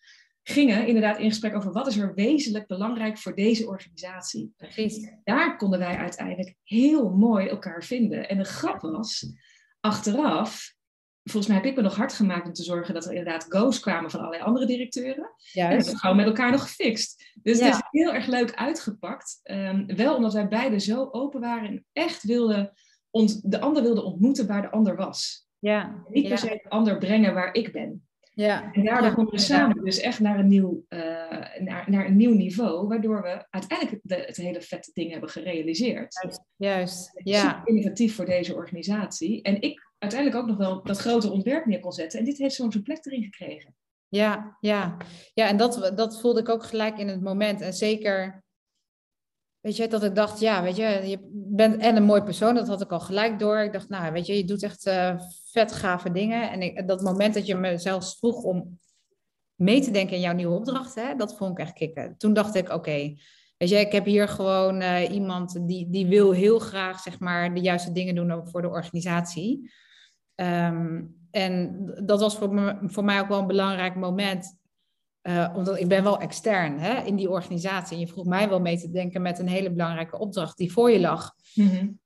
gingen 0.42 0.86
inderdaad 0.86 1.18
in 1.18 1.28
gesprek 1.28 1.56
over 1.56 1.72
wat 1.72 1.86
is 1.86 1.96
er 1.96 2.14
wezenlijk 2.14 2.66
belangrijk 2.66 3.18
voor 3.18 3.34
deze 3.34 3.66
organisatie. 3.66 4.52
Precies. 4.56 5.12
Daar 5.24 5.56
konden 5.56 5.78
wij 5.78 5.96
uiteindelijk 5.96 6.54
heel 6.64 7.10
mooi 7.10 7.48
elkaar 7.48 7.84
vinden. 7.84 8.28
En 8.28 8.38
de 8.38 8.44
grap 8.44 8.80
was, 8.80 9.32
achteraf, 9.80 10.74
volgens 11.22 11.46
mij 11.46 11.56
heb 11.56 11.70
ik 11.70 11.76
me 11.76 11.82
nog 11.82 11.96
hard 11.96 12.12
gemaakt 12.12 12.46
om 12.46 12.52
te 12.52 12.62
zorgen 12.62 12.94
dat 12.94 13.04
er 13.04 13.12
inderdaad 13.12 13.46
go's 13.48 13.80
kwamen 13.80 14.10
van 14.10 14.20
allerlei 14.20 14.42
andere 14.42 14.66
directeuren. 14.66 15.30
En 15.52 15.76
dat 15.78 15.86
we 15.86 15.98
gewoon 15.98 16.16
met 16.16 16.26
elkaar 16.26 16.50
nog 16.50 16.62
gefixt. 16.62 17.30
Dus 17.42 17.60
het 17.60 17.74
is 17.74 17.80
heel 17.90 18.14
erg 18.14 18.26
leuk 18.26 18.54
uitgepakt. 18.54 19.40
Um, 19.42 19.96
wel 19.96 20.16
omdat 20.16 20.32
wij 20.32 20.48
beiden 20.48 20.80
zo 20.80 21.08
open 21.10 21.40
waren 21.40 21.68
en 21.68 21.84
echt 21.92 22.22
wilden 22.22 22.72
de 23.42 23.60
ander 23.60 23.82
wilden 23.82 24.04
ontmoeten 24.04 24.46
waar 24.46 24.62
de 24.62 24.70
ander 24.70 24.96
was. 24.96 25.46
Ja. 25.58 26.04
niet 26.08 26.28
per 26.28 26.38
se 26.38 26.60
de 26.62 26.70
ander 26.70 26.98
brengen 26.98 27.34
waar 27.34 27.54
ik 27.54 27.72
ben. 27.72 28.06
Ja. 28.34 28.72
En 28.72 28.84
daardoor 28.84 29.14
komen 29.14 29.32
we 29.32 29.38
samen 29.38 29.84
dus 29.84 30.00
echt 30.00 30.20
naar 30.20 30.38
een, 30.38 30.48
nieuw, 30.48 30.84
uh, 30.88 31.00
naar, 31.58 31.84
naar 31.86 32.06
een 32.06 32.16
nieuw 32.16 32.34
niveau, 32.34 32.88
waardoor 32.88 33.22
we 33.22 33.46
uiteindelijk 33.50 34.00
de, 34.02 34.14
het 34.14 34.36
hele 34.36 34.60
vette 34.60 34.90
ding 34.94 35.10
hebben 35.10 35.28
gerealiseerd. 35.28 36.14
Juist, 36.22 36.42
juist. 36.56 37.12
ja. 37.44 37.62
innovatief 37.64 38.14
voor 38.14 38.24
deze 38.24 38.54
organisatie. 38.54 39.42
En 39.42 39.60
ik 39.60 39.90
uiteindelijk 39.98 40.40
ook 40.42 40.48
nog 40.48 40.56
wel 40.56 40.82
dat 40.82 40.98
grote 40.98 41.30
ontwerp 41.30 41.66
neer 41.66 41.80
kon 41.80 41.92
zetten. 41.92 42.18
En 42.18 42.24
dit 42.24 42.38
heeft 42.38 42.54
zo'n 42.54 42.82
plek 42.82 43.06
erin 43.06 43.22
gekregen. 43.22 43.74
Ja, 44.08 44.56
ja. 44.60 44.96
ja 45.34 45.48
en 45.48 45.56
dat, 45.56 45.92
dat 45.94 46.20
voelde 46.20 46.40
ik 46.40 46.48
ook 46.48 46.64
gelijk 46.64 46.98
in 46.98 47.08
het 47.08 47.22
moment. 47.22 47.60
En 47.60 47.72
zeker 47.72 48.42
Weet 49.62 49.76
je, 49.76 49.88
dat 49.88 50.02
ik 50.02 50.14
dacht, 50.14 50.40
ja, 50.40 50.62
weet 50.62 50.76
je, 50.76 50.84
je 50.84 51.41
bent 51.56 51.80
en 51.80 51.96
een 51.96 52.02
mooi 52.02 52.22
persoon, 52.22 52.54
dat 52.54 52.68
had 52.68 52.80
ik 52.80 52.92
al 52.92 53.00
gelijk 53.00 53.38
door. 53.38 53.58
Ik 53.58 53.72
dacht, 53.72 53.88
nou, 53.88 54.12
weet 54.12 54.26
je, 54.26 54.36
je 54.36 54.44
doet 54.44 54.62
echt 54.62 54.86
uh, 54.86 55.20
vet 55.50 55.72
gave 55.72 56.12
dingen. 56.12 56.50
En 56.50 56.86
dat 56.86 57.02
moment 57.02 57.34
dat 57.34 57.46
je 57.46 57.54
me 57.54 57.78
zelfs 57.78 58.16
vroeg 58.18 58.42
om 58.42 58.78
mee 59.54 59.80
te 59.80 59.90
denken 59.90 60.16
in 60.16 60.22
jouw 60.22 60.34
nieuwe 60.34 60.56
opdracht, 60.56 60.94
hè, 60.94 61.14
dat 61.14 61.36
vond 61.36 61.50
ik 61.50 61.58
echt 61.58 61.72
kicken. 61.72 62.14
Toen 62.16 62.32
dacht 62.32 62.54
ik, 62.54 62.68
oké, 62.68 63.14
weet 63.56 63.68
je, 63.68 63.76
ik 63.76 63.92
heb 63.92 64.04
hier 64.04 64.28
gewoon 64.28 64.80
uh, 64.80 65.10
iemand 65.10 65.68
die, 65.68 65.90
die 65.90 66.06
wil 66.06 66.32
heel 66.32 66.58
graag, 66.58 67.00
zeg 67.00 67.18
maar, 67.18 67.54
de 67.54 67.60
juiste 67.60 67.92
dingen 67.92 68.14
doen 68.14 68.48
voor 68.48 68.62
de 68.62 68.68
organisatie. 68.68 69.70
Um, 70.34 71.20
en 71.30 71.84
dat 72.04 72.20
was 72.20 72.36
voor, 72.36 72.54
me, 72.54 72.78
voor 72.82 73.04
mij 73.04 73.20
ook 73.20 73.28
wel 73.28 73.38
een 73.38 73.46
belangrijk 73.46 73.94
moment 73.94 74.60
uh, 75.22 75.52
omdat 75.54 75.78
ik 75.78 75.88
ben 75.88 76.02
wel 76.02 76.20
extern 76.20 76.78
hè, 76.78 77.02
in 77.02 77.16
die 77.16 77.30
organisatie. 77.30 77.94
En 77.94 78.00
je 78.00 78.08
vroeg 78.08 78.24
mij 78.24 78.48
wel 78.48 78.60
mee 78.60 78.78
te 78.78 78.90
denken 78.90 79.22
met 79.22 79.38
een 79.38 79.48
hele 79.48 79.70
belangrijke 79.70 80.18
opdracht 80.18 80.56
die 80.56 80.72
voor 80.72 80.90
je 80.90 81.00
lag. 81.00 81.34
Mm 81.54 82.00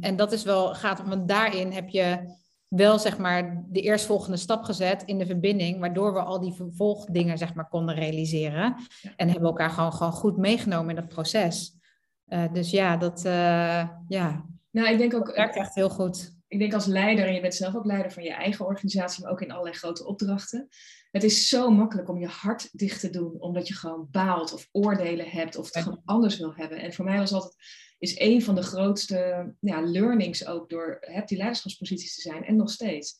en 0.00 0.16
dat 0.16 0.32
is 0.32 0.42
wel, 0.42 0.74
gaat, 0.74 1.02
want 1.06 1.28
daarin 1.28 1.72
heb 1.72 1.88
je 1.88 2.34
wel 2.68 2.98
zeg 2.98 3.18
maar 3.18 3.64
de 3.68 3.80
eerstvolgende 3.80 4.36
stap 4.36 4.64
gezet 4.64 5.02
in 5.02 5.18
de 5.18 5.26
verbinding, 5.26 5.80
waardoor 5.80 6.12
we 6.12 6.22
al 6.22 6.40
die 6.40 6.52
vervolgdingen 6.52 7.38
zeg 7.38 7.54
maar 7.54 7.68
konden 7.68 7.94
realiseren. 7.94 8.74
En 9.16 9.28
hebben 9.28 9.48
elkaar 9.48 9.70
gewoon, 9.70 9.92
gewoon 9.92 10.12
goed 10.12 10.36
meegenomen 10.36 10.88
in 10.88 10.96
dat 10.96 11.08
proces. 11.08 11.74
Uh, 12.28 12.52
dus 12.52 12.70
ja, 12.70 12.96
dat 12.96 13.24
uh, 13.26 13.88
ja. 14.08 14.44
Nou, 14.70 14.88
ik 14.88 14.98
denk 14.98 15.14
ook. 15.14 15.26
Dat 15.26 15.36
werkt 15.36 15.56
echt 15.56 15.74
heel 15.74 15.90
goed. 15.90 16.36
Ik 16.48 16.58
denk 16.58 16.74
als 16.74 16.86
leider, 16.86 17.26
en 17.26 17.34
je 17.34 17.40
bent 17.40 17.54
zelf 17.54 17.74
ook 17.74 17.84
leider 17.84 18.12
van 18.12 18.22
je 18.22 18.32
eigen 18.32 18.66
organisatie, 18.66 19.22
maar 19.22 19.32
ook 19.32 19.40
in 19.40 19.50
allerlei 19.50 19.76
grote 19.76 20.06
opdrachten 20.06 20.68
het 21.12 21.22
is 21.22 21.48
zo 21.48 21.70
makkelijk 21.70 22.08
om 22.08 22.18
je 22.18 22.26
hart 22.26 22.68
dicht 22.78 23.00
te 23.00 23.10
doen, 23.10 23.40
omdat 23.40 23.68
je 23.68 23.74
gewoon 23.74 24.08
baalt 24.10 24.52
of 24.52 24.68
oordelen 24.70 25.30
hebt 25.30 25.56
of 25.56 25.64
het 25.64 25.82
gewoon 25.82 26.02
anders 26.04 26.38
wil 26.38 26.54
hebben. 26.54 26.78
En 26.78 26.92
voor 26.92 27.04
mij 27.04 27.18
was 27.18 27.32
altijd, 27.32 27.56
is 27.98 28.18
een 28.18 28.42
van 28.42 28.54
de 28.54 28.62
grootste 28.62 29.54
ja, 29.60 29.82
learnings 29.82 30.46
ook 30.46 30.70
door 30.70 30.96
heb 31.00 31.28
die 31.28 31.38
leiderschapsposities 31.38 32.14
te 32.14 32.20
zijn 32.20 32.44
en 32.44 32.56
nog 32.56 32.70
steeds. 32.70 33.18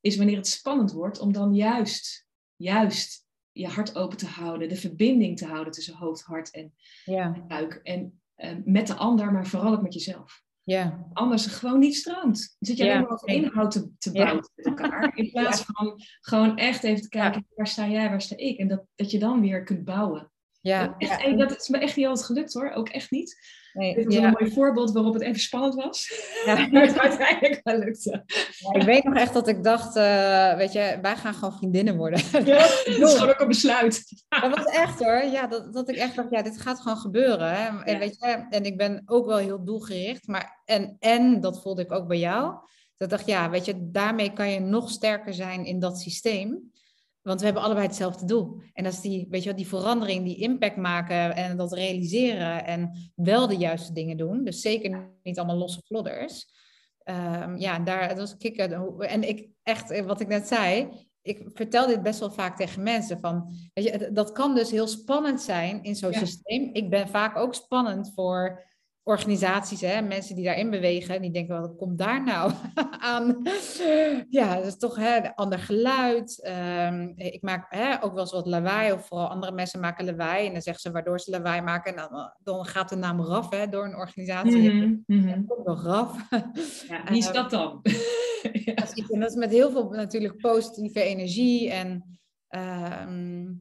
Is 0.00 0.16
wanneer 0.16 0.36
het 0.36 0.46
spannend 0.46 0.92
wordt 0.92 1.18
om 1.18 1.32
dan 1.32 1.54
juist, 1.54 2.26
juist 2.56 3.26
je 3.52 3.68
hart 3.68 3.96
open 3.96 4.16
te 4.16 4.26
houden, 4.26 4.68
de 4.68 4.76
verbinding 4.76 5.38
te 5.38 5.46
houden 5.46 5.72
tussen 5.72 5.94
hoofd, 5.94 6.22
hart 6.22 6.50
en 6.50 6.74
ja. 7.04 7.44
buik. 7.48 7.74
En 7.74 8.20
uh, 8.36 8.56
met 8.64 8.86
de 8.86 8.94
ander, 8.94 9.32
maar 9.32 9.46
vooral 9.46 9.72
ook 9.72 9.82
met 9.82 9.94
jezelf. 9.94 10.43
Ja. 10.64 11.06
Anders 11.12 11.46
gewoon 11.46 11.78
niet 11.78 11.96
stroomt. 11.96 12.22
Dan 12.58 12.68
zit 12.68 12.76
je 12.76 12.84
alleen 12.84 13.00
maar 13.00 13.10
over 13.10 13.28
inhoud 13.28 13.70
te, 13.70 13.90
te 13.98 14.12
bouwen 14.12 14.50
met 14.54 14.66
elkaar. 14.66 15.12
In 15.16 15.30
plaats 15.30 15.62
van 15.62 16.00
gewoon 16.20 16.56
echt 16.56 16.84
even 16.84 17.02
te 17.02 17.08
kijken, 17.08 17.46
waar 17.54 17.66
sta 17.66 17.88
jij, 17.88 18.08
waar 18.08 18.20
sta 18.20 18.36
ik? 18.36 18.58
En 18.58 18.68
dat, 18.68 18.84
dat 18.94 19.10
je 19.10 19.18
dan 19.18 19.40
weer 19.40 19.64
kunt 19.64 19.84
bouwen. 19.84 20.32
Ja. 20.60 20.94
Echt, 20.98 21.38
dat 21.38 21.56
is 21.60 21.68
me 21.68 21.78
echt 21.78 21.96
niet 21.96 22.06
altijd 22.06 22.26
gelukt 22.26 22.52
hoor, 22.52 22.70
ook 22.70 22.88
echt 22.88 23.10
niet. 23.10 23.62
Nee, 23.74 23.94
Dit 23.94 24.04
was 24.04 24.14
een 24.14 24.36
mooi 24.38 24.52
voorbeeld 24.52 24.92
waarop 24.92 25.14
het 25.14 25.22
even 25.22 25.40
spannend 25.40 25.74
was. 25.74 26.10
Ja. 26.44 26.66
maar 26.72 26.82
het 26.82 26.98
uiteindelijk 26.98 27.60
wel 27.62 27.78
lukte. 27.78 28.24
Ja, 28.58 28.72
ik 28.72 28.82
weet 28.82 29.04
nog 29.04 29.14
echt 29.14 29.32
dat 29.32 29.48
ik 29.48 29.64
dacht, 29.64 29.96
uh, 29.96 30.56
weet 30.56 30.72
je, 30.72 30.98
wij 31.02 31.16
gaan 31.16 31.34
gewoon 31.34 31.56
vriendinnen 31.56 31.96
worden. 31.96 32.20
Ja, 32.32 32.58
dat 32.98 33.08
is 33.08 33.14
gewoon 33.14 33.28
ook 33.28 33.40
een 33.40 33.48
besluit. 33.48 34.24
Dat 34.28 34.56
was 34.56 34.64
echt 34.64 35.04
hoor, 35.04 35.24
ja, 35.24 35.46
dat, 35.46 35.72
dat 35.72 35.88
ik 35.88 35.96
echt 35.96 36.16
dacht, 36.16 36.30
ja, 36.30 36.42
dit 36.42 36.60
gaat 36.60 36.80
gewoon 36.80 36.98
gebeuren. 36.98 37.54
Hè? 37.54 37.82
En, 37.82 37.98
weet 37.98 38.16
je, 38.20 38.46
en 38.50 38.64
ik 38.64 38.76
ben 38.76 39.02
ook 39.06 39.26
wel 39.26 39.36
heel 39.36 39.64
doelgericht, 39.64 40.26
maar 40.26 40.62
en, 40.64 40.96
en 40.98 41.40
dat 41.40 41.62
voelde 41.62 41.82
ik 41.82 41.92
ook 41.92 42.06
bij 42.06 42.18
jou. 42.18 42.52
Dat 42.96 43.10
ik 43.10 43.16
dacht, 43.16 43.28
ja, 43.28 43.50
weet 43.50 43.64
je, 43.64 43.90
daarmee 43.90 44.32
kan 44.32 44.50
je 44.50 44.60
nog 44.60 44.90
sterker 44.90 45.34
zijn 45.34 45.64
in 45.64 45.78
dat 45.78 46.00
systeem. 46.00 46.72
Want 47.24 47.38
we 47.40 47.44
hebben 47.46 47.62
allebei 47.62 47.86
hetzelfde 47.86 48.26
doel. 48.26 48.60
En 48.72 48.84
dat 48.84 48.92
is 48.92 49.00
die, 49.00 49.26
weet 49.30 49.42
je 49.42 49.48
wat, 49.48 49.58
die 49.58 49.68
verandering, 49.68 50.24
die 50.24 50.36
impact 50.36 50.76
maken 50.76 51.36
en 51.36 51.56
dat 51.56 51.72
realiseren 51.72 52.64
en 52.64 53.10
wel 53.14 53.46
de 53.46 53.56
juiste 53.56 53.92
dingen 53.92 54.16
doen. 54.16 54.44
Dus 54.44 54.60
zeker 54.60 55.10
niet 55.22 55.38
allemaal 55.38 55.56
losse 55.56 55.82
vlodders. 55.84 56.52
Um, 57.04 57.56
ja, 57.56 57.78
daar 57.78 58.08
dat 58.08 58.18
was 58.18 58.36
kicken. 58.36 58.98
En 58.98 59.28
ik 59.28 59.48
echt, 59.62 60.04
wat 60.04 60.20
ik 60.20 60.28
net 60.28 60.48
zei, 60.48 60.88
ik 61.22 61.42
vertel 61.54 61.86
dit 61.86 62.02
best 62.02 62.20
wel 62.20 62.30
vaak 62.30 62.56
tegen 62.56 62.82
mensen. 62.82 63.20
Van, 63.20 63.54
weet 63.74 63.84
je, 63.84 64.12
dat 64.12 64.32
kan 64.32 64.54
dus 64.54 64.70
heel 64.70 64.86
spannend 64.86 65.40
zijn 65.40 65.82
in 65.82 65.96
zo'n 65.96 66.12
systeem. 66.12 66.70
Ik 66.72 66.90
ben 66.90 67.08
vaak 67.08 67.36
ook 67.36 67.54
spannend 67.54 68.12
voor 68.14 68.62
organisaties, 69.04 69.80
hè, 69.80 70.02
mensen 70.02 70.34
die 70.34 70.44
daarin 70.44 70.70
bewegen, 70.70 71.22
die 71.22 71.30
denken, 71.30 71.60
wat 71.60 71.76
komt 71.76 71.98
daar 71.98 72.24
nou 72.24 72.52
aan? 72.98 73.42
ja, 74.28 74.54
dat 74.54 74.66
is 74.66 74.76
toch 74.76 74.96
hè, 74.96 75.34
ander 75.34 75.58
geluid. 75.58 76.42
Ehm, 76.42 77.12
ik 77.16 77.42
maak 77.42 77.66
hè, 77.68 78.02
ook 78.02 78.12
wel 78.12 78.20
eens 78.20 78.32
wat 78.32 78.46
lawaai, 78.46 78.92
of 78.92 79.06
vooral 79.06 79.28
andere 79.28 79.52
mensen 79.52 79.80
maken 79.80 80.04
lawaai. 80.04 80.46
En 80.46 80.52
dan 80.52 80.62
zeggen 80.62 80.82
ze 80.82 80.90
waardoor 80.90 81.20
ze 81.20 81.30
lawaai 81.30 81.60
maken. 81.60 81.96
En 81.96 82.08
dan, 82.10 82.32
dan 82.42 82.64
gaat 82.64 82.88
de 82.88 82.96
naam 82.96 83.20
RAF 83.20 83.50
hè, 83.50 83.68
door 83.68 83.84
een 83.84 83.96
organisatie. 83.96 84.72
Mm 84.72 85.04
-hmm. 85.06 85.44
RAF. 85.64 86.28
Ja, 86.88 87.04
wie 87.08 87.18
is 87.18 87.32
dat 87.32 87.50
dan? 87.50 87.80
ja. 88.64 88.74
En 89.08 89.20
dat 89.20 89.30
is 89.30 89.36
met 89.36 89.50
heel 89.50 89.70
veel 89.70 89.90
natuurlijk 89.90 90.36
positieve 90.40 91.02
energie. 91.02 91.70
En, 91.70 92.18
ehm, 92.48 93.52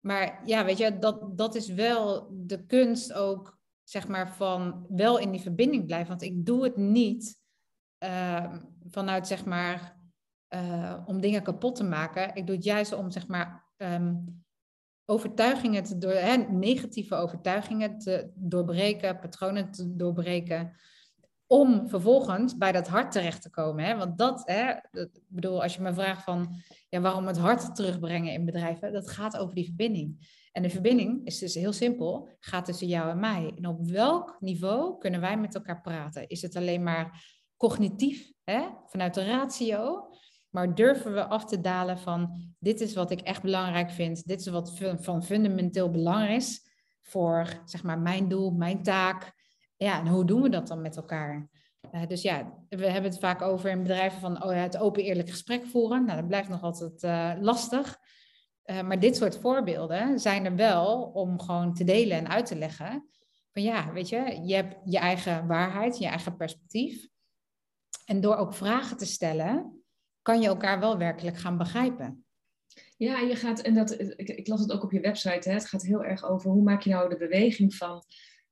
maar 0.00 0.40
ja, 0.44 0.64
weet 0.64 0.78
je, 0.78 0.98
dat, 0.98 1.38
dat 1.38 1.54
is 1.54 1.68
wel 1.68 2.28
de 2.30 2.66
kunst 2.66 3.12
ook 3.12 3.60
zeg 3.84 4.08
maar, 4.08 4.34
van 4.34 4.86
wel 4.88 5.18
in 5.18 5.30
die 5.30 5.40
verbinding 5.40 5.86
blijven. 5.86 6.08
Want 6.08 6.22
ik 6.22 6.46
doe 6.46 6.64
het 6.64 6.76
niet 6.76 7.40
uh, 8.04 8.54
vanuit, 8.90 9.26
zeg 9.26 9.44
maar, 9.44 10.00
uh, 10.54 11.02
om 11.04 11.20
dingen 11.20 11.42
kapot 11.42 11.74
te 11.74 11.84
maken. 11.84 12.34
Ik 12.34 12.46
doe 12.46 12.56
het 12.56 12.64
juist 12.64 12.92
om, 12.92 13.10
zeg 13.10 13.26
maar, 13.26 13.70
um, 13.76 14.42
overtuigingen 15.04 15.82
te 15.82 15.98
door, 15.98 16.12
hè, 16.12 16.36
negatieve 16.36 17.14
overtuigingen 17.14 17.98
te 17.98 18.30
doorbreken, 18.34 19.18
patronen 19.18 19.70
te 19.70 19.96
doorbreken. 19.96 20.72
Om 21.46 21.88
vervolgens 21.88 22.56
bij 22.56 22.72
dat 22.72 22.88
hart 22.88 23.12
terecht 23.12 23.42
te 23.42 23.50
komen. 23.50 23.84
Hè? 23.84 23.96
Want 23.96 24.18
dat, 24.18 24.42
hè, 24.44 24.70
ik 25.00 25.22
bedoel, 25.26 25.62
als 25.62 25.74
je 25.74 25.82
me 25.82 25.94
vraagt 25.94 26.22
van 26.22 26.54
ja, 26.88 27.00
waarom 27.00 27.26
het 27.26 27.38
hart 27.38 27.74
terugbrengen 27.76 28.32
in 28.32 28.44
bedrijven, 28.44 28.92
dat 28.92 29.10
gaat 29.10 29.36
over 29.36 29.54
die 29.54 29.64
verbinding. 29.64 30.40
En 30.52 30.62
de 30.62 30.70
verbinding 30.70 31.26
is 31.26 31.38
dus 31.38 31.54
heel 31.54 31.72
simpel, 31.72 32.28
gaat 32.38 32.64
tussen 32.64 32.86
jou 32.86 33.10
en 33.10 33.20
mij. 33.20 33.52
En 33.56 33.66
op 33.66 33.86
welk 33.86 34.36
niveau 34.40 34.98
kunnen 34.98 35.20
wij 35.20 35.36
met 35.36 35.54
elkaar 35.54 35.80
praten? 35.80 36.28
Is 36.28 36.42
het 36.42 36.56
alleen 36.56 36.82
maar 36.82 37.24
cognitief, 37.56 38.32
hè? 38.44 38.68
vanuit 38.86 39.14
de 39.14 39.24
ratio? 39.24 40.08
Maar 40.50 40.74
durven 40.74 41.14
we 41.14 41.24
af 41.24 41.44
te 41.44 41.60
dalen 41.60 41.98
van, 41.98 42.52
dit 42.58 42.80
is 42.80 42.94
wat 42.94 43.10
ik 43.10 43.20
echt 43.20 43.42
belangrijk 43.42 43.90
vind, 43.90 44.26
dit 44.26 44.40
is 44.40 44.46
wat 44.46 44.78
van 45.00 45.22
fundamenteel 45.22 45.90
belang 45.90 46.28
is 46.28 46.70
voor 47.02 47.46
zeg 47.64 47.82
maar, 47.82 47.98
mijn 47.98 48.28
doel, 48.28 48.50
mijn 48.50 48.82
taak. 48.82 49.32
Ja, 49.76 50.00
en 50.00 50.06
hoe 50.06 50.24
doen 50.24 50.42
we 50.42 50.48
dat 50.48 50.68
dan 50.68 50.80
met 50.80 50.96
elkaar? 50.96 51.48
Uh, 51.92 52.06
dus 52.06 52.22
ja, 52.22 52.58
we 52.68 52.86
hebben 52.86 53.10
het 53.10 53.20
vaak 53.20 53.42
over 53.42 53.70
in 53.70 53.82
bedrijven 53.82 54.20
van 54.20 54.44
oh, 54.44 54.52
ja, 54.52 54.58
het 54.58 54.78
open 54.78 55.02
eerlijk 55.02 55.30
gesprek 55.30 55.66
voeren. 55.66 56.04
Nou, 56.04 56.18
dat 56.18 56.28
blijft 56.28 56.48
nog 56.48 56.62
altijd 56.62 57.02
uh, 57.02 57.32
lastig. 57.40 57.98
Uh, 58.66 58.82
maar 58.82 59.00
dit 59.00 59.16
soort 59.16 59.38
voorbeelden 59.38 60.20
zijn 60.20 60.44
er 60.44 60.56
wel 60.56 61.02
om 61.02 61.40
gewoon 61.40 61.74
te 61.74 61.84
delen 61.84 62.16
en 62.16 62.28
uit 62.28 62.46
te 62.46 62.56
leggen. 62.56 63.08
Van 63.52 63.62
ja, 63.62 63.92
weet 63.92 64.08
je, 64.08 64.40
je 64.44 64.54
hebt 64.54 64.76
je 64.84 64.98
eigen 64.98 65.46
waarheid, 65.46 65.98
je 65.98 66.06
eigen 66.06 66.36
perspectief. 66.36 67.08
En 68.04 68.20
door 68.20 68.36
ook 68.36 68.54
vragen 68.54 68.96
te 68.96 69.06
stellen, 69.06 69.82
kan 70.22 70.40
je 70.40 70.46
elkaar 70.46 70.80
wel 70.80 70.98
werkelijk 70.98 71.36
gaan 71.36 71.58
begrijpen. 71.58 72.24
Ja, 72.96 73.18
je 73.18 73.36
gaat, 73.36 73.60
en 73.60 73.74
dat, 73.74 74.00
ik, 74.00 74.28
ik 74.28 74.48
las 74.48 74.60
het 74.60 74.72
ook 74.72 74.82
op 74.82 74.92
je 74.92 75.00
website, 75.00 75.48
hè, 75.48 75.54
het 75.54 75.68
gaat 75.68 75.82
heel 75.82 76.04
erg 76.04 76.24
over 76.24 76.50
hoe 76.50 76.62
maak 76.62 76.82
je 76.82 76.90
nou 76.90 77.08
de 77.08 77.16
beweging 77.16 77.74
van 77.74 78.04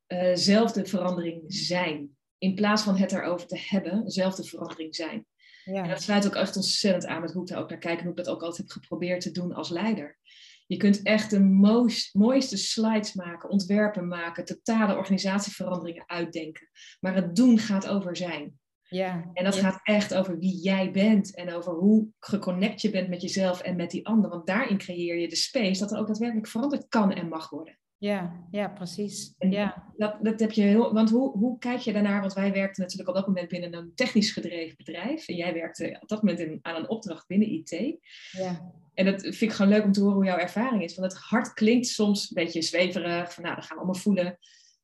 uh, 0.08 0.30
zelf 0.34 0.72
de 0.72 0.86
verandering 0.86 1.42
zijn. 1.46 2.16
In 2.38 2.54
plaats 2.54 2.82
van 2.82 2.96
het 2.96 3.12
erover 3.12 3.46
te 3.46 3.66
hebben, 3.68 4.10
zelf 4.10 4.34
de 4.34 4.44
verandering 4.44 4.94
zijn. 4.94 5.26
Ja. 5.72 5.82
En 5.82 5.88
dat 5.88 6.02
sluit 6.02 6.26
ook 6.26 6.34
echt 6.34 6.56
ontzettend 6.56 7.06
aan 7.06 7.20
met 7.20 7.32
hoe 7.32 7.42
ik 7.42 7.48
daar 7.48 7.58
ook 7.62 7.68
naar 7.68 7.78
kijk 7.78 7.98
en 7.98 8.02
hoe 8.02 8.10
ik 8.10 8.24
dat 8.24 8.28
ook 8.28 8.42
altijd 8.42 8.58
heb 8.58 8.70
geprobeerd 8.70 9.20
te 9.20 9.30
doen 9.30 9.54
als 9.54 9.68
leider. 9.68 10.18
Je 10.66 10.76
kunt 10.76 11.02
echt 11.02 11.30
de 11.30 11.40
mooist, 11.40 12.14
mooiste 12.14 12.56
slides 12.56 13.14
maken, 13.14 13.50
ontwerpen 13.50 14.08
maken, 14.08 14.44
totale 14.44 14.96
organisatieveranderingen 14.96 16.04
uitdenken. 16.06 16.68
Maar 17.00 17.14
het 17.14 17.36
doen 17.36 17.58
gaat 17.58 17.88
over 17.88 18.16
zijn. 18.16 18.58
Ja. 18.82 19.30
En 19.32 19.44
dat 19.44 19.56
gaat 19.56 19.80
echt 19.82 20.14
over 20.14 20.38
wie 20.38 20.60
jij 20.60 20.90
bent 20.90 21.34
en 21.34 21.54
over 21.54 21.72
hoe 21.72 22.08
geconnect 22.18 22.80
je 22.80 22.90
bent 22.90 23.08
met 23.08 23.22
jezelf 23.22 23.60
en 23.60 23.76
met 23.76 23.90
die 23.90 24.06
ander. 24.06 24.30
Want 24.30 24.46
daarin 24.46 24.78
creëer 24.78 25.18
je 25.18 25.28
de 25.28 25.36
space 25.36 25.80
dat 25.80 25.92
er 25.92 25.98
ook 25.98 26.06
daadwerkelijk 26.06 26.48
veranderd 26.48 26.88
kan 26.88 27.12
en 27.12 27.28
mag 27.28 27.50
worden. 27.50 27.79
Ja, 28.00 28.46
ja, 28.50 28.68
precies. 28.68 29.34
ja. 29.38 29.92
Dat, 29.96 30.16
dat 30.20 30.40
heb 30.40 30.52
je 30.52 30.62
heel, 30.62 30.92
want 30.92 31.10
hoe, 31.10 31.38
hoe 31.38 31.58
kijk 31.58 31.80
je 31.80 31.92
daarnaar? 31.92 32.20
Want 32.20 32.32
wij 32.32 32.52
werkten 32.52 32.82
natuurlijk 32.82 33.08
op 33.08 33.14
dat 33.14 33.26
moment 33.26 33.48
binnen 33.48 33.74
een 33.74 33.94
technisch 33.94 34.32
gedreven 34.32 34.76
bedrijf. 34.76 35.28
En 35.28 35.36
jij 35.36 35.54
werkte 35.54 35.98
op 36.00 36.08
dat 36.08 36.22
moment 36.22 36.40
in, 36.40 36.58
aan 36.62 36.76
een 36.76 36.88
opdracht 36.88 37.26
binnen 37.26 37.48
IT. 37.48 37.98
Ja. 38.30 38.72
En 38.94 39.04
dat 39.04 39.20
vind 39.20 39.40
ik 39.40 39.52
gewoon 39.52 39.70
leuk 39.70 39.84
om 39.84 39.92
te 39.92 40.00
horen 40.00 40.14
hoe 40.14 40.24
jouw 40.24 40.38
ervaring 40.38 40.82
is. 40.82 40.96
Want 40.96 41.12
het 41.12 41.22
hart 41.22 41.52
klinkt 41.52 41.86
soms 41.86 42.22
een 42.22 42.42
beetje 42.42 42.62
zweverig. 42.62 43.34
Van 43.34 43.42
nou, 43.42 43.54
dat 43.54 43.64
gaan 43.64 43.76
we 43.76 43.82
allemaal 43.82 44.02
voelen. 44.02 44.38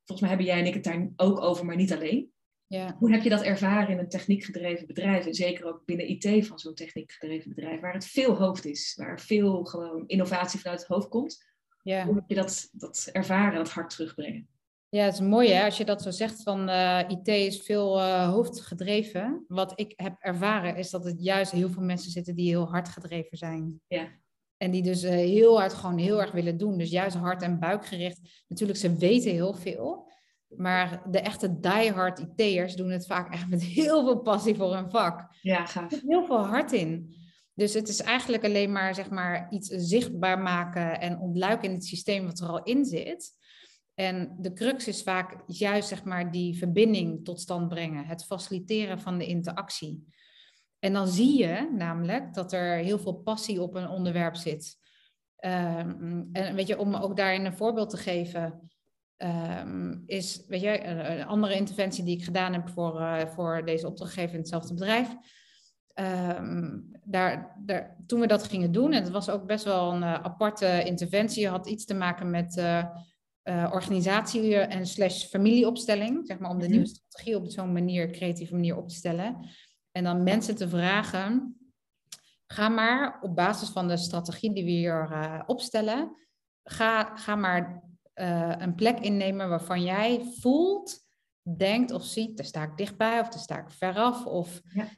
Volgens 0.04 0.20
mij 0.20 0.28
hebben 0.28 0.46
jij 0.46 0.58
en 0.58 0.66
ik 0.66 0.74
het 0.74 0.84
daar 0.84 1.10
ook 1.16 1.40
over, 1.40 1.64
maar 1.64 1.76
niet 1.76 1.92
alleen. 1.92 2.30
Ja. 2.66 2.96
Hoe 2.98 3.10
heb 3.10 3.22
je 3.22 3.28
dat 3.28 3.42
ervaren 3.42 3.90
in 3.90 3.98
een 3.98 4.08
techniekgedreven 4.08 4.86
bedrijf? 4.86 5.26
En 5.26 5.34
zeker 5.34 5.66
ook 5.66 5.84
binnen 5.84 6.08
IT 6.08 6.46
van 6.46 6.58
zo'n 6.58 6.74
techniekgedreven 6.74 7.48
bedrijf, 7.48 7.80
waar 7.80 7.92
het 7.92 8.06
veel 8.06 8.36
hoofd 8.36 8.64
is, 8.64 8.94
waar 8.96 9.20
veel 9.20 9.64
gewoon 9.64 10.04
innovatie 10.06 10.60
vanuit 10.60 10.80
het 10.80 10.88
hoofd 10.88 11.08
komt. 11.08 11.44
Ja. 11.86 12.04
Hoe 12.04 12.14
heb 12.14 12.24
je 12.26 12.34
dat, 12.34 12.68
dat 12.72 13.08
ervaren, 13.12 13.54
dat 13.58 13.70
hart 13.70 13.90
terugbrengen? 13.90 14.48
Ja, 14.88 15.04
het 15.04 15.14
is 15.14 15.20
mooi 15.20 15.50
hè, 15.50 15.64
als 15.64 15.76
je 15.76 15.84
dat 15.84 16.02
zo 16.02 16.10
zegt 16.10 16.42
van 16.42 16.68
uh, 16.68 17.00
eh, 17.00 17.10
IT 17.10 17.28
is 17.28 17.60
veel 17.60 17.98
uh, 17.98 18.28
hoofdgedreven. 18.28 19.44
Wat 19.48 19.72
ik 19.80 19.92
heb 19.96 20.16
ervaren 20.18 20.76
is 20.76 20.90
dat 20.90 21.04
het 21.04 21.22
juist 21.22 21.52
heel 21.52 21.70
veel 21.70 21.82
mensen 21.82 22.10
zitten 22.10 22.34
die 22.34 22.48
heel 22.48 22.68
hard 22.68 22.88
gedreven 22.88 23.38
zijn. 23.38 23.80
Ja. 23.86 24.08
En 24.56 24.70
die 24.70 24.82
dus 24.82 25.04
uh, 25.04 25.10
heel 25.10 25.58
hard 25.58 25.74
gewoon 25.74 25.98
heel 25.98 26.20
erg 26.20 26.32
willen 26.32 26.56
doen. 26.56 26.78
Dus 26.78 26.90
juist 26.90 27.16
hard 27.16 27.42
en 27.42 27.58
buikgericht. 27.58 28.44
Natuurlijk, 28.48 28.78
ze 28.78 28.96
weten 28.96 29.30
heel 29.30 29.54
veel. 29.54 30.10
Maar 30.48 31.02
de 31.10 31.20
echte 31.20 31.60
diehard 31.60 32.18
IT'ers 32.18 32.76
doen 32.76 32.90
het 32.90 33.06
vaak 33.06 33.32
echt 33.32 33.48
met 33.48 33.62
heel 33.62 34.04
veel 34.04 34.18
passie 34.18 34.54
voor 34.54 34.74
hun 34.74 34.90
vak. 34.90 35.28
Ja, 35.40 35.66
gaaf. 35.66 35.92
Er 35.92 35.98
zit 35.98 36.08
heel 36.08 36.24
veel 36.24 36.46
hart 36.46 36.72
in. 36.72 37.14
Dus 37.56 37.74
het 37.74 37.88
is 37.88 38.00
eigenlijk 38.00 38.44
alleen 38.44 38.72
maar, 38.72 38.94
zeg 38.94 39.10
maar 39.10 39.46
iets 39.50 39.68
zichtbaar 39.68 40.38
maken 40.38 41.00
en 41.00 41.18
ontluiken 41.18 41.68
in 41.68 41.74
het 41.74 41.84
systeem 41.84 42.26
wat 42.26 42.40
er 42.40 42.48
al 42.48 42.62
in 42.62 42.84
zit. 42.84 43.32
En 43.94 44.36
de 44.38 44.52
crux 44.52 44.88
is 44.88 45.02
vaak 45.02 45.42
juist 45.46 45.88
zeg 45.88 46.04
maar, 46.04 46.30
die 46.30 46.58
verbinding 46.58 47.24
tot 47.24 47.40
stand 47.40 47.68
brengen, 47.68 48.04
het 48.04 48.24
faciliteren 48.24 49.00
van 49.00 49.18
de 49.18 49.26
interactie. 49.26 50.04
En 50.78 50.92
dan 50.92 51.08
zie 51.08 51.38
je 51.38 51.70
namelijk 51.76 52.34
dat 52.34 52.52
er 52.52 52.76
heel 52.76 52.98
veel 52.98 53.14
passie 53.14 53.62
op 53.62 53.74
een 53.74 53.88
onderwerp 53.88 54.36
zit. 54.36 54.76
Um, 55.40 56.28
en 56.32 56.54
weet 56.54 56.66
je, 56.66 56.78
om 56.78 56.94
ook 56.94 57.16
daarin 57.16 57.44
een 57.44 57.56
voorbeeld 57.56 57.90
te 57.90 57.96
geven, 57.96 58.70
um, 59.16 60.02
is 60.06 60.44
weet 60.46 60.60
je, 60.60 60.84
een 60.84 61.26
andere 61.26 61.54
interventie 61.54 62.04
die 62.04 62.16
ik 62.16 62.24
gedaan 62.24 62.52
heb 62.52 62.68
voor, 62.68 63.00
uh, 63.00 63.26
voor 63.26 63.64
deze 63.64 63.86
opdrachtgever 63.86 64.32
in 64.32 64.40
hetzelfde 64.40 64.74
bedrijf 64.74 65.16
Um, 66.00 66.90
daar, 67.04 67.56
daar, 67.58 67.96
toen 68.06 68.20
we 68.20 68.26
dat 68.26 68.44
gingen 68.44 68.72
doen, 68.72 68.92
en 68.92 69.02
het 69.02 69.12
was 69.12 69.28
ook 69.28 69.46
best 69.46 69.64
wel 69.64 69.92
een 69.92 70.02
uh, 70.02 70.14
aparte 70.14 70.82
interventie, 70.84 71.48
had 71.48 71.66
iets 71.66 71.84
te 71.84 71.94
maken 71.94 72.30
met 72.30 72.56
uh, 72.56 72.84
uh, 73.44 73.70
organisatie 73.72 74.56
en 74.56 74.86
slash 74.86 75.24
familieopstelling, 75.24 76.26
zeg 76.26 76.38
maar, 76.38 76.50
om 76.50 76.58
de 76.58 76.64
mhm. 76.64 76.72
nieuwe 76.72 76.88
strategie 76.88 77.36
op 77.36 77.50
zo'n 77.50 77.72
manier, 77.72 78.10
creatieve 78.10 78.54
manier 78.54 78.76
op 78.76 78.88
te 78.88 78.94
stellen. 78.94 79.48
En 79.92 80.04
dan 80.04 80.22
mensen 80.22 80.56
te 80.56 80.68
vragen, 80.68 81.56
ga 82.46 82.68
maar 82.68 83.18
op 83.20 83.36
basis 83.36 83.68
van 83.68 83.88
de 83.88 83.96
strategie 83.96 84.52
die 84.52 84.64
we 84.64 84.70
hier 84.70 85.44
opstellen, 85.46 86.16
ga, 86.62 87.16
ga 87.16 87.34
maar 87.34 87.84
een 88.58 88.74
plek 88.74 88.98
innemen 88.98 89.48
waarvan 89.48 89.82
jij 89.82 90.32
voelt, 90.40 90.98
denkt 91.56 91.92
of 91.92 92.04
ziet, 92.04 92.36
daar 92.36 92.46
sta 92.46 92.62
ik 92.62 92.76
dichtbij 92.76 93.20
of 93.20 93.28
daar 93.28 93.42
sta 93.42 93.58
ik 93.58 93.70
veraf. 93.70 94.26
Of... 94.26 94.60
Ja. 94.72 94.88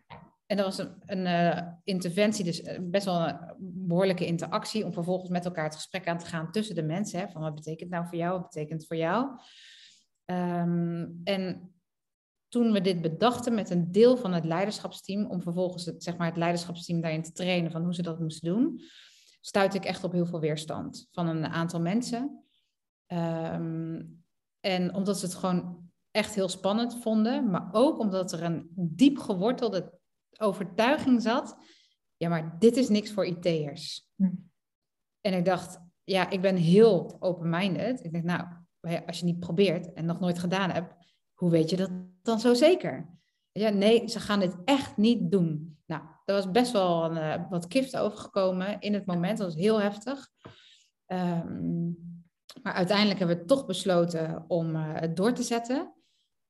En 0.49 0.57
dat 0.57 0.67
was 0.67 0.87
een, 1.07 1.27
uh, 1.27 1.63
interventie, 1.85 2.45
dus 2.45 2.63
best 2.81 3.05
wel 3.05 3.29
een 3.29 3.39
behoorlijke 3.59 4.27
interactie, 4.27 4.85
om 4.85 4.93
vervolgens 4.93 5.31
met 5.31 5.45
elkaar 5.45 5.65
het 5.65 5.75
gesprek 5.75 6.09
aan 6.09 6.19
te 6.19 6.27
gaan 6.27 6.51
tussen 6.51 6.75
de 6.75 6.83
mensen. 6.83 7.21
Hè, 7.21 7.29
van 7.29 7.43
wat 7.43 7.55
betekent 7.55 7.91
nou 7.91 8.07
voor 8.07 8.19
jou, 8.19 8.33
wat 8.33 8.51
betekent 8.51 8.79
het 8.79 8.89
voor 8.89 8.97
jou? 8.97 9.27
Um, 10.25 11.21
en 11.25 11.73
toen 12.49 12.73
we 12.73 12.81
dit 12.81 13.03
bedachten 13.03 13.55
met 13.55 13.71
een 13.71 13.93
deel 13.93 14.17
van 14.17 14.33
het 14.33 14.45
leiderschapsteam, 14.45 15.27
om 15.27 15.43
vervolgens 15.43 15.85
het, 15.85 16.03
zeg 16.03 16.17
maar, 16.17 16.27
het 16.27 16.37
leiderschapsteam 16.37 17.01
daarin 17.01 17.23
te 17.23 17.33
trainen 17.33 17.71
van 17.71 17.83
hoe 17.83 17.95
ze 17.95 18.03
dat 18.03 18.21
moesten 18.21 18.53
doen, 18.53 18.81
stuitte 19.41 19.77
ik 19.77 19.85
echt 19.85 20.05
op 20.05 20.13
heel 20.13 20.27
veel 20.27 20.41
weerstand 20.41 21.09
van 21.11 21.27
een 21.27 21.47
aantal 21.47 21.81
mensen. 21.81 22.45
Um, 23.07 24.25
en 24.61 24.95
omdat 24.95 25.19
ze 25.19 25.25
het 25.25 25.35
gewoon 25.35 25.91
echt 26.11 26.35
heel 26.35 26.49
spannend 26.49 27.03
vonden, 27.03 27.51
maar 27.51 27.69
ook 27.73 27.99
omdat 27.99 28.33
er 28.33 28.43
een 28.43 28.71
diep 28.75 29.19
gewortelde 29.19 29.98
overtuiging 30.39 31.23
zat, 31.23 31.57
ja, 32.17 32.29
maar 32.29 32.57
dit 32.59 32.77
is 32.77 32.89
niks 32.89 33.13
voor 33.13 33.27
IT'ers. 33.27 34.09
Hm. 34.15 34.31
En 35.21 35.35
ik 35.35 35.45
dacht, 35.45 35.81
ja, 36.05 36.31
ik 36.31 36.41
ben 36.41 36.57
heel 36.57 37.17
open-minded. 37.19 38.05
Ik 38.05 38.13
denk, 38.13 38.25
nou, 38.25 38.47
als 39.07 39.19
je 39.19 39.25
niet 39.25 39.41
probeert 39.41 39.93
en 39.93 40.05
nog 40.05 40.21
nooit 40.21 40.39
gedaan 40.39 40.71
hebt, 40.71 40.95
hoe 41.35 41.51
weet 41.51 41.71
je 41.71 41.77
dat 41.77 41.91
dan 42.23 42.41
zo 42.41 42.55
zeker? 42.55 43.09
Ja, 43.53 43.69
nee, 43.69 44.09
ze 44.09 44.21
gaan 44.21 44.41
dit 44.41 44.57
echt 44.65 44.97
niet 44.97 45.31
doen. 45.31 45.79
Nou, 45.87 46.03
er 46.25 46.35
was 46.35 46.51
best 46.51 46.73
wel 46.73 47.05
een, 47.05 47.17
uh, 47.17 47.51
wat 47.51 47.67
kift 47.67 47.97
overgekomen 47.97 48.81
in 48.81 48.95
het 48.95 49.07
moment. 49.07 49.39
Dat 49.39 49.47
was 49.47 49.63
heel 49.63 49.81
heftig. 49.81 50.29
Um, 51.07 51.97
maar 52.63 52.73
uiteindelijk 52.73 53.19
hebben 53.19 53.37
we 53.37 53.45
toch 53.45 53.67
besloten 53.67 54.45
om 54.49 54.77
uh, 54.77 54.95
het 54.95 55.17
door 55.17 55.33
te 55.33 55.43
zetten. 55.43 55.95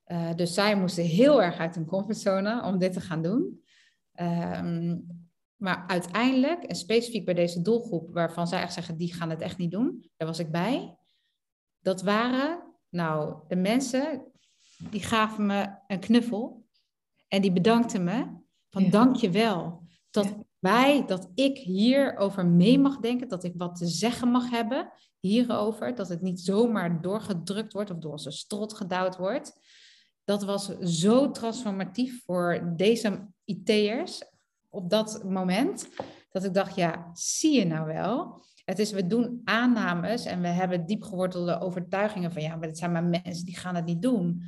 Uh, 0.06 0.34
dus 0.34 0.54
zij 0.54 0.76
moesten 0.76 1.04
heel 1.04 1.42
erg 1.42 1.58
uit 1.58 1.74
hun 1.74 1.86
comfortzone 1.86 2.62
om 2.62 2.78
dit 2.78 2.92
te 2.92 3.00
gaan 3.00 3.22
doen. 3.22 3.62
Um, 4.20 5.06
maar 5.56 5.84
uiteindelijk, 5.86 6.62
en 6.62 6.76
specifiek 6.76 7.24
bij 7.24 7.34
deze 7.34 7.62
doelgroep, 7.62 8.12
waarvan 8.12 8.46
zij 8.46 8.62
echt 8.62 8.72
zeggen, 8.72 8.96
die 8.96 9.14
gaan 9.14 9.30
het 9.30 9.40
echt 9.40 9.58
niet 9.58 9.70
doen, 9.70 10.10
daar 10.16 10.28
was 10.28 10.38
ik 10.38 10.50
bij. 10.50 10.96
Dat 11.78 12.02
waren, 12.02 12.62
nou, 12.88 13.36
de 13.48 13.56
mensen 13.56 14.32
die 14.90 15.02
gaven 15.02 15.46
me 15.46 15.68
een 15.86 16.00
knuffel 16.00 16.66
en 17.28 17.42
die 17.42 17.52
bedankten 17.52 18.04
me 18.04 18.26
van 18.70 18.84
ja. 18.84 18.90
dank 18.90 19.16
je 19.16 19.30
wel 19.30 19.82
dat 20.10 20.36
wij, 20.58 21.06
dat 21.06 21.30
ik 21.34 21.58
hierover 21.58 22.46
mee 22.46 22.78
mag 22.78 22.98
denken, 22.98 23.28
dat 23.28 23.44
ik 23.44 23.52
wat 23.56 23.76
te 23.76 23.86
zeggen 23.86 24.28
mag 24.28 24.50
hebben 24.50 24.92
hierover, 25.20 25.94
dat 25.94 26.08
het 26.08 26.22
niet 26.22 26.40
zomaar 26.40 27.00
doorgedrukt 27.00 27.72
wordt 27.72 27.90
of 27.90 27.98
door 27.98 28.12
onze 28.12 28.30
strot 28.30 28.74
gedouwd 28.74 29.16
wordt. 29.16 29.60
Dat 30.24 30.44
was 30.44 30.78
zo 30.78 31.30
transformatief 31.30 32.24
voor 32.24 32.72
deze 32.76 33.28
IT'ers 33.48 34.22
op 34.68 34.90
dat 34.90 35.24
moment, 35.24 35.88
dat 36.30 36.44
ik 36.44 36.54
dacht, 36.54 36.74
ja, 36.74 37.10
zie 37.12 37.58
je 37.58 37.64
nou 37.64 37.86
wel? 37.86 38.42
Het 38.64 38.78
is, 38.78 38.90
we 38.90 39.06
doen 39.06 39.40
aannames 39.44 40.24
en 40.24 40.40
we 40.40 40.48
hebben 40.48 40.86
diepgewortelde 40.86 41.60
overtuigingen 41.60 42.32
van, 42.32 42.42
ja, 42.42 42.56
maar 42.56 42.68
het 42.68 42.78
zijn 42.78 42.92
maar 42.92 43.04
mensen 43.04 43.44
die 43.44 43.56
gaan 43.56 43.74
het 43.74 43.84
niet 43.84 44.02
doen. 44.02 44.42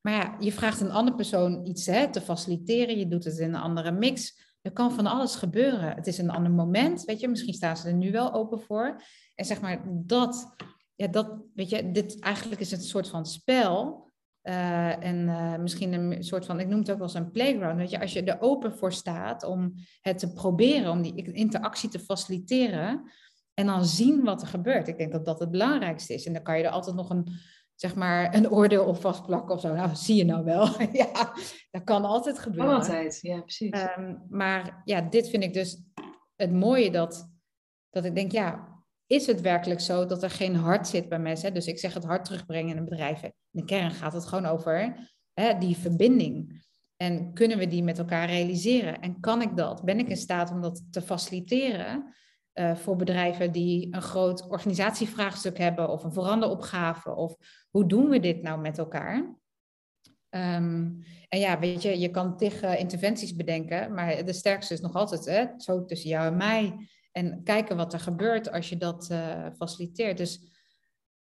Maar 0.00 0.12
ja, 0.12 0.36
je 0.38 0.52
vraagt 0.52 0.80
een 0.80 0.90
andere 0.90 1.16
persoon 1.16 1.66
iets 1.66 1.86
hè, 1.86 2.10
te 2.10 2.20
faciliteren, 2.20 2.98
je 2.98 3.08
doet 3.08 3.24
het 3.24 3.38
in 3.38 3.54
een 3.54 3.60
andere 3.60 3.92
mix. 3.92 4.48
Er 4.62 4.72
kan 4.72 4.92
van 4.92 5.06
alles 5.06 5.34
gebeuren. 5.34 5.94
Het 5.94 6.06
is 6.06 6.18
een 6.18 6.30
ander 6.30 6.52
moment, 6.52 7.04
weet 7.04 7.20
je. 7.20 7.28
Misschien 7.28 7.54
staan 7.54 7.76
ze 7.76 7.88
er 7.88 7.94
nu 7.94 8.12
wel 8.12 8.32
open 8.32 8.60
voor. 8.60 9.02
En 9.34 9.44
zeg 9.44 9.60
maar 9.60 9.82
dat, 9.86 10.54
ja, 10.94 11.06
dat, 11.06 11.38
weet 11.54 11.70
je, 11.70 11.90
dit 11.90 12.18
eigenlijk 12.18 12.60
is 12.60 12.70
het 12.70 12.80
een 12.80 12.86
soort 12.86 13.08
van 13.08 13.26
spel. 13.26 14.09
Uh, 14.42 15.04
en 15.04 15.16
uh, 15.16 15.56
misschien 15.56 15.92
een 15.92 16.24
soort 16.24 16.46
van, 16.46 16.60
ik 16.60 16.68
noem 16.68 16.78
het 16.78 16.90
ook 16.90 16.98
wel 16.98 17.06
eens 17.06 17.16
een 17.16 17.30
playground. 17.30 17.76
Weet 17.76 17.90
je, 17.90 18.00
als 18.00 18.12
je 18.12 18.22
er 18.22 18.40
open 18.40 18.76
voor 18.76 18.92
staat 18.92 19.44
om 19.44 19.74
het 20.00 20.18
te 20.18 20.32
proberen, 20.32 20.90
om 20.90 21.02
die 21.02 21.32
interactie 21.32 21.88
te 21.88 21.98
faciliteren. 21.98 23.10
En 23.54 23.66
dan 23.66 23.84
zien 23.84 24.24
wat 24.24 24.42
er 24.42 24.48
gebeurt. 24.48 24.88
Ik 24.88 24.98
denk 24.98 25.12
dat 25.12 25.24
dat 25.24 25.40
het 25.40 25.50
belangrijkste 25.50 26.14
is. 26.14 26.26
En 26.26 26.32
dan 26.32 26.42
kan 26.42 26.58
je 26.58 26.64
er 26.64 26.70
altijd 26.70 26.96
nog 26.96 27.10
een 27.10 27.26
zeg 27.80 27.94
maar, 27.94 28.34
een 28.34 28.50
oordeel 28.50 28.84
op 28.84 29.00
vastplakken 29.00 29.54
of 29.54 29.60
zo. 29.60 29.74
Nou, 29.74 29.94
zie 29.94 30.16
je 30.16 30.24
nou 30.24 30.44
wel. 30.44 30.68
ja, 30.92 31.32
dat 31.70 31.84
kan 31.84 32.04
altijd 32.04 32.38
gebeuren. 32.38 32.74
Altijd, 32.74 33.18
ja, 33.20 33.40
precies. 33.40 33.82
Um, 33.96 34.22
maar 34.28 34.82
ja, 34.84 35.00
dit 35.00 35.28
vind 35.28 35.42
ik 35.42 35.52
dus 35.52 35.82
het 36.36 36.52
mooie 36.52 36.90
dat, 36.90 37.30
dat 37.90 38.04
ik 38.04 38.14
denk, 38.14 38.32
ja, 38.32 38.69
is 39.10 39.26
het 39.26 39.40
werkelijk 39.40 39.80
zo 39.80 40.06
dat 40.06 40.22
er 40.22 40.30
geen 40.30 40.54
hart 40.54 40.88
zit 40.88 41.08
bij 41.08 41.18
mensen? 41.18 41.54
Dus 41.54 41.66
ik 41.66 41.78
zeg 41.78 41.94
het 41.94 42.04
hart 42.04 42.24
terugbrengen 42.24 42.70
in 42.70 42.76
een 42.76 42.88
bedrijf. 42.88 43.22
In 43.22 43.32
de 43.50 43.64
kern 43.64 43.90
gaat 43.90 44.12
het 44.12 44.26
gewoon 44.26 44.46
over 44.46 45.08
hè, 45.34 45.58
die 45.58 45.76
verbinding. 45.76 46.64
En 46.96 47.32
kunnen 47.32 47.58
we 47.58 47.66
die 47.66 47.82
met 47.82 47.98
elkaar 47.98 48.26
realiseren? 48.26 49.00
En 49.00 49.20
kan 49.20 49.42
ik 49.42 49.56
dat? 49.56 49.84
Ben 49.84 49.98
ik 49.98 50.08
in 50.08 50.16
staat 50.16 50.50
om 50.50 50.60
dat 50.60 50.82
te 50.90 51.02
faciliteren? 51.02 52.14
Uh, 52.54 52.76
voor 52.76 52.96
bedrijven 52.96 53.52
die 53.52 53.94
een 53.94 54.02
groot 54.02 54.48
organisatievraagstuk 54.48 55.58
hebben 55.58 55.88
of 55.88 56.04
een 56.04 56.12
veranderopgave 56.12 57.14
of 57.14 57.36
hoe 57.70 57.86
doen 57.86 58.08
we 58.08 58.20
dit 58.20 58.42
nou 58.42 58.60
met 58.60 58.78
elkaar? 58.78 59.16
Um, 60.30 61.04
en 61.28 61.38
ja, 61.38 61.58
weet 61.58 61.82
je, 61.82 61.98
je 61.98 62.10
kan 62.10 62.36
tegen 62.36 62.78
interventies 62.78 63.36
bedenken, 63.36 63.94
maar 63.94 64.24
de 64.24 64.32
sterkste 64.32 64.74
is 64.74 64.80
nog 64.80 64.94
altijd 64.94 65.24
hè, 65.24 65.44
zo 65.56 65.84
tussen 65.84 66.10
jou 66.10 66.26
en 66.26 66.36
mij. 66.36 66.88
En 67.12 67.42
kijken 67.42 67.76
wat 67.76 67.92
er 67.92 68.00
gebeurt 68.00 68.50
als 68.52 68.68
je 68.68 68.76
dat 68.76 69.08
uh, 69.12 69.46
faciliteert. 69.56 70.16
Dus 70.16 70.32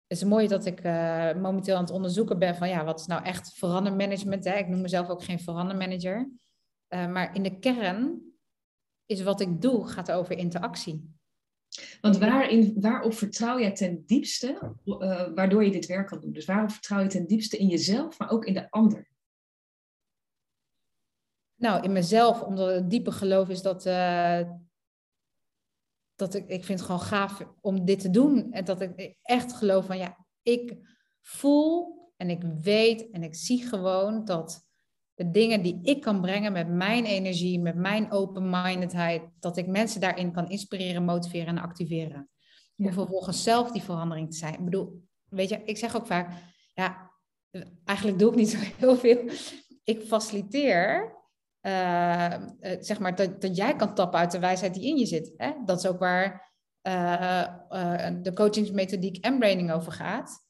het 0.08 0.18
is 0.18 0.24
mooi 0.24 0.48
dat 0.48 0.66
ik 0.66 0.84
uh, 0.84 1.34
momenteel 1.34 1.76
aan 1.76 1.84
het 1.84 1.92
onderzoeken 1.92 2.40
ben 2.40 2.56
van 2.56 2.70
ja, 2.70 2.84
wat 2.84 3.00
is 3.00 3.06
nou 3.06 3.24
echt 3.24 3.54
verandermanagement? 3.54 4.44
Hè? 4.44 4.58
Ik 4.58 4.68
noem 4.68 4.82
mezelf 4.82 5.10
ook 5.10 5.24
geen 5.24 5.40
verandermanager. 5.40 6.30
Uh, 6.90 7.08
maar 7.08 7.36
in 7.36 7.44
de 7.44 7.60
kern 7.60 8.22
is 9.06 9.24
wat 9.24 9.42
ik 9.42 9.62
doe, 9.62 9.88
gaat 9.88 10.12
over 10.12 10.38
interactie. 10.38 11.18
Want 12.02 12.18
waarin, 12.18 12.82
waarop 12.82 13.14
vertrouw 13.14 13.60
jij 13.60 13.72
ten 13.72 14.04
diepste, 14.06 14.76
waardoor 15.36 15.64
je 15.64 15.72
dit 15.72 15.86
werk 15.86 16.08
kan 16.08 16.20
doen? 16.20 16.32
Dus 16.32 16.46
waarop 16.46 16.72
vertrouw 16.72 17.00
je 17.00 17.08
ten 17.08 17.28
diepste 17.28 17.58
in 17.58 17.68
jezelf, 17.68 18.20
maar 18.20 18.30
ook 18.30 18.46
in 18.46 18.54
de 18.54 18.72
ander? 18.72 19.08
Nou, 21.56 21.84
in 21.84 21.92
mezelf, 21.92 22.42
omdat 22.42 22.70
het 22.70 22.90
diepe 22.90 23.12
geloof 23.12 23.50
is 23.50 23.62
dat, 23.62 23.84
dat 26.20 26.34
ik, 26.34 26.48
ik 26.48 26.66
vind 26.66 26.80
het 26.80 26.88
gewoon 26.88 27.02
gaaf 27.02 27.46
om 27.62 27.86
dit 27.86 28.00
te 28.00 28.10
doen. 28.10 28.52
En 28.52 28.66
dat 28.66 28.82
ik 28.82 29.16
echt 29.22 29.54
geloof 29.54 29.86
van, 29.86 29.98
ja, 29.98 30.26
ik 30.42 30.78
voel 31.22 31.98
en 32.18 32.30
ik 32.30 32.44
weet 32.62 33.10
en 33.10 33.24
ik 33.24 33.36
zie 33.36 33.68
gewoon 33.68 34.26
dat 34.26 34.68
de 35.14 35.30
dingen 35.30 35.62
die 35.62 35.80
ik 35.82 36.02
kan 36.02 36.22
brengen 36.22 36.52
met 36.52 36.68
mijn 36.68 37.06
energie, 37.06 37.60
met 37.60 37.76
mijn 37.76 38.12
open-mindedheid, 38.12 39.22
dat 39.40 39.58
ik 39.58 39.68
mensen 39.68 40.02
daarin 40.02 40.32
kan 40.32 40.50
inspireren, 40.50 41.04
motiveren 41.04 41.48
en 41.48 41.64
activeren. 41.64 42.30
Om 42.78 42.94
vervolgens 42.94 43.44
zelf 43.44 43.72
die 43.72 43.82
verandering 43.82 44.32
te 44.32 44.38
zijn. 44.38 44.54
Ik 44.54 44.64
bedoel, 44.64 45.04
weet 45.30 45.50
je, 45.50 45.62
ik 45.64 45.78
zeg 45.78 45.96
ook 45.96 46.06
vaak, 46.06 46.32
ja, 46.74 47.12
eigenlijk 47.86 48.20
doe 48.20 48.30
ik 48.30 48.36
niet 48.36 48.50
zo 48.50 48.58
heel 48.78 48.96
veel. 48.96 49.30
Ik 49.84 50.02
faciliteer, 50.02 51.18
uh, 51.70 52.34
zeg 52.80 53.00
maar, 53.00 53.16
dat, 53.16 53.42
dat 53.42 53.56
jij 53.56 53.76
kan 53.76 53.96
tappen 53.96 54.20
uit 54.20 54.32
de 54.32 54.40
wijsheid 54.40 54.74
die 54.74 54.88
in 54.88 54.98
je 54.98 55.06
zit. 55.06 55.34
Hè? 55.38 55.52
Dat 55.66 55.78
is 55.78 55.88
ook 55.88 56.00
waar 56.00 56.54
uh, 56.88 57.46
uh, 57.72 58.08
de 58.22 58.34
coachingsmethodiek 58.34 59.26
en 59.26 59.40
braining 59.40 59.72
over 59.72 59.92
gaat. 59.92 60.48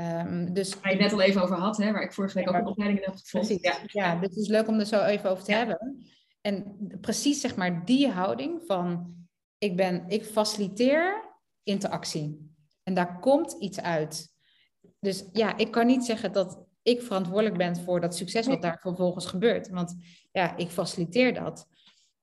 Um, 0.00 0.52
dus, 0.52 0.80
waar 0.80 0.92
je 0.92 0.98
net 0.98 1.12
al 1.12 1.20
even 1.20 1.42
over 1.42 1.56
had, 1.56 1.76
hè, 1.76 1.92
waar 1.92 2.02
ik 2.02 2.12
vorige 2.12 2.38
week 2.38 2.48
ook 2.48 2.54
een 2.54 2.66
opleiding 2.66 3.04
heb 3.04 3.14
gevolgd. 3.16 3.62
Ja, 3.62 3.78
ja, 3.86 4.14
dus 4.14 4.28
het 4.28 4.36
is 4.36 4.48
leuk 4.48 4.68
om 4.68 4.78
er 4.78 4.86
zo 4.86 5.02
even 5.02 5.30
over 5.30 5.44
te 5.44 5.52
hebben. 5.52 6.04
En 6.40 6.76
precies 7.00 7.40
zeg 7.40 7.56
maar 7.56 7.84
die 7.84 8.08
houding 8.08 8.62
van 8.66 9.14
ik, 9.58 9.76
ben, 9.76 10.04
ik 10.08 10.24
faciliteer 10.24 11.24
interactie. 11.62 12.54
En 12.82 12.94
daar 12.94 13.18
komt 13.18 13.52
iets 13.52 13.80
uit. 13.80 14.28
Dus 15.00 15.24
ja, 15.32 15.56
ik 15.56 15.70
kan 15.70 15.86
niet 15.86 16.04
zeggen 16.04 16.32
dat 16.32 16.66
ik 16.82 17.02
verantwoordelijk 17.02 17.56
ben 17.56 17.76
voor 17.76 18.00
dat 18.00 18.16
succes 18.16 18.46
wat 18.46 18.62
daar 18.62 18.78
vervolgens 18.80 19.26
gebeurt. 19.26 19.68
Want 19.68 19.96
ja, 20.32 20.56
ik 20.56 20.68
faciliteer 20.68 21.34
dat. 21.34 21.68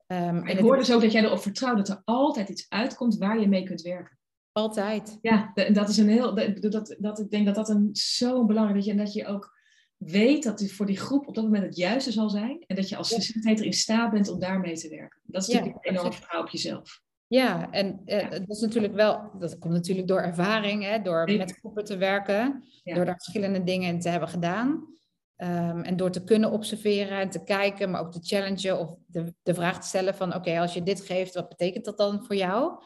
Um, 0.06 0.46
ik 0.46 0.58
hoor 0.58 0.76
dus 0.76 0.92
ook 0.92 1.00
dat 1.00 1.12
jij 1.12 1.24
erop 1.24 1.40
vertrouwt 1.40 1.76
dat 1.76 1.88
er 1.88 2.02
altijd 2.04 2.48
iets 2.48 2.66
uitkomt 2.68 3.16
waar 3.16 3.40
je 3.40 3.48
mee 3.48 3.64
kunt 3.64 3.80
werken. 3.80 4.18
Altijd. 4.52 5.18
Ja, 5.22 5.52
dat 5.72 5.88
is 5.88 5.96
een 5.96 6.08
heel. 6.08 6.34
Dat, 6.60 6.96
dat, 6.98 7.18
ik 7.18 7.30
denk 7.30 7.46
dat 7.46 7.54
dat 7.54 7.68
een 7.68 7.88
zo 7.92 8.46
belangrijk 8.46 8.78
is. 8.78 8.86
En 8.86 8.96
dat 8.96 9.12
je 9.12 9.26
ook 9.26 9.56
weet 9.96 10.42
dat 10.42 10.60
het 10.60 10.72
voor 10.72 10.86
die 10.86 10.96
groep 10.96 11.28
op 11.28 11.34
dat 11.34 11.44
moment 11.44 11.64
het 11.64 11.76
juiste 11.76 12.12
zal 12.12 12.30
zijn. 12.30 12.64
En 12.66 12.76
dat 12.76 12.88
je 12.88 12.96
als 12.96 13.14
facilitator 13.14 13.64
in 13.64 13.72
staat 13.72 14.10
bent 14.10 14.28
om 14.28 14.38
daarmee 14.38 14.76
te 14.76 14.88
werken. 14.88 15.20
Dat 15.24 15.42
is 15.42 15.48
natuurlijk 15.48 15.84
ja, 15.84 15.90
een 15.90 15.96
enorm 15.96 16.12
vertrouwen 16.12 16.46
op 16.46 16.52
jezelf. 16.52 17.00
Ja, 17.28 17.70
en 17.70 18.00
dat 18.30 18.48
is 18.48 18.60
natuurlijk 18.60 18.94
wel, 18.94 19.30
dat 19.38 19.58
komt 19.58 19.74
natuurlijk 19.74 20.08
door 20.08 20.20
ervaring, 20.20 20.82
hè, 20.82 21.02
door 21.02 21.32
met 21.36 21.58
groepen 21.58 21.84
te 21.84 21.96
werken, 21.96 22.64
door 22.84 23.04
daar 23.04 23.14
verschillende 23.14 23.64
dingen 23.64 23.88
in 23.88 24.00
te 24.00 24.08
hebben 24.08 24.28
gedaan. 24.28 24.96
Um, 25.42 25.82
en 25.82 25.96
door 25.96 26.10
te 26.10 26.24
kunnen 26.24 26.50
observeren 26.50 27.18
en 27.18 27.30
te 27.30 27.44
kijken, 27.44 27.90
maar 27.90 28.00
ook 28.00 28.12
te 28.12 28.18
challengen 28.22 28.78
of 28.78 28.94
de, 29.06 29.34
de 29.42 29.54
vraag 29.54 29.80
te 29.80 29.86
stellen 29.86 30.14
van 30.14 30.34
oké, 30.34 30.60
als 30.60 30.74
je 30.74 30.82
dit 30.82 31.00
geeft, 31.00 31.34
wat 31.34 31.48
betekent 31.48 31.84
dat 31.84 31.98
dan 31.98 32.24
voor 32.24 32.36
jou? 32.36 32.82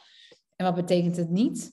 En 0.56 0.66
wat 0.66 0.74
betekent 0.74 1.16
het 1.16 1.30
niet? 1.30 1.72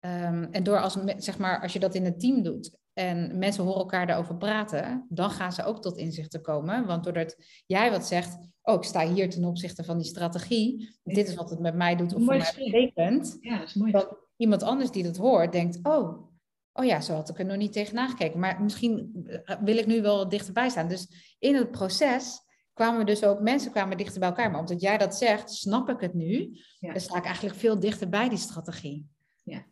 Um, 0.00 0.48
en 0.50 0.62
door 0.62 0.80
als, 0.80 0.96
zeg 1.16 1.38
maar, 1.38 1.60
als 1.62 1.72
je 1.72 1.78
dat 1.78 1.94
in 1.94 2.04
een 2.04 2.18
team 2.18 2.42
doet 2.42 2.78
en 2.92 3.38
mensen 3.38 3.64
horen 3.64 3.80
elkaar 3.80 4.06
daarover 4.06 4.36
praten, 4.36 5.06
dan 5.08 5.30
gaan 5.30 5.52
ze 5.52 5.64
ook 5.64 5.82
tot 5.82 5.96
inzichten 5.96 6.42
komen. 6.42 6.86
Want 6.86 7.04
doordat 7.04 7.36
jij 7.66 7.90
wat 7.90 8.06
zegt, 8.06 8.38
oh, 8.62 8.74
ik 8.74 8.82
sta 8.84 9.08
hier 9.12 9.30
ten 9.30 9.44
opzichte 9.44 9.84
van 9.84 9.98
die 9.98 10.06
strategie, 10.06 10.96
dit 11.02 11.28
is 11.28 11.34
wat 11.34 11.50
het 11.50 11.58
met 11.58 11.74
mij 11.74 11.96
doet 11.96 12.14
of 12.14 12.24
voor 12.24 12.36
mij 12.36 12.52
betekent. 12.56 13.36
Ja, 13.40 13.58
dat 13.58 13.68
is 13.68 13.74
mooi. 13.74 13.92
Dat 13.92 14.16
iemand 14.36 14.62
anders 14.62 14.90
die 14.90 15.02
dat 15.02 15.16
hoort, 15.16 15.52
denkt, 15.52 15.78
oh, 15.82 16.30
oh 16.72 16.84
ja, 16.84 17.00
zo 17.00 17.14
had 17.14 17.28
ik 17.28 17.38
er 17.38 17.44
nog 17.44 17.56
niet 17.56 17.72
tegenaan 17.72 18.08
gekeken. 18.08 18.40
Maar 18.40 18.62
misschien 18.62 19.26
eh, 19.44 19.56
wil 19.60 19.76
ik 19.76 19.86
nu 19.86 20.02
wel 20.02 20.28
dichterbij 20.28 20.68
staan. 20.68 20.88
Dus 20.88 21.34
in 21.38 21.54
het 21.54 21.70
proces 21.70 22.40
kwamen 22.72 22.98
we 22.98 23.04
dus 23.04 23.24
ook, 23.24 23.40
mensen 23.40 23.70
kwamen 23.70 23.96
dichter 23.96 24.20
bij 24.20 24.28
elkaar. 24.28 24.50
Maar 24.50 24.60
omdat 24.60 24.80
jij 24.80 24.98
dat 24.98 25.16
zegt, 25.16 25.52
snap 25.52 25.88
ik 25.88 26.00
het 26.00 26.14
nu. 26.14 26.58
Ja. 26.78 26.92
Dan 26.92 27.00
sta 27.00 27.16
ik 27.16 27.24
eigenlijk 27.24 27.56
veel 27.56 27.78
dichter 27.80 28.08
bij 28.08 28.28
die 28.28 28.38
strategie. 28.38 29.06
Ja, 29.42 29.66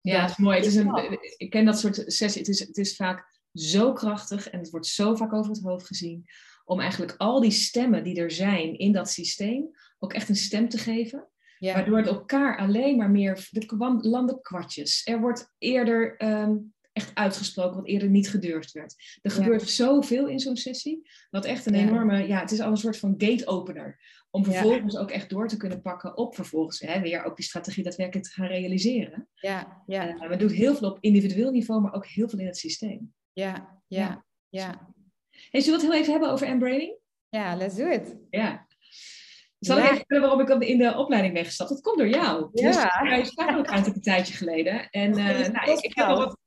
ja 0.00 0.20
dat 0.20 0.30
is 0.30 0.36
mooi. 0.36 0.56
Het 0.56 0.66
is 0.66 0.74
een, 0.74 1.18
ik 1.36 1.50
ken 1.50 1.64
dat 1.64 1.78
soort 1.78 1.94
sessies. 2.06 2.34
Het 2.34 2.48
is, 2.48 2.60
het 2.60 2.76
is 2.76 2.96
vaak 2.96 3.40
zo 3.52 3.92
krachtig 3.92 4.50
en 4.50 4.58
het 4.58 4.70
wordt 4.70 4.86
zo 4.86 5.14
vaak 5.14 5.32
over 5.32 5.52
het 5.52 5.62
hoofd 5.62 5.86
gezien. 5.86 6.24
Om 6.68 6.80
eigenlijk 6.80 7.14
al 7.16 7.40
die 7.40 7.50
stemmen 7.50 8.04
die 8.04 8.20
er 8.20 8.30
zijn 8.30 8.78
in 8.78 8.92
dat 8.92 9.10
systeem 9.10 9.70
ook 9.98 10.12
echt 10.12 10.28
een 10.28 10.36
stem 10.36 10.68
te 10.68 10.78
geven. 10.78 11.28
Ja. 11.58 11.74
Waardoor 11.74 11.96
het 11.96 12.06
elkaar 12.06 12.58
alleen 12.58 12.96
maar 12.96 13.10
meer, 13.10 13.48
de 13.50 13.98
landen 14.00 14.40
kwartjes. 14.40 15.06
Er 15.06 15.20
wordt 15.20 15.54
eerder 15.58 16.16
ehm, 16.16 16.56
echt 16.92 17.14
uitgesproken 17.14 17.76
wat 17.76 17.86
eerder 17.86 18.08
niet 18.08 18.30
gedurfd 18.30 18.72
werd. 18.72 19.18
Er 19.22 19.30
gebeurt 19.30 19.68
zoveel 19.70 20.26
in 20.26 20.40
zo'n 20.40 20.56
sessie, 20.56 21.08
wat 21.30 21.44
echt 21.44 21.66
een 21.66 21.74
enorme, 21.74 22.26
ja, 22.26 22.40
het 22.40 22.50
is 22.50 22.60
al 22.60 22.70
een 22.70 22.76
soort 22.76 22.96
van 22.96 23.14
gate-opener. 23.18 24.00
Om 24.30 24.44
vervolgens 24.44 24.96
ook 24.96 25.10
echt 25.10 25.30
door 25.30 25.48
te 25.48 25.56
kunnen 25.56 25.82
pakken 25.82 26.16
op 26.16 26.34
vervolgens 26.34 26.80
hè, 26.80 27.00
weer 27.00 27.24
ook 27.24 27.36
die 27.36 27.44
strategie 27.44 27.84
daadwerkelijk 27.84 28.26
te 28.26 28.32
gaan 28.32 28.46
realiseren. 28.46 29.28
Ja, 29.34 29.82
ja. 29.86 30.14
Uh, 30.14 30.28
we 30.28 30.36
doen 30.36 30.50
heel 30.50 30.74
veel 30.74 30.90
op 30.90 30.98
individueel 31.00 31.50
niveau, 31.50 31.80
maar 31.80 31.94
ook 31.94 32.06
heel 32.06 32.28
veel 32.28 32.38
in 32.38 32.46
het 32.46 32.56
systeem. 32.56 33.14
Ja, 33.32 33.82
ja, 33.86 34.24
ja. 34.48 34.94
Hey, 35.50 35.60
zullen 35.60 35.78
we 35.78 35.84
het 35.84 35.94
heel 35.94 36.02
even 36.02 36.12
hebben 36.12 36.30
over 36.30 36.46
embraining? 36.46 36.96
Ja, 37.28 37.56
let's 37.56 37.74
do 37.74 37.86
it. 37.86 38.16
Ja. 38.30 38.66
Zal 39.58 39.78
ik 39.78 39.84
even 39.84 39.96
vertellen 39.96 40.22
waarom 40.22 40.40
ik 40.40 40.68
in 40.68 40.78
de 40.78 40.96
opleiding 40.96 41.34
ben 41.34 41.44
gestapt? 41.44 41.70
Dat 41.70 41.80
komt 41.80 41.98
door 41.98 42.08
jou. 42.08 42.48
Ja. 42.52 42.70
Dus 42.70 42.76
wij 43.02 43.24
spraken 43.24 43.58
ook 43.58 43.86
een 43.86 44.00
tijdje 44.02 44.34
geleden. 44.34 44.88
En 44.90 45.10
uh, 45.10 45.48
nou, 45.48 45.70
ik, 45.70 45.78
ik, 45.78 45.94
heb 45.94 46.06
al 46.06 46.16
wat... 46.16 46.38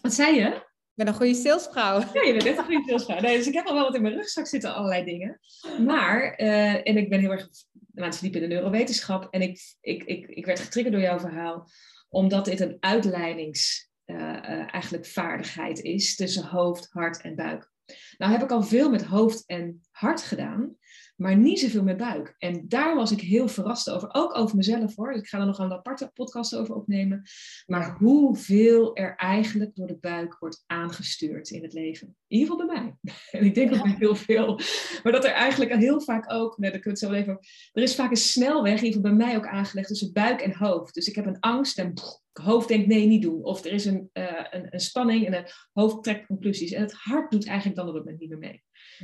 Wat 0.00 0.14
zei 0.14 0.34
je? 0.36 0.46
Ik 0.46 1.04
ben 1.04 1.06
een 1.06 1.14
goede 1.14 1.34
salesvrouw. 1.34 1.98
Ja, 1.98 2.22
je 2.22 2.32
bent 2.32 2.46
echt 2.46 2.58
een 2.58 2.64
goede 2.64 2.82
salesvrouw. 2.86 3.20
Nee, 3.20 3.36
dus 3.36 3.46
ik 3.46 3.54
heb 3.54 3.66
al 3.66 3.74
wel 3.74 3.84
wat 3.84 3.94
in 3.94 4.02
mijn 4.02 4.14
rugzak 4.14 4.46
zitten, 4.46 4.74
allerlei 4.74 5.04
dingen. 5.04 5.40
Maar, 5.84 6.40
uh, 6.40 6.88
en 6.88 6.96
ik 6.96 7.08
ben 7.08 7.20
heel 7.20 7.30
erg 7.30 7.48
het 7.94 8.14
verdiepen 8.14 8.42
in 8.42 8.48
de 8.48 8.54
neurowetenschap. 8.54 9.28
En 9.30 9.42
ik, 9.42 9.60
ik, 9.80 10.04
ik, 10.04 10.26
ik 10.26 10.46
werd 10.46 10.60
getriggerd 10.60 10.94
door 10.94 11.04
jouw 11.04 11.18
verhaal. 11.18 11.68
Omdat 12.08 12.44
dit 12.44 12.60
een 12.60 12.76
uitleidings 12.80 13.90
uh, 14.06 14.16
uh, 14.16 14.74
eigenlijk 14.74 15.06
vaardigheid 15.06 15.80
is 15.80 16.16
tussen 16.16 16.44
hoofd, 16.44 16.88
hart 16.90 17.20
en 17.20 17.34
buik. 17.34 17.72
Nou 18.18 18.32
heb 18.32 18.42
ik 18.42 18.50
al 18.50 18.62
veel 18.62 18.90
met 18.90 19.02
hoofd 19.02 19.46
en 19.46 19.82
hart 19.90 20.22
gedaan 20.22 20.76
maar 21.16 21.36
niet 21.36 21.60
zoveel 21.60 21.82
met 21.82 21.96
buik. 21.96 22.34
En 22.38 22.68
daar 22.68 22.94
was 22.94 23.10
ik 23.10 23.20
heel 23.20 23.48
verrast 23.48 23.90
over. 23.90 24.08
Ook 24.12 24.36
over 24.36 24.56
mezelf 24.56 24.96
hoor. 24.96 25.12
Ik 25.12 25.26
ga 25.26 25.38
er 25.38 25.46
nog 25.46 25.58
een 25.58 25.72
aparte 25.72 26.10
podcast 26.14 26.56
over 26.56 26.74
opnemen. 26.74 27.22
Maar 27.66 27.96
hoeveel 27.98 28.96
er 28.96 29.16
eigenlijk 29.16 29.74
door 29.74 29.86
de 29.86 29.98
buik 30.00 30.36
wordt 30.38 30.64
aangestuurd 30.66 31.50
in 31.50 31.62
het 31.62 31.72
leven. 31.72 32.06
In 32.26 32.38
ieder 32.38 32.50
geval 32.50 32.66
bij 32.66 32.76
mij. 32.76 32.94
En 33.30 33.44
ik 33.44 33.54
denk 33.54 33.74
ook 33.74 33.82
bij 33.82 33.94
heel 33.98 34.16
veel. 34.16 34.60
Maar 35.02 35.12
dat 35.12 35.24
er 35.24 35.30
eigenlijk 35.30 35.74
heel 35.74 36.00
vaak 36.00 36.32
ook, 36.32 36.58
nee, 36.58 36.78
kun 36.78 36.90
je 36.90 36.98
zo 36.98 37.12
even. 37.12 37.38
Er 37.72 37.82
is 37.82 37.94
vaak 37.94 38.10
een 38.10 38.16
snelweg, 38.16 38.78
in 38.78 38.84
ieder 38.84 39.00
geval 39.00 39.16
bij 39.16 39.26
mij 39.26 39.36
ook 39.36 39.46
aangelegd, 39.46 39.88
tussen 39.88 40.12
buik 40.12 40.40
en 40.40 40.56
hoofd. 40.56 40.94
Dus 40.94 41.08
ik 41.08 41.14
heb 41.14 41.26
een 41.26 41.40
angst 41.40 41.78
en 41.78 41.92
hoofd 42.32 42.68
denkt 42.68 42.86
nee, 42.86 43.06
niet 43.06 43.22
doen. 43.22 43.44
Of 43.44 43.64
er 43.64 43.72
is 43.72 43.84
een, 43.84 44.10
uh, 44.12 44.44
een, 44.50 44.66
een, 44.70 44.80
spanning 44.80 45.26
en 45.26 45.32
het 45.32 45.54
hoofd 45.72 46.02
trekt 46.02 46.26
conclusies. 46.26 46.72
En 46.72 46.82
het 46.82 46.92
hart 46.92 47.30
doet 47.30 47.46
eigenlijk 47.46 47.76
dan 47.76 47.88
op 47.88 47.94
het 47.94 48.04
moment 48.04 48.20
niet 48.20 48.30
meer 48.30 48.38
mee. 48.38 48.62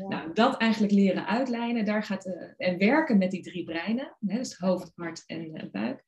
Nou, 0.08 0.32
dat 0.32 0.56
eigenlijk 0.56 0.92
leren 0.92 1.26
uitlijnen, 1.26 1.84
daar 1.84 2.02
gaat, 2.02 2.26
uh, 2.26 2.34
en 2.56 2.78
werken 2.78 3.18
met 3.18 3.30
die 3.30 3.42
drie 3.42 3.64
breinen, 3.64 4.16
hè, 4.26 4.36
dus 4.36 4.56
hoofd, 4.56 4.92
hart 4.94 5.22
en 5.26 5.56
uh, 5.56 5.70
buik. 5.70 6.04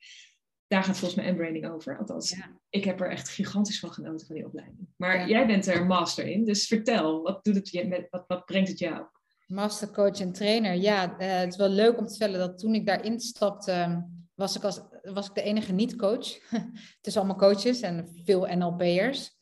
Daar 0.67 0.85
gaat 0.85 0.99
volgens 0.99 1.21
mij 1.21 1.31
embraining 1.31 1.71
over. 1.71 1.99
Althans, 1.99 2.37
ik 2.69 2.85
heb 2.85 3.01
er 3.01 3.11
echt 3.11 3.29
gigantisch 3.29 3.81
van 3.81 3.93
genoten 3.93 4.27
van 4.27 4.37
die 4.37 4.47
opleiding. 4.47 4.89
Maar 4.97 5.29
jij 5.29 5.47
bent 5.47 5.67
er 5.67 5.87
master 5.87 6.27
in, 6.27 6.45
dus 6.45 6.67
vertel, 6.67 7.23
wat, 7.23 7.45
doet 7.45 7.55
het 7.55 7.69
je 7.69 7.89
met, 7.89 8.07
wat, 8.11 8.25
wat 8.27 8.45
brengt 8.45 8.69
het 8.69 8.79
jou? 8.79 9.07
Master 9.47 9.91
coach 9.91 10.21
en 10.21 10.33
trainer. 10.33 10.75
Ja, 10.75 11.15
het 11.19 11.53
is 11.53 11.57
wel 11.57 11.69
leuk 11.69 11.99
om 11.99 12.07
te 12.07 12.11
vertellen 12.11 12.39
dat 12.39 12.59
toen 12.59 12.75
ik 12.75 12.87
daarin 12.87 13.21
stapte, 13.21 14.07
was 14.35 14.57
ik, 14.57 14.65
als, 14.65 14.81
was 15.03 15.29
ik 15.29 15.35
de 15.35 15.43
enige 15.43 15.73
niet-coach. 15.73 16.51
het 16.97 17.07
is 17.07 17.17
allemaal 17.17 17.37
coaches 17.37 17.81
en 17.81 18.09
veel 18.25 18.47
NLP'ers. 18.57 19.42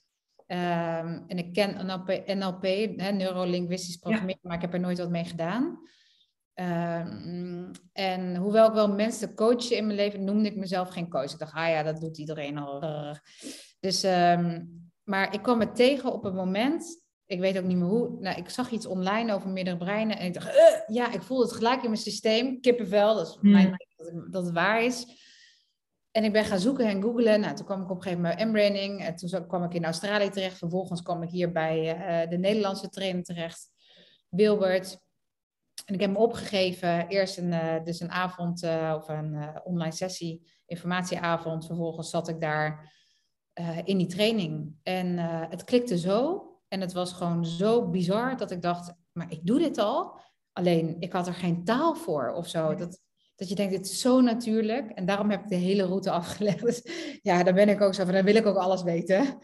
Um, 0.53 1.25
en 1.27 1.39
ik 1.39 1.53
ken 1.53 1.87
NLP, 1.87 2.23
NLP 2.27 2.63
hè, 2.97 3.13
neurolinguistisch 3.13 3.97
programmeren, 3.97 4.41
maar 4.43 4.57
ik 4.57 4.61
heb 4.61 4.73
er 4.73 4.81
nooit 4.81 4.99
wat 4.99 5.11
mee 5.11 5.25
gedaan. 5.25 5.79
Um, 6.55 7.71
en 7.93 8.37
hoewel 8.37 8.69
ik 8.69 8.75
wel 8.75 8.89
mensen 8.89 9.35
coachen 9.35 9.77
in 9.77 9.87
mijn 9.87 9.99
leven, 9.99 10.25
noemde 10.25 10.49
ik 10.49 10.57
mezelf 10.57 10.89
geen 10.89 11.09
coach. 11.09 11.33
Ik 11.33 11.39
dacht, 11.39 11.53
ah 11.53 11.69
ja, 11.69 11.83
dat 11.83 12.01
doet 12.01 12.19
iedereen 12.19 12.59
al. 12.59 12.85
Dus, 13.81 14.05
um, 14.05 14.69
maar 15.05 15.35
ik 15.35 15.43
kwam 15.43 15.61
het 15.61 15.77
tegen 15.77 16.13
op 16.13 16.25
een 16.25 16.35
moment, 16.35 17.05
ik 17.27 17.41
weet 17.41 17.59
ook 17.59 17.65
niet 17.65 17.77
meer 17.77 17.89
hoe. 17.89 18.17
Nou, 18.21 18.39
ik 18.39 18.49
zag 18.49 18.71
iets 18.71 18.87
online 18.87 19.35
over 19.35 19.51
meerdere 19.51 19.77
breinen 19.77 20.19
en 20.19 20.27
ik 20.27 20.35
dacht, 20.35 20.49
uh, 20.49 20.97
ja, 20.97 21.13
ik 21.13 21.23
voelde 21.23 21.45
het 21.45 21.53
gelijk 21.53 21.83
in 21.83 21.91
mijn 21.91 22.03
systeem, 22.03 22.61
kippenvel, 22.61 23.15
dat 23.15 23.27
is 23.27 23.39
hmm. 23.41 23.51
mijn 23.51 23.77
dat 24.31 24.45
het 24.45 24.55
waar 24.55 24.83
is. 24.83 25.07
En 26.11 26.25
ik 26.25 26.33
ben 26.33 26.45
gaan 26.45 26.59
zoeken 26.59 26.87
en 26.87 27.03
googlen. 27.03 27.41
Nou, 27.41 27.55
toen 27.55 27.67
kwam 27.67 27.83
ik 27.83 27.91
op 27.91 27.97
een 27.97 28.03
gegeven 28.03 28.23
moment 28.23 28.39
bij 28.39 28.49
M-branding. 28.49 29.05
En 29.05 29.17
toen 29.17 29.47
kwam 29.47 29.65
ik 29.65 29.75
in 29.75 29.85
Australië 29.85 30.29
terecht. 30.29 30.59
Vervolgens 30.59 31.03
kwam 31.03 31.23
ik 31.23 31.31
hier 31.31 31.53
bij 31.53 31.99
uh, 32.25 32.31
de 32.31 32.39
Nederlandse 32.39 32.89
trainer 32.89 33.23
terecht, 33.23 33.71
Wilbert. 34.29 34.99
En 35.85 35.95
ik 35.95 36.01
heb 36.01 36.11
me 36.11 36.19
opgegeven. 36.19 37.09
Eerst 37.09 37.39
een, 37.39 37.53
uh, 37.53 37.85
dus 37.85 38.01
een 38.01 38.11
avond 38.11 38.63
uh, 38.63 38.95
of 38.97 39.09
een 39.09 39.61
online 39.65 39.93
sessie, 39.93 40.51
informatieavond. 40.67 41.67
Vervolgens 41.67 42.11
zat 42.11 42.29
ik 42.29 42.41
daar 42.41 42.99
in 43.85 43.99
die 43.99 44.07
training. 44.07 44.75
En 44.83 45.19
het 45.49 45.65
klikte 45.65 45.99
zo. 45.99 46.45
En 46.69 46.81
het 46.81 46.93
was 46.93 47.13
gewoon 47.13 47.47
zo 47.47 47.89
bizar 47.89 48.37
dat 48.37 48.51
ik 48.51 48.63
dacht, 48.63 48.95
maar 49.13 49.31
ik 49.31 49.47
doe 49.47 49.59
dit 49.59 49.79
al. 49.79 50.21
Alleen 50.53 50.97
ik 50.99 51.13
had 51.13 51.27
er 51.27 51.35
geen 51.35 51.65
taal 51.65 51.95
voor 51.95 52.33
of 52.33 52.49
zo. 52.49 52.75
Dat, 52.75 53.01
dat 53.41 53.49
je 53.49 53.55
denkt, 53.55 53.73
dit 53.73 53.87
is 53.87 54.01
zo 54.01 54.21
natuurlijk. 54.21 54.91
En 54.91 55.07
daarom 55.07 55.31
heb 55.31 55.43
ik 55.43 55.49
de 55.49 55.55
hele 55.55 55.83
route 55.83 56.11
afgelegd. 56.11 56.61
Dus 56.61 56.83
ja, 57.23 57.43
daar 57.43 57.55
ben 57.55 57.69
ik 57.69 57.81
ook 57.81 57.95
zo 57.95 58.05
van, 58.05 58.15
dan 58.15 58.25
wil 58.25 58.35
ik 58.35 58.47
ook 58.47 58.57
alles 58.57 58.83
weten. 58.83 59.39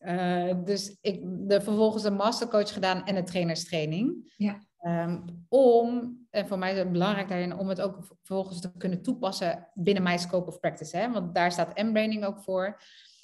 Uh, 0.00 0.54
dus 0.64 0.96
ik 1.00 1.20
de, 1.22 1.60
vervolgens 1.60 2.04
een 2.04 2.14
mastercoach 2.14 2.72
gedaan 2.72 3.04
en 3.04 3.16
een 3.16 3.24
trainerstraining. 3.24 4.32
Ja. 4.36 4.58
Um, 4.80 5.24
om, 5.48 6.18
en 6.30 6.46
voor 6.46 6.58
mij 6.58 6.72
is 6.72 6.78
het 6.78 6.92
belangrijk 6.92 7.28
daarin, 7.28 7.58
om 7.58 7.68
het 7.68 7.80
ook 7.80 7.98
vervolgens 8.22 8.60
te 8.60 8.76
kunnen 8.76 9.02
toepassen 9.02 9.68
binnen 9.74 10.02
mijn 10.02 10.18
scope 10.18 10.48
of 10.48 10.60
practice. 10.60 10.96
Hè? 10.96 11.10
Want 11.10 11.34
daar 11.34 11.52
staat 11.52 11.82
M-branding 11.82 12.24
ook 12.24 12.40
voor. 12.40 12.82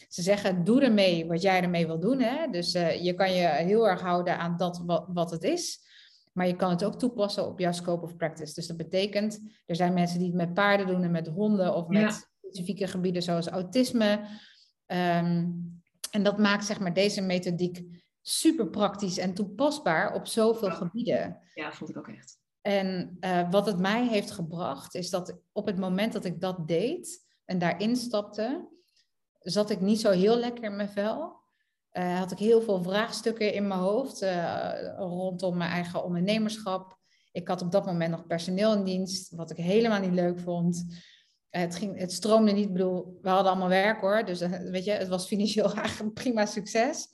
Ze 0.09 0.22
zeggen, 0.22 0.64
doe 0.64 0.83
ermee 0.83 1.26
wat 1.26 1.43
jij 1.43 1.62
ermee 1.62 1.87
wil 1.87 2.01
doen. 2.01 2.20
Hè? 2.20 2.51
Dus 2.51 2.74
uh, 2.74 3.05
je 3.05 3.14
kan 3.14 3.33
je 3.33 3.47
heel 3.47 3.89
erg 3.89 4.01
houden 4.01 4.39
aan 4.39 4.57
dat 4.57 4.83
wat, 4.87 5.05
wat 5.09 5.31
het 5.31 5.43
is. 5.43 5.87
Maar 6.39 6.47
je 6.47 6.57
kan 6.57 6.70
het 6.70 6.84
ook 6.84 6.99
toepassen 6.99 7.47
op 7.47 7.59
jouw 7.59 7.72
scope 7.72 8.05
of 8.05 8.16
practice. 8.16 8.55
Dus 8.55 8.66
dat 8.66 8.76
betekent, 8.76 9.41
er 9.66 9.76
zijn 9.76 9.95
mensen 9.95 10.18
die 10.18 10.26
het 10.26 10.36
met 10.36 10.55
paarden 10.55 10.86
doen 10.86 11.03
en 11.03 11.11
met 11.11 11.26
honden 11.26 11.74
of 11.74 11.89
met 11.89 12.28
specifieke 12.36 12.86
gebieden 12.86 13.22
zoals 13.22 13.47
autisme. 13.47 14.12
Um, 14.86 15.82
en 16.11 16.22
dat 16.22 16.39
maakt 16.39 16.64
zeg 16.64 16.80
maar 16.80 16.95
deze 16.95 17.20
methodiek 17.20 18.05
super 18.20 18.68
praktisch 18.68 19.18
en 19.18 19.34
toepasbaar 19.34 20.14
op 20.14 20.26
zoveel 20.26 20.70
gebieden. 20.70 21.39
Ja, 21.55 21.72
vond 21.72 21.91
ik 21.91 21.99
ook 21.99 22.09
echt. 22.09 22.39
En 22.61 23.16
uh, 23.20 23.51
wat 23.51 23.66
het 23.66 23.78
mij 23.78 24.09
heeft 24.09 24.30
gebracht, 24.30 24.95
is 24.95 25.11
dat 25.11 25.41
op 25.53 25.66
het 25.66 25.78
moment 25.78 26.12
dat 26.12 26.24
ik 26.24 26.41
dat 26.41 26.68
deed 26.68 27.26
en 27.45 27.59
daarin 27.59 27.97
stapte, 27.97 28.68
zat 29.39 29.70
ik 29.70 29.80
niet 29.80 30.01
zo 30.01 30.11
heel 30.11 30.36
lekker 30.36 30.64
in 30.64 30.76
mijn 30.76 30.89
vel. 30.89 31.36
Uh, 31.93 32.18
had 32.18 32.32
ik 32.32 32.39
heel 32.39 32.62
veel 32.62 32.82
vraagstukken 32.82 33.53
in 33.53 33.66
mijn 33.66 33.80
hoofd 33.80 34.22
uh, 34.22 34.72
rondom 34.97 35.57
mijn 35.57 35.70
eigen 35.70 36.05
ondernemerschap. 36.05 36.99
Ik 37.32 37.49
had 37.49 37.62
op 37.62 37.72
dat 37.72 37.86
moment 37.86 38.11
nog 38.11 38.26
personeel 38.26 38.74
in 38.74 38.84
dienst, 38.84 39.34
wat 39.34 39.51
ik 39.51 39.57
helemaal 39.57 40.01
niet 40.01 40.12
leuk 40.12 40.39
vond. 40.39 40.84
Uh, 41.51 41.61
het, 41.61 41.76
ging, 41.76 41.99
het 41.99 42.12
stroomde 42.12 42.53
niet, 42.53 42.72
bedoel, 42.72 43.18
we 43.22 43.28
hadden 43.28 43.51
allemaal 43.51 43.68
werk 43.68 44.01
hoor, 44.01 44.24
dus 44.24 44.41
weet 44.70 44.84
je, 44.84 44.91
het 44.91 45.09
was 45.09 45.26
financieel 45.26 45.74
eigenlijk 45.84 46.14
prima 46.14 46.47
succes. 46.47 47.09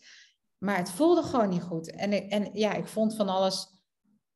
Maar 0.59 0.77
het 0.77 0.91
voelde 0.91 1.23
gewoon 1.23 1.49
niet 1.49 1.63
goed. 1.63 1.91
En, 1.91 2.29
en 2.29 2.51
ja, 2.53 2.73
ik 2.73 2.87
vond 2.87 3.17
van 3.17 3.29
alles 3.29 3.67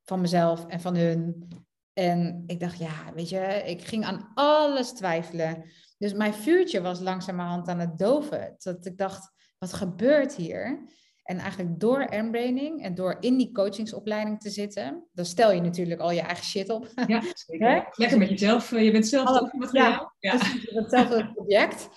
van 0.03 0.21
mezelf 0.21 0.65
en 0.65 0.79
van 0.79 0.95
hun. 0.95 1.47
En 1.93 2.43
ik 2.45 2.59
dacht, 2.59 2.77
ja, 2.77 3.13
weet 3.13 3.29
je, 3.29 3.63
ik 3.65 3.81
ging 3.81 4.05
aan 4.05 4.31
alles 4.33 4.91
twijfelen. 4.91 5.63
Dus 5.97 6.13
mijn 6.13 6.33
vuurtje 6.33 6.81
was 6.81 6.99
langzamerhand 6.99 7.67
aan 7.67 7.79
het 7.79 7.97
doven. 7.97 8.55
Dat 8.57 8.85
ik 8.85 8.97
dacht, 8.97 9.31
wat 9.59 9.73
gebeurt 9.73 10.35
hier? 10.35 10.87
En 11.23 11.37
eigenlijk 11.37 11.79
door 11.79 11.99
embraining 11.99 12.83
en 12.83 12.95
door 12.95 13.17
in 13.19 13.37
die 13.37 13.51
coachingsopleiding 13.51 14.39
te 14.39 14.49
zitten, 14.49 15.07
dan 15.13 15.25
stel 15.25 15.51
je 15.51 15.61
natuurlijk 15.61 16.01
al 16.01 16.11
je 16.11 16.21
eigen 16.21 16.45
shit 16.45 16.69
op. 16.69 16.91
Ja, 17.07 17.21
zeker. 17.47 17.87
Lekker 17.91 18.17
met 18.17 18.29
jezelf. 18.29 18.71
Eh, 18.71 18.83
je 18.83 18.91
bent 18.91 19.07
zelf 19.07 19.27
Alle, 19.27 19.49
materiaal. 19.51 20.13
Ja, 20.19 20.33
ja. 20.33 20.39
je 20.39 20.71
bent 20.73 20.89
zelf 20.89 21.09
het 21.09 21.33
project. 21.33 21.89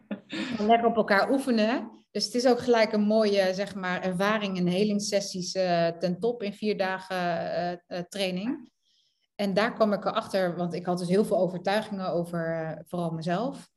Lekker 0.68 0.86
op 0.86 0.96
elkaar 0.96 1.30
oefenen. 1.30 1.90
Dus 2.10 2.24
het 2.24 2.34
is 2.34 2.46
ook 2.46 2.60
gelijk 2.60 2.92
een 2.92 3.06
mooie 3.06 3.54
zeg 3.54 3.74
maar, 3.74 4.02
ervaring 4.02 4.58
en 4.58 4.66
helingssessies 4.66 5.54
uh, 5.54 5.88
ten 5.88 6.18
top 6.18 6.42
in 6.42 6.52
vier 6.52 6.76
dagen 6.76 7.82
uh, 7.88 7.98
training. 8.08 8.70
En 9.34 9.54
daar 9.54 9.72
kwam 9.72 9.92
ik 9.92 10.04
erachter, 10.04 10.56
want 10.56 10.74
ik 10.74 10.86
had 10.86 10.98
dus 10.98 11.08
heel 11.08 11.24
veel 11.24 11.38
overtuigingen 11.38 12.12
over 12.12 12.76
vooral 12.86 13.10
mezelf. 13.10 13.68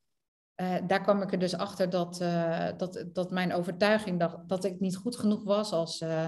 Uh, 0.62 0.76
daar 0.88 1.02
kwam 1.02 1.22
ik 1.22 1.32
er 1.32 1.40
dus 1.40 1.56
achter 1.56 1.90
dat, 1.90 2.22
uh, 2.22 2.68
dat, 2.78 3.06
dat 3.14 3.32
mijn 3.32 3.54
overtuiging 3.54 4.20
dat, 4.20 4.50
dat 4.50 4.64
ik 4.64 4.80
niet 4.80 4.96
goed 4.96 5.16
genoeg 5.16 5.44
was 5.44 5.72
als 5.72 6.02
uh, 6.02 6.28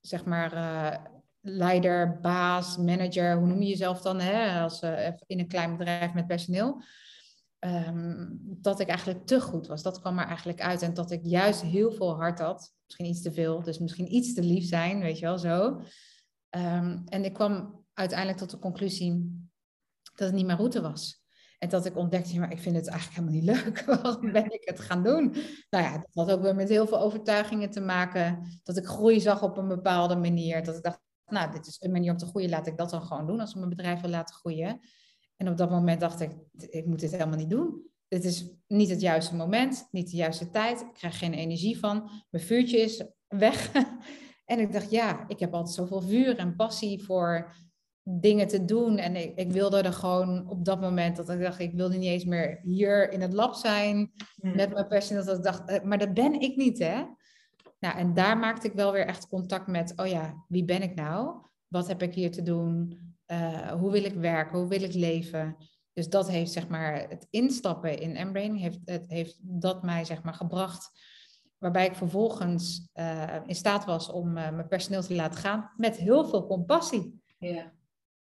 zeg 0.00 0.24
maar 0.24 1.10
leider, 1.40 2.20
baas, 2.20 2.76
manager, 2.76 3.36
hoe 3.36 3.46
noem 3.46 3.62
je 3.62 3.68
jezelf 3.68 4.00
dan, 4.00 4.20
hè? 4.20 4.60
Als, 4.60 4.82
in 5.26 5.38
een 5.38 5.48
klein 5.48 5.76
bedrijf 5.76 6.12
met 6.12 6.26
personeel. 6.26 6.82
Um, 7.64 8.38
dat 8.42 8.80
ik 8.80 8.88
eigenlijk 8.88 9.26
te 9.26 9.40
goed 9.40 9.66
was. 9.66 9.82
Dat 9.82 10.00
kwam 10.00 10.18
er 10.18 10.26
eigenlijk 10.26 10.60
uit. 10.60 10.82
En 10.82 10.94
dat 10.94 11.10
ik 11.10 11.20
juist 11.22 11.62
heel 11.62 11.92
veel 11.92 12.16
hart 12.16 12.38
had. 12.38 12.74
Misschien 12.84 13.06
iets 13.06 13.22
te 13.22 13.32
veel, 13.32 13.62
dus 13.62 13.78
misschien 13.78 14.14
iets 14.14 14.34
te 14.34 14.42
lief 14.42 14.68
zijn, 14.68 15.00
weet 15.00 15.18
je 15.18 15.24
wel 15.24 15.38
zo. 15.38 15.80
Um, 16.50 17.02
en 17.06 17.24
ik 17.24 17.32
kwam 17.32 17.84
uiteindelijk 17.94 18.38
tot 18.38 18.50
de 18.50 18.58
conclusie 18.58 19.48
dat 20.14 20.26
het 20.26 20.36
niet 20.36 20.46
mijn 20.46 20.58
route 20.58 20.80
was. 20.80 21.19
En 21.60 21.68
dat 21.68 21.86
ik 21.86 21.96
ontdekte, 21.96 22.38
maar 22.38 22.52
ik 22.52 22.58
vind 22.58 22.76
het 22.76 22.88
eigenlijk 22.88 23.18
helemaal 23.20 23.40
niet 23.40 23.64
leuk. 23.64 23.84
Waarom 24.02 24.32
ben 24.32 24.52
ik 24.52 24.62
het 24.64 24.80
gaan 24.80 25.02
doen? 25.02 25.34
Nou 25.70 25.84
ja, 25.84 25.92
dat 25.92 26.26
had 26.26 26.30
ook 26.30 26.42
weer 26.42 26.54
met 26.54 26.68
heel 26.68 26.86
veel 26.86 27.00
overtuigingen 27.00 27.70
te 27.70 27.80
maken. 27.80 28.58
Dat 28.62 28.76
ik 28.76 28.86
groei 28.86 29.20
zag 29.20 29.42
op 29.42 29.56
een 29.56 29.68
bepaalde 29.68 30.16
manier. 30.16 30.64
Dat 30.64 30.76
ik 30.76 30.82
dacht, 30.82 31.00
nou, 31.26 31.52
dit 31.52 31.66
is 31.66 31.76
een 31.80 31.90
manier 31.90 32.10
om 32.10 32.16
te 32.16 32.26
groeien. 32.26 32.50
Laat 32.50 32.66
ik 32.66 32.76
dat 32.76 32.90
dan 32.90 33.02
gewoon 33.02 33.26
doen 33.26 33.40
als 33.40 33.50
ik 33.50 33.56
mijn 33.56 33.68
bedrijf 33.68 34.00
wil 34.00 34.10
laten 34.10 34.34
groeien. 34.34 34.80
En 35.36 35.48
op 35.48 35.56
dat 35.56 35.70
moment 35.70 36.00
dacht 36.00 36.20
ik, 36.20 36.36
ik 36.56 36.86
moet 36.86 37.00
dit 37.00 37.10
helemaal 37.10 37.38
niet 37.38 37.50
doen. 37.50 37.90
Dit 38.08 38.24
is 38.24 38.50
niet 38.66 38.90
het 38.90 39.00
juiste 39.00 39.34
moment, 39.34 39.88
niet 39.90 40.10
de 40.10 40.16
juiste 40.16 40.50
tijd. 40.50 40.80
Ik 40.80 40.94
krijg 40.94 41.18
geen 41.18 41.34
energie 41.34 41.78
van. 41.78 42.10
Mijn 42.30 42.44
vuurtje 42.44 42.78
is 42.78 43.04
weg. 43.28 43.72
en 44.52 44.58
ik 44.58 44.72
dacht, 44.72 44.90
ja, 44.90 45.28
ik 45.28 45.40
heb 45.40 45.54
altijd 45.54 45.74
zoveel 45.74 46.00
vuur 46.00 46.38
en 46.38 46.56
passie 46.56 47.02
voor 47.02 47.54
dingen 48.20 48.46
te 48.46 48.64
doen. 48.64 48.98
En 48.98 49.16
ik, 49.16 49.32
ik, 49.36 49.52
wilde 49.52 49.82
er 49.82 49.92
gewoon 49.92 50.48
op 50.48 50.64
dat 50.64 50.80
moment 50.80 51.16
dat 51.16 51.30
ik 51.30 51.40
dacht, 51.40 51.58
ik 51.58 51.74
wilde 51.74 51.96
niet 51.96 52.08
eens 52.08 52.24
meer 52.24 52.60
hier 52.62 53.12
in 53.12 53.20
het 53.20 53.32
lab 53.32 53.54
zijn 53.54 54.12
Hmm. 54.40 54.56
met 54.56 54.72
mijn 54.72 54.86
personeel. 54.86 55.24
Dat 55.24 55.36
ik 55.36 55.42
dacht, 55.42 55.68
eh, 55.68 55.82
maar 55.82 55.98
dat 55.98 56.14
ben 56.14 56.40
ik 56.40 56.56
niet, 56.56 56.78
hè? 56.78 57.04
Nou, 57.80 57.98
en 57.98 58.14
daar 58.14 58.38
maakte 58.38 58.66
ik 58.66 58.72
wel 58.72 58.92
weer 58.92 59.06
echt 59.06 59.28
contact 59.28 59.66
met, 59.66 59.92
oh 59.96 60.06
ja, 60.06 60.44
wie 60.48 60.64
ben 60.64 60.82
ik 60.82 60.94
nou? 60.94 61.34
Wat 61.68 61.88
heb 61.88 62.02
ik 62.02 62.14
hier 62.14 62.30
te 62.30 62.42
doen? 62.42 62.98
Uh, 63.26 63.70
hoe 63.70 63.90
wil 63.90 64.04
ik 64.04 64.14
werken? 64.14 64.58
Hoe 64.58 64.68
wil 64.68 64.82
ik 64.82 64.94
leven? 64.94 65.56
Dus 65.92 66.08
dat 66.08 66.30
heeft, 66.30 66.52
zeg 66.52 66.68
maar, 66.68 67.08
het 67.08 67.26
instappen 67.30 67.98
in 67.98 68.16
Embrain, 68.16 68.54
heeft, 68.54 68.78
het, 68.84 69.04
heeft 69.08 69.38
dat 69.42 69.82
mij, 69.82 70.04
zeg 70.04 70.22
maar, 70.22 70.34
gebracht. 70.34 70.90
Waarbij 71.58 71.86
ik 71.86 71.94
vervolgens 71.94 72.88
uh, 72.94 73.36
in 73.46 73.54
staat 73.54 73.84
was 73.84 74.10
om 74.10 74.26
uh, 74.26 74.50
mijn 74.50 74.68
personeel 74.68 75.02
te 75.02 75.14
laten 75.14 75.40
gaan 75.40 75.70
met 75.76 75.96
heel 75.96 76.28
veel 76.28 76.46
compassie. 76.46 77.22
Ja. 77.38 77.72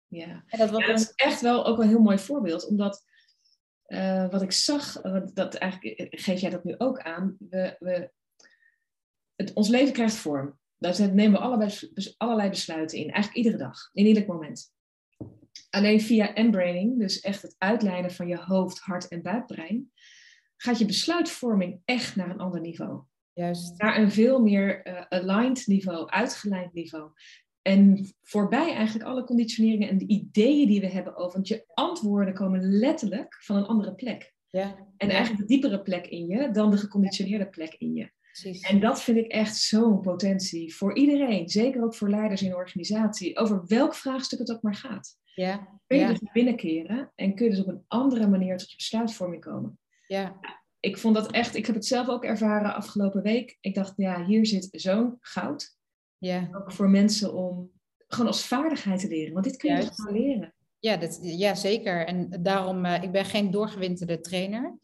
Ja. 0.07 0.43
En 0.47 0.59
dat, 0.59 0.69
was 0.69 0.81
ja, 0.81 0.87
dat 0.87 0.99
is 0.99 1.11
echt 1.15 1.41
wel 1.41 1.65
ook 1.65 1.79
een 1.79 1.87
heel 1.87 2.01
mooi 2.01 2.19
voorbeeld, 2.19 2.67
omdat 2.67 3.05
uh, 3.87 4.29
wat 4.29 4.41
ik 4.41 4.51
zag, 4.51 5.01
dat 5.33 5.55
eigenlijk 5.55 6.07
geef 6.09 6.39
jij 6.39 6.49
dat 6.49 6.63
nu 6.63 6.75
ook 6.77 6.99
aan, 6.99 7.35
we, 7.49 7.75
we, 7.79 8.11
het, 9.35 9.53
ons 9.53 9.69
leven 9.69 9.93
krijgt 9.93 10.15
vorm. 10.15 10.59
Daar 10.77 11.13
nemen 11.13 11.39
we 11.39 11.45
allebei, 11.45 11.89
dus 11.93 12.17
allerlei 12.17 12.49
besluiten 12.49 12.97
in, 12.97 13.11
eigenlijk 13.11 13.35
iedere 13.35 13.63
dag, 13.63 13.89
in 13.93 14.05
ieder 14.05 14.25
moment. 14.25 14.75
Alleen 15.69 16.01
via 16.01 16.33
embraining, 16.33 16.99
dus 16.99 17.19
echt 17.19 17.41
het 17.41 17.55
uitlijnen 17.57 18.11
van 18.11 18.27
je 18.27 18.37
hoofd, 18.37 18.79
hart 18.79 19.07
en 19.07 19.21
buikbrein, 19.21 19.91
gaat 20.57 20.77
je 20.79 20.85
besluitvorming 20.85 21.81
echt 21.85 22.15
naar 22.15 22.29
een 22.29 22.39
ander 22.39 22.61
niveau. 22.61 23.03
Juist. 23.33 23.77
Naar 23.81 23.97
een 23.97 24.11
veel 24.11 24.39
meer 24.39 24.87
uh, 24.87 25.01
aligned 25.09 25.67
niveau, 25.67 26.09
uitgelijnd 26.09 26.73
niveau. 26.73 27.11
En 27.67 28.13
voorbij 28.21 28.73
eigenlijk 28.73 29.09
alle 29.09 29.23
conditioneringen 29.23 29.89
en 29.89 29.97
de 29.97 30.07
ideeën 30.07 30.67
die 30.67 30.79
we 30.79 30.87
hebben 30.87 31.15
over. 31.15 31.33
Want 31.33 31.47
je 31.47 31.63
antwoorden 31.73 32.33
komen 32.33 32.61
letterlijk 32.61 33.37
van 33.43 33.55
een 33.55 33.65
andere 33.65 33.95
plek. 33.95 34.33
Ja. 34.49 34.75
En 34.97 35.09
eigenlijk 35.09 35.41
een 35.41 35.47
diepere 35.47 35.81
plek 35.81 36.07
in 36.07 36.27
je 36.27 36.51
dan 36.51 36.71
de 36.71 36.77
geconditioneerde 36.77 37.49
plek 37.49 37.75
in 37.77 37.93
je. 37.93 38.11
Precies. 38.21 38.61
En 38.61 38.79
dat 38.79 39.01
vind 39.01 39.17
ik 39.17 39.31
echt 39.31 39.57
zo'n 39.57 40.01
potentie 40.01 40.75
voor 40.75 40.95
iedereen. 40.95 41.49
Zeker 41.49 41.83
ook 41.83 41.95
voor 41.95 42.09
leiders 42.09 42.41
in 42.41 42.49
een 42.49 42.55
organisatie. 42.55 43.37
Over 43.37 43.63
welk 43.65 43.95
vraagstuk 43.95 44.39
het 44.39 44.51
ook 44.51 44.61
maar 44.61 44.75
gaat. 44.75 45.17
Ja. 45.35 45.79
Kun 45.87 45.97
je 45.97 46.03
ja. 46.03 46.09
dus 46.09 46.31
binnenkeren 46.33 47.11
en 47.15 47.35
kun 47.35 47.45
je 47.45 47.51
dus 47.51 47.61
op 47.61 47.67
een 47.67 47.83
andere 47.87 48.27
manier 48.27 48.57
tot 48.57 48.69
je 48.69 48.77
besluitvorming 48.77 49.43
komen. 49.43 49.79
Ja. 50.07 50.39
Ik 50.79 50.97
vond 50.97 51.15
dat 51.15 51.31
echt, 51.31 51.55
ik 51.55 51.65
heb 51.65 51.75
het 51.75 51.85
zelf 51.85 52.07
ook 52.07 52.23
ervaren 52.23 52.75
afgelopen 52.75 53.21
week. 53.21 53.57
Ik 53.61 53.75
dacht, 53.75 53.93
ja, 53.95 54.25
hier 54.25 54.45
zit 54.45 54.67
zo'n 54.71 55.17
goud. 55.19 55.76
Ja. 56.17 56.49
Ook 56.51 56.71
voor 56.71 56.89
mensen 56.89 57.33
om 57.33 57.71
gewoon 58.07 58.27
als 58.27 58.45
vaardigheid 58.45 58.99
te 58.99 59.07
leren. 59.07 59.33
Want 59.33 59.45
dit 59.45 59.57
kun 59.57 59.69
je 59.69 59.75
Juist. 59.75 60.01
gewoon 60.01 60.21
leren. 60.21 60.53
Ja, 60.79 60.97
dat, 60.97 61.19
ja, 61.21 61.55
zeker. 61.55 62.05
En 62.05 62.43
daarom, 62.43 62.85
uh, 62.85 63.03
ik 63.03 63.11
ben 63.11 63.25
geen 63.25 63.51
doorgewinterde 63.51 64.19
trainer. 64.19 64.77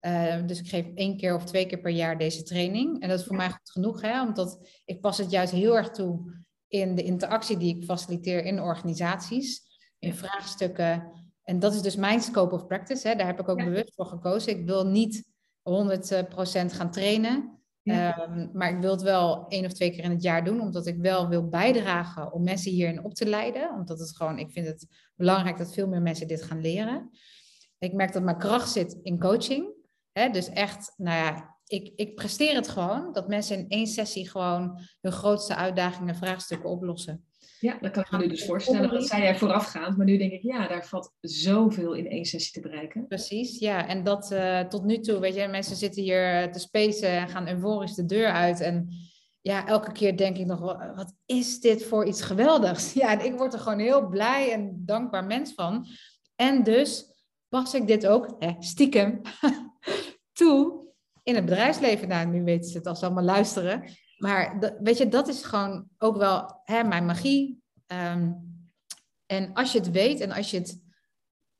Uh, 0.00 0.46
dus 0.46 0.60
ik 0.60 0.68
geef 0.68 0.86
één 0.94 1.16
keer 1.16 1.34
of 1.34 1.44
twee 1.44 1.66
keer 1.66 1.80
per 1.80 1.90
jaar 1.90 2.18
deze 2.18 2.42
training. 2.42 3.00
En 3.02 3.08
dat 3.08 3.18
is 3.18 3.26
voor 3.26 3.36
mij 3.36 3.50
goed 3.50 3.70
genoeg, 3.70 4.00
hè? 4.00 4.22
omdat 4.22 4.68
ik 4.84 5.00
pas 5.00 5.18
het 5.18 5.30
juist 5.30 5.52
heel 5.52 5.76
erg 5.76 5.90
toe 5.90 6.42
in 6.68 6.94
de 6.94 7.02
interactie 7.02 7.56
die 7.56 7.76
ik 7.76 7.84
faciliteer 7.84 8.44
in 8.44 8.60
organisaties, 8.60 9.62
in 9.98 10.14
vraagstukken. 10.14 11.12
En 11.42 11.58
dat 11.58 11.74
is 11.74 11.82
dus 11.82 11.96
mijn 11.96 12.20
scope 12.20 12.54
of 12.54 12.66
practice. 12.66 13.08
Hè? 13.08 13.14
Daar 13.14 13.26
heb 13.26 13.40
ik 13.40 13.48
ook 13.48 13.58
Ja. 13.58 13.64
bewust 13.64 13.94
voor 13.94 14.06
gekozen. 14.06 14.58
Ik 14.58 14.66
wil 14.66 14.86
niet 14.86 15.24
100% 15.62 16.72
gaan 16.72 16.90
trainen. 16.90 17.58
Um, 17.86 18.50
maar 18.52 18.70
ik 18.70 18.80
wil 18.80 18.90
het 18.90 19.02
wel 19.02 19.48
één 19.48 19.64
of 19.64 19.72
twee 19.72 19.90
keer 19.90 20.04
in 20.04 20.10
het 20.10 20.22
jaar 20.22 20.44
doen, 20.44 20.60
omdat 20.60 20.86
ik 20.86 20.96
wel 20.96 21.28
wil 21.28 21.48
bijdragen 21.48 22.32
om 22.32 22.42
mensen 22.42 22.70
hierin 22.70 23.04
op 23.04 23.14
te 23.14 23.26
leiden. 23.26 23.70
Omdat 23.74 23.98
het 23.98 24.16
gewoon, 24.16 24.38
ik 24.38 24.50
vind 24.50 24.66
het 24.66 24.86
belangrijk 25.14 25.58
dat 25.58 25.74
veel 25.74 25.88
meer 25.88 26.02
mensen 26.02 26.28
dit 26.28 26.42
gaan 26.42 26.60
leren. 26.60 27.10
Ik 27.78 27.92
merk 27.92 28.12
dat 28.12 28.22
mijn 28.22 28.38
kracht 28.38 28.70
zit 28.70 28.98
in 29.02 29.18
coaching. 29.18 29.72
Hè? 30.12 30.30
Dus 30.30 30.48
echt, 30.48 30.92
nou 30.96 31.16
ja, 31.16 31.56
ik, 31.66 31.92
ik 31.96 32.14
presteer 32.14 32.54
het 32.54 32.68
gewoon, 32.68 33.12
dat 33.12 33.28
mensen 33.28 33.58
in 33.58 33.68
één 33.68 33.86
sessie 33.86 34.28
gewoon 34.28 34.80
hun 35.00 35.12
grootste 35.12 35.54
uitdagingen 35.54 36.08
en 36.08 36.16
vraagstukken 36.16 36.70
oplossen. 36.70 37.24
Ja, 37.64 37.78
dat 37.80 37.90
kan 37.90 38.02
ik 38.02 38.10
me 38.10 38.18
nu 38.18 38.28
dus 38.28 38.44
voorstellen. 38.44 38.90
Dat 38.90 39.06
zei 39.06 39.22
jij 39.22 39.36
voorafgaand, 39.36 39.96
maar 39.96 40.06
nu 40.06 40.16
denk 40.16 40.32
ik, 40.32 40.42
ja, 40.42 40.68
daar 40.68 40.86
valt 40.86 41.12
zoveel 41.20 41.92
in 41.92 42.06
één 42.06 42.24
sessie 42.24 42.52
te 42.52 42.68
bereiken. 42.68 43.06
Precies, 43.06 43.58
ja. 43.58 43.88
En 43.88 44.04
dat 44.04 44.32
uh, 44.32 44.60
tot 44.60 44.84
nu 44.84 44.98
toe, 44.98 45.18
weet 45.18 45.34
je, 45.34 45.48
mensen 45.48 45.76
zitten 45.76 46.02
hier 46.02 46.52
te 46.52 46.58
spacen 46.58 47.08
en 47.08 47.28
gaan 47.28 47.48
euforisch 47.48 47.94
de 47.94 48.04
deur 48.04 48.26
uit. 48.26 48.60
En 48.60 48.88
ja, 49.40 49.66
elke 49.66 49.92
keer 49.92 50.16
denk 50.16 50.36
ik 50.36 50.46
nog, 50.46 50.60
wat 50.96 51.14
is 51.26 51.60
dit 51.60 51.84
voor 51.84 52.06
iets 52.06 52.22
geweldigs? 52.22 52.92
Ja, 53.02 53.12
en 53.12 53.24
ik 53.24 53.36
word 53.36 53.52
er 53.52 53.58
gewoon 53.58 53.78
heel 53.78 54.08
blij 54.08 54.52
en 54.52 54.82
dankbaar 54.84 55.24
mens 55.24 55.52
van. 55.54 55.86
En 56.36 56.62
dus 56.62 57.04
pas 57.48 57.74
ik 57.74 57.86
dit 57.86 58.06
ook, 58.06 58.36
eh, 58.38 58.54
stiekem, 58.58 59.20
toe 60.38 60.86
in 61.22 61.34
het 61.34 61.44
bedrijfsleven. 61.44 62.08
Nou, 62.08 62.26
nu 62.26 62.44
weten 62.44 62.70
ze 62.70 62.78
het 62.78 62.86
als 62.86 62.98
ze 62.98 63.04
allemaal 63.04 63.24
luisteren. 63.24 63.84
Maar 64.24 64.60
dat, 64.60 64.74
weet 64.80 64.98
je, 64.98 65.08
dat 65.08 65.28
is 65.28 65.42
gewoon 65.42 65.88
ook 65.98 66.16
wel 66.16 66.60
hè, 66.64 66.82
mijn 66.82 67.06
magie. 67.06 67.62
Um, 67.86 68.52
en 69.26 69.52
als 69.52 69.72
je 69.72 69.78
het 69.78 69.90
weet 69.90 70.20
en 70.20 70.32
als 70.32 70.50
je 70.50 70.58
het 70.58 70.82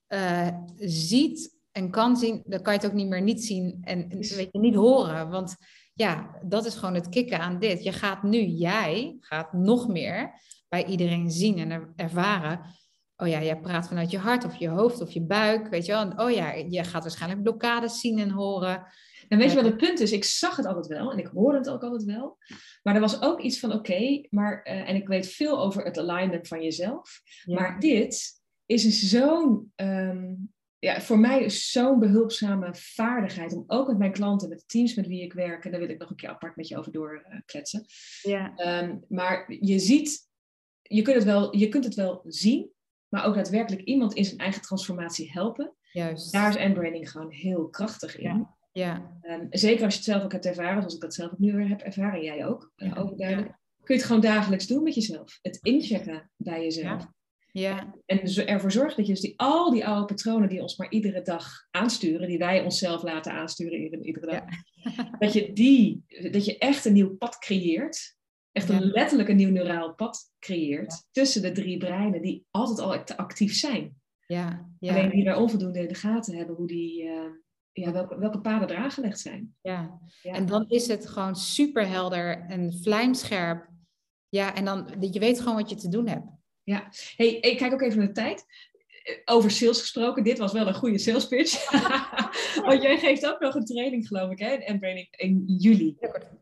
uh, 0.09 0.49
ziet 0.77 1.59
en 1.73 1.91
kan 1.91 2.17
zien, 2.17 2.43
dan 2.47 2.63
kan 2.63 2.73
je 2.73 2.79
het 2.79 2.89
ook 2.89 2.97
niet 2.97 3.09
meer 3.09 3.23
niet 3.23 3.45
zien 3.45 3.79
en 3.81 4.09
weet 4.09 4.49
je, 4.51 4.59
niet 4.59 4.75
horen. 4.75 5.31
Want 5.31 5.57
ja, 5.95 6.39
dat 6.45 6.67
is 6.67 6.75
gewoon 6.75 6.95
het 6.95 7.09
kicken 7.09 7.41
aan 7.41 7.59
dit. 7.59 7.83
Je 7.83 7.93
gaat 7.93 8.23
nu, 8.23 8.45
jij 8.45 9.17
gaat 9.21 9.53
nog 9.53 9.89
meer 9.89 10.41
bij 10.69 10.85
iedereen 10.85 11.31
zien 11.31 11.59
en 11.59 11.71
er, 11.71 11.93
ervaren. 11.97 12.61
Oh 13.17 13.29
ja, 13.29 13.43
jij 13.43 13.61
praat 13.61 13.89
vanuit 13.89 14.11
je 14.11 14.19
hart 14.19 14.45
of 14.45 14.57
je 14.57 14.69
hoofd 14.69 15.01
of 15.01 15.11
je 15.11 15.23
buik, 15.23 15.69
weet 15.69 15.87
je 15.87 15.93
wel. 15.93 16.01
En 16.01 16.21
oh 16.21 16.31
ja, 16.31 16.53
je 16.53 16.85
gaat 16.85 17.03
waarschijnlijk 17.03 17.43
blokkades 17.43 18.01
zien 18.01 18.19
en 18.19 18.31
horen. 18.31 18.87
En 19.35 19.41
weet 19.41 19.51
je 19.51 19.57
wat 19.57 19.65
het 19.65 19.77
punt 19.77 20.01
is? 20.01 20.13
Ik 20.13 20.25
zag 20.25 20.57
het 20.57 20.67
altijd 20.67 20.87
wel 20.87 21.13
en 21.13 21.19
ik 21.19 21.27
hoorde 21.27 21.59
het 21.59 21.69
ook 21.69 21.83
altijd 21.83 22.05
wel. 22.05 22.39
Maar 22.83 22.95
er 22.95 23.01
was 23.01 23.23
ook 23.23 23.41
iets 23.41 23.61
van, 23.61 23.73
oké, 23.73 23.79
okay, 23.79 24.27
maar 24.31 24.67
uh, 24.69 24.89
en 24.89 24.95
ik 24.95 25.09
weet 25.09 25.29
veel 25.29 25.61
over 25.61 25.85
het 25.85 25.99
alignment 25.99 26.49
van 26.49 26.63
jezelf. 26.63 27.21
Ja. 27.45 27.55
Maar 27.61 27.81
dit 27.81 28.43
is 28.67 29.09
zo'n, 29.11 29.73
um, 29.77 30.53
ja, 30.79 31.01
voor 31.01 31.19
mij 31.19 31.51
zo'n 31.51 31.99
behulpzame 31.99 32.75
vaardigheid 32.75 33.53
om 33.53 33.65
ook 33.67 33.89
met 33.89 33.99
mijn 33.99 34.13
klanten, 34.13 34.49
met 34.49 34.59
de 34.59 34.67
teams 34.67 34.95
met 34.95 35.07
wie 35.07 35.23
ik 35.23 35.33
werk, 35.33 35.65
en 35.65 35.71
daar 35.71 35.81
wil 35.81 35.89
ik 35.89 35.99
nog 35.99 36.11
een 36.11 36.17
keer 36.17 36.29
apart 36.29 36.57
met 36.57 36.69
je 36.69 36.79
over 36.79 36.93
doorkletsen. 36.93 37.85
Ja. 38.23 38.53
Um, 38.83 39.05
maar 39.09 39.53
je 39.61 39.79
ziet, 39.79 40.29
je 40.83 41.03
kunt, 41.03 41.17
het 41.17 41.25
wel, 41.25 41.57
je 41.57 41.69
kunt 41.69 41.85
het 41.85 41.95
wel 41.95 42.23
zien, 42.27 42.71
maar 43.09 43.25
ook 43.25 43.35
daadwerkelijk 43.35 43.83
iemand 43.83 44.15
in 44.15 44.25
zijn 44.25 44.39
eigen 44.39 44.63
transformatie 44.63 45.31
helpen. 45.33 45.75
Juist. 45.93 46.33
Daar 46.33 46.49
is 46.49 46.57
endbranding 46.57 47.11
gewoon 47.11 47.31
heel 47.31 47.69
krachtig 47.69 48.19
in. 48.19 48.37
Ja. 48.37 48.63
Ja, 48.75 49.13
Ehm, 49.21 49.47
zeker 49.51 49.85
als 49.85 49.93
je 49.93 49.99
het 50.01 50.09
zelf 50.09 50.23
ook 50.23 50.33
hebt 50.33 50.47
ervaren, 50.47 50.79
zoals 50.79 50.95
ik 50.95 51.01
dat 51.01 51.15
zelf 51.15 51.33
ook 51.33 51.39
nu 51.39 51.53
weer 51.57 51.69
heb 51.69 51.81
ervaren, 51.81 52.23
jij 52.25 52.47
ook, 52.47 52.73
eh, 52.77 52.89
Ja. 52.89 52.95
overduidelijk. 52.97 53.49
Kun 53.83 53.95
je 53.95 54.01
het 54.01 54.05
gewoon 54.05 54.23
dagelijks 54.23 54.67
doen 54.67 54.83
met 54.83 54.95
jezelf. 54.95 55.39
Het 55.43 55.59
inchecken 55.63 56.31
bij 56.37 56.63
jezelf. 56.63 57.07
ja, 57.53 57.95
En 58.07 58.21
ervoor 58.47 58.73
zorgen 58.73 58.97
dat 58.97 59.07
je 59.07 59.13
dus 59.13 59.21
die, 59.23 59.33
al 59.37 59.71
die 59.71 59.87
oude 59.87 60.05
patronen 60.15 60.49
die 60.49 60.61
ons 60.63 60.77
maar 60.77 60.91
iedere 60.91 61.23
dag 61.23 61.47
aansturen, 61.71 62.29
die 62.29 62.39
wij 62.39 62.63
onszelf 62.65 63.03
laten 63.03 63.33
aansturen 63.33 63.79
iedere, 63.83 64.03
iedere 64.03 64.27
dag, 64.27 64.43
dat, 65.19 65.33
je 65.33 65.53
die, 65.53 66.05
dat 66.31 66.45
je 66.45 66.59
echt 66.59 66.85
een 66.85 66.93
nieuw 66.93 67.17
pad 67.17 67.39
creëert. 67.39 68.17
Echt 68.53 68.69
een 68.69 68.85
letterlijk 68.85 69.29
een 69.29 69.37
nieuw 69.37 69.51
neuraal 69.51 69.95
pad 69.95 70.33
creëert 70.39 71.07
tussen 71.11 71.43
de 71.43 71.53
drie 71.53 71.79
breinen 71.79 72.23
die 72.23 72.47
altijd 72.51 72.79
al 72.79 72.93
act- 72.95 73.17
actief 73.17 73.55
zijn. 73.55 73.97
ja, 74.27 74.69
Alleen 74.81 75.11
die 75.11 75.25
daar 75.25 75.37
onvoldoende 75.41 75.81
in 75.81 75.89
de 75.89 75.95
gaten 75.95 76.37
hebben 76.37 76.57
hoe 76.57 76.67
die, 76.67 77.09
eh, 77.09 77.21
ja, 77.75 77.93
welke, 77.93 78.19
welke 78.19 78.41
paden 78.41 78.69
er 78.69 78.77
aangelegd 78.77 79.21
zijn. 79.21 79.55
ja. 79.61 79.99
Ja. 80.23 80.33
En 80.33 80.47
dan 80.47 80.65
is 80.69 80.87
het 80.87 81.07
gewoon 81.09 81.37
super 81.37 81.89
helder 81.89 82.45
en 82.49 82.73
vlijmscherp. 82.83 83.69
Ja, 84.29 84.55
en 84.55 84.65
dan, 84.65 84.89
je 85.01 85.19
weet 85.19 85.41
gewoon 85.41 85.57
wat 85.57 85.71
je 85.71 85.77
te 85.77 85.89
doen 85.89 86.07
hebt. 86.09 86.27
Hey, 87.17 87.27
ik 87.41 87.57
kijk 87.57 87.73
ook 87.73 87.81
even 87.83 87.99
naar 87.99 88.07
de 88.07 88.13
tijd. 88.13 88.45
Eh, 89.03 89.35
Over 89.35 89.51
sales 89.51 89.81
gesproken, 89.81 90.25
dit 90.25 90.39
was 90.39 90.53
wel 90.53 90.67
een 90.67 90.75
goede 90.75 90.99
sales 90.99 91.29
pitch. 91.29 91.71
Want 92.67 92.83
jij 92.83 92.99
geeft 92.99 93.27
ook 93.27 93.41
nog 93.41 93.55
een 93.55 93.65
training, 93.65 94.07
geloof 94.07 94.31
ik, 94.31 94.39
hè? 94.39 94.47
En 94.55 94.79
training 94.79 95.07
in 95.17 95.45
juli. 95.47 95.97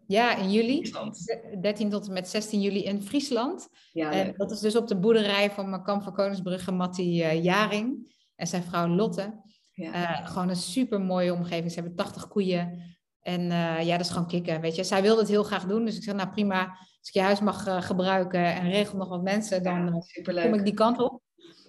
Ja, 0.06 0.36
in 0.36 0.50
juli, 0.52 0.76
Friesland. 0.76 1.36
13 1.60 1.90
tot 1.90 2.06
en 2.06 2.12
met 2.12 2.28
16 2.28 2.60
juli 2.60 2.82
in 2.84 3.02
Friesland. 3.02 3.68
Ja, 3.92 4.12
En 4.12 4.26
leuk. 4.26 4.36
dat 4.38 4.50
is 4.50 4.60
dus 4.60 4.76
op 4.76 4.88
de 4.88 4.96
boerderij 4.98 5.50
van 5.50 5.70
mijn 5.70 5.82
kamp 5.82 6.02
van 6.02 6.12
Koningsbrugge, 6.14 6.72
Mattie 6.72 7.22
eh, 7.24 7.42
Jaring 7.44 8.14
en 8.36 8.46
zijn 8.46 8.62
vrouw 8.62 8.88
Lotte. 8.88 9.40
Ja. 9.72 9.92
Eh, 9.92 10.26
gewoon 10.28 10.48
een 10.48 10.56
super 10.56 11.00
mooie 11.00 11.32
omgeving. 11.34 11.72
Ze 11.72 11.80
hebben 11.80 11.96
80 11.96 12.28
koeien. 12.28 12.92
En 13.22 13.50
eh, 13.50 13.86
ja, 13.86 13.96
dat 13.96 14.06
is 14.06 14.12
gewoon 14.12 14.28
kicken, 14.28 14.60
weet 14.60 14.74
je. 14.74 14.84
Zij 14.84 15.02
wilde 15.02 15.20
het 15.20 15.30
heel 15.30 15.42
graag 15.42 15.66
doen. 15.66 15.84
Dus 15.84 15.96
ik 15.96 16.02
zei, 16.02 16.16
nou 16.16 16.28
prima, 16.28 16.66
als 16.68 17.08
ik 17.08 17.14
je 17.14 17.20
huis 17.20 17.40
mag 17.40 17.66
eh, 17.66 17.82
gebruiken 17.82 18.44
en 18.44 18.70
regel 18.70 18.98
nog 18.98 19.08
wat 19.08 19.22
mensen, 19.22 19.62
dan 19.62 19.74
Ja, 19.78 19.86
eh, 19.86 19.92
kom 19.92 20.02
superleuk. 20.02 20.54
ik 20.54 20.64
die 20.64 20.74
kant 20.74 20.98
op. 20.98 21.20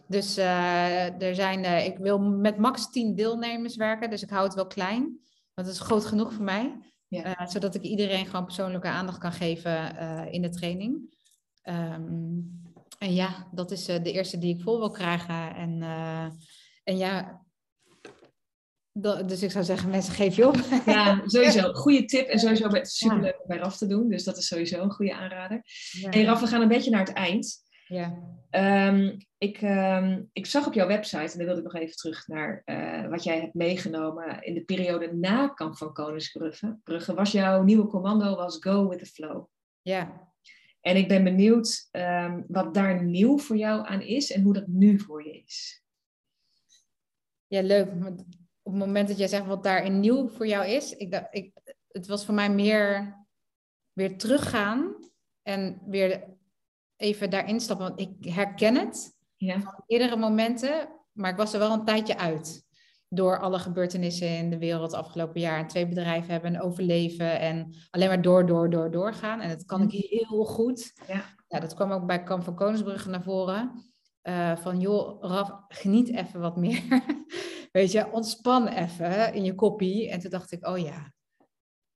Dus 0.07 0.37
er 0.37 1.35
zijn, 1.35 1.85
ik 1.85 1.97
wil 1.97 2.19
met 2.19 2.57
max 2.57 2.89
10 2.89 3.15
deelnemers 3.15 3.75
werken, 3.75 4.09
dus 4.09 4.23
ik 4.23 4.29
hou 4.29 4.43
het 4.43 4.53
wel 4.53 4.67
klein. 4.67 5.01
Want 5.53 5.67
dat 5.67 5.75
is 5.75 5.79
groot 5.79 6.05
genoeg 6.05 6.33
voor 6.33 6.43
mij. 6.43 6.77
Ja. 7.07 7.47
Zodat 7.47 7.75
ik 7.75 7.81
iedereen 7.81 8.25
gewoon 8.25 8.45
persoonlijke 8.45 8.87
aandacht 8.87 9.17
kan 9.17 9.31
geven 9.31 9.97
in 10.31 10.41
de 10.41 10.49
training. 10.49 11.15
Ehm, 11.61 12.39
en 12.97 13.13
ja, 13.13 13.47
dat 13.51 13.71
is 13.71 13.85
de 13.85 14.11
eerste 14.11 14.37
die 14.37 14.55
ik 14.55 14.61
vol 14.61 14.79
wil 14.79 14.91
krijgen. 14.91 15.55
En, 15.55 15.81
en 16.83 16.97
ja, 16.97 17.42
dat- 18.93 19.29
dus 19.29 19.43
ik 19.43 19.51
zou 19.51 19.63
zeggen, 19.63 19.89
mensen 19.89 20.13
geef 20.13 20.35
je 20.35 20.47
op. 20.47 20.55
Ja, 20.85 21.21
sowieso. 21.25 21.73
Goede 21.83 22.05
tip 22.05 22.27
en 22.27 22.39
sowieso 22.39 22.67
bij- 22.67 22.85
superleuk 22.85 23.39
om 23.41 23.47
bij 23.47 23.57
Raf 23.57 23.77
te 23.77 23.87
doen. 23.87 24.09
Dus 24.09 24.23
dat 24.23 24.37
is 24.37 24.47
sowieso 24.47 24.81
een 24.83 24.91
goede 24.91 25.13
aanrader. 25.15 25.61
Hey 26.09 26.23
Raf, 26.23 26.39
we 26.39 26.47
gaan 26.47 26.61
een 26.61 26.67
beetje 26.67 26.91
naar 26.91 27.05
het 27.05 27.13
eind. 27.13 27.61
Ja, 27.87 28.31
Ehm, 28.49 29.17
ik, 29.37 29.57
ehm, 29.61 30.21
ik 30.33 30.45
zag 30.45 30.67
op 30.67 30.73
jouw 30.73 30.87
website, 30.87 31.31
en 31.31 31.37
daar 31.37 31.45
wilde 31.45 31.57
ik 31.61 31.71
nog 31.71 31.75
even 31.81 31.95
terug 31.95 32.27
naar 32.27 32.61
eh, 32.65 33.07
wat 33.09 33.23
jij 33.23 33.39
hebt 33.39 33.53
meegenomen 33.53 34.41
in 34.43 34.53
de 34.53 34.63
periode 34.63 35.13
na 35.13 35.47
Kamp 35.47 35.77
van 35.77 35.93
Koningsbrugge. 35.93 36.79
Brugge, 36.83 37.13
was 37.13 37.31
jouw 37.31 37.63
nieuwe 37.63 37.87
commando 37.87 38.35
was 38.35 38.57
Go 38.59 38.87
with 38.89 38.99
the 38.99 39.05
Flow. 39.05 39.45
ja. 39.81 40.31
En 40.81 40.95
ik 40.95 41.07
ben 41.07 41.23
benieuwd 41.23 41.87
ehm, 41.91 42.41
wat 42.47 42.73
daar 42.73 43.03
nieuw 43.03 43.37
voor 43.39 43.57
jou 43.57 43.87
aan 43.87 44.01
is 44.01 44.31
en 44.31 44.41
hoe 44.41 44.53
dat 44.53 44.67
nu 44.67 44.99
voor 44.99 45.23
je 45.27 45.41
is. 45.45 45.83
Ja, 47.47 47.61
leuk. 47.61 47.87
Op 48.63 48.71
het 48.71 48.81
moment 48.81 49.07
dat 49.07 49.17
jij 49.17 49.27
zegt 49.27 49.45
wat 49.45 49.63
daarin 49.63 49.99
nieuw 49.99 50.27
voor 50.27 50.47
jou 50.47 50.65
is, 50.65 50.95
ik, 50.95 51.11
dacht- 51.11 51.27
ik, 51.35 51.53
het 51.87 52.07
was 52.07 52.25
voor 52.25 52.33
mij 52.33 52.49
meer 52.49 53.15
weer 53.93 54.17
teruggaan 54.17 54.95
en 55.41 55.81
weer 55.85 56.23
even 56.95 57.29
daarin 57.29 57.59
stappen. 57.59 57.87
Want 57.87 57.99
ik 57.99 58.33
herken 58.33 58.75
het 58.75 59.17
Ja, 59.35 59.59
van 59.59 59.83
eerdere 59.87 60.15
momenten, 60.15 60.89
maar 61.11 61.31
ik 61.31 61.37
was 61.37 61.53
er 61.53 61.59
wel 61.59 61.71
een 61.71 61.85
tijdje 61.85 62.17
uit. 62.17 62.65
Door 63.09 63.39
alle 63.39 63.59
gebeurtenissen 63.59 64.37
in 64.37 64.49
de 64.49 64.57
wereld 64.57 64.93
afgelopen 64.93 65.41
jaar. 65.41 65.59
En 65.59 65.67
twee 65.67 65.87
bedrijven 65.87 66.31
hebben 66.31 66.55
en 66.55 66.61
overleven. 66.61 67.39
En 67.39 67.73
alleen 67.89 68.07
maar 68.07 68.21
door, 68.21 68.45
door, 68.45 68.69
door, 68.69 68.91
doorgaan. 68.91 69.39
En 69.41 69.49
dat 69.49 69.65
kan 69.65 69.81
ik 69.81 69.91
heel 69.91 70.45
goed. 70.45 70.93
Ja. 71.07 71.23
ja 71.47 71.59
dat 71.59 71.73
kwam 71.73 71.91
ook 71.91 72.05
bij 72.05 72.23
Kamp 72.23 72.43
van 72.43 72.55
Koningsbrugge 72.55 73.09
naar 73.09 73.23
voren. 73.23 73.71
Eh, 74.21 74.55
van 74.55 74.79
joh, 74.79 75.23
Raf, 75.23 75.51
geniet 75.67 76.09
even 76.09 76.39
wat 76.39 76.57
meer. 76.57 76.81
Weet 77.73 77.91
je, 77.91 78.11
ontspan 78.11 78.67
even 78.67 79.33
in 79.33 79.43
je 79.43 79.55
koppie. 79.55 80.09
En 80.09 80.19
toen 80.19 80.29
dacht 80.29 80.51
ik, 80.51 80.67
oh 80.67 80.77
ja. 80.77 81.13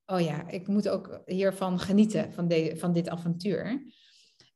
Oh 0.06 0.22
ja, 0.22 0.48
ik 0.48 0.68
moet 0.68 0.90
ook 0.90 1.22
hiervan 1.26 1.80
genieten, 1.80 2.34
van, 2.34 2.48
de, 2.48 2.78
van 2.78 2.94
dit 2.94 3.10
avontuur. 3.10 3.92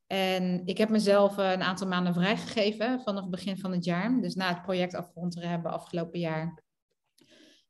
En 0.08 0.66
ik 0.66 0.78
heb 0.78 0.90
mezelf 0.90 1.38
eh, 1.38 1.52
een 1.52 1.62
aantal 1.62 1.88
maanden 1.88 2.14
vrijgegeven 2.14 3.02
vanaf 3.02 3.22
het 3.22 3.32
begin 3.32 3.58
van 3.58 3.72
het 3.72 3.86
jaar. 3.86 4.22
Dus 4.22 4.36
na 4.36 4.54
het 4.54 4.62
project 4.62 4.94
afgerond 4.94 5.32
te 5.32 5.46
hebben 5.46 5.72
afgelopen 5.72 6.20
jaar, 6.20 6.64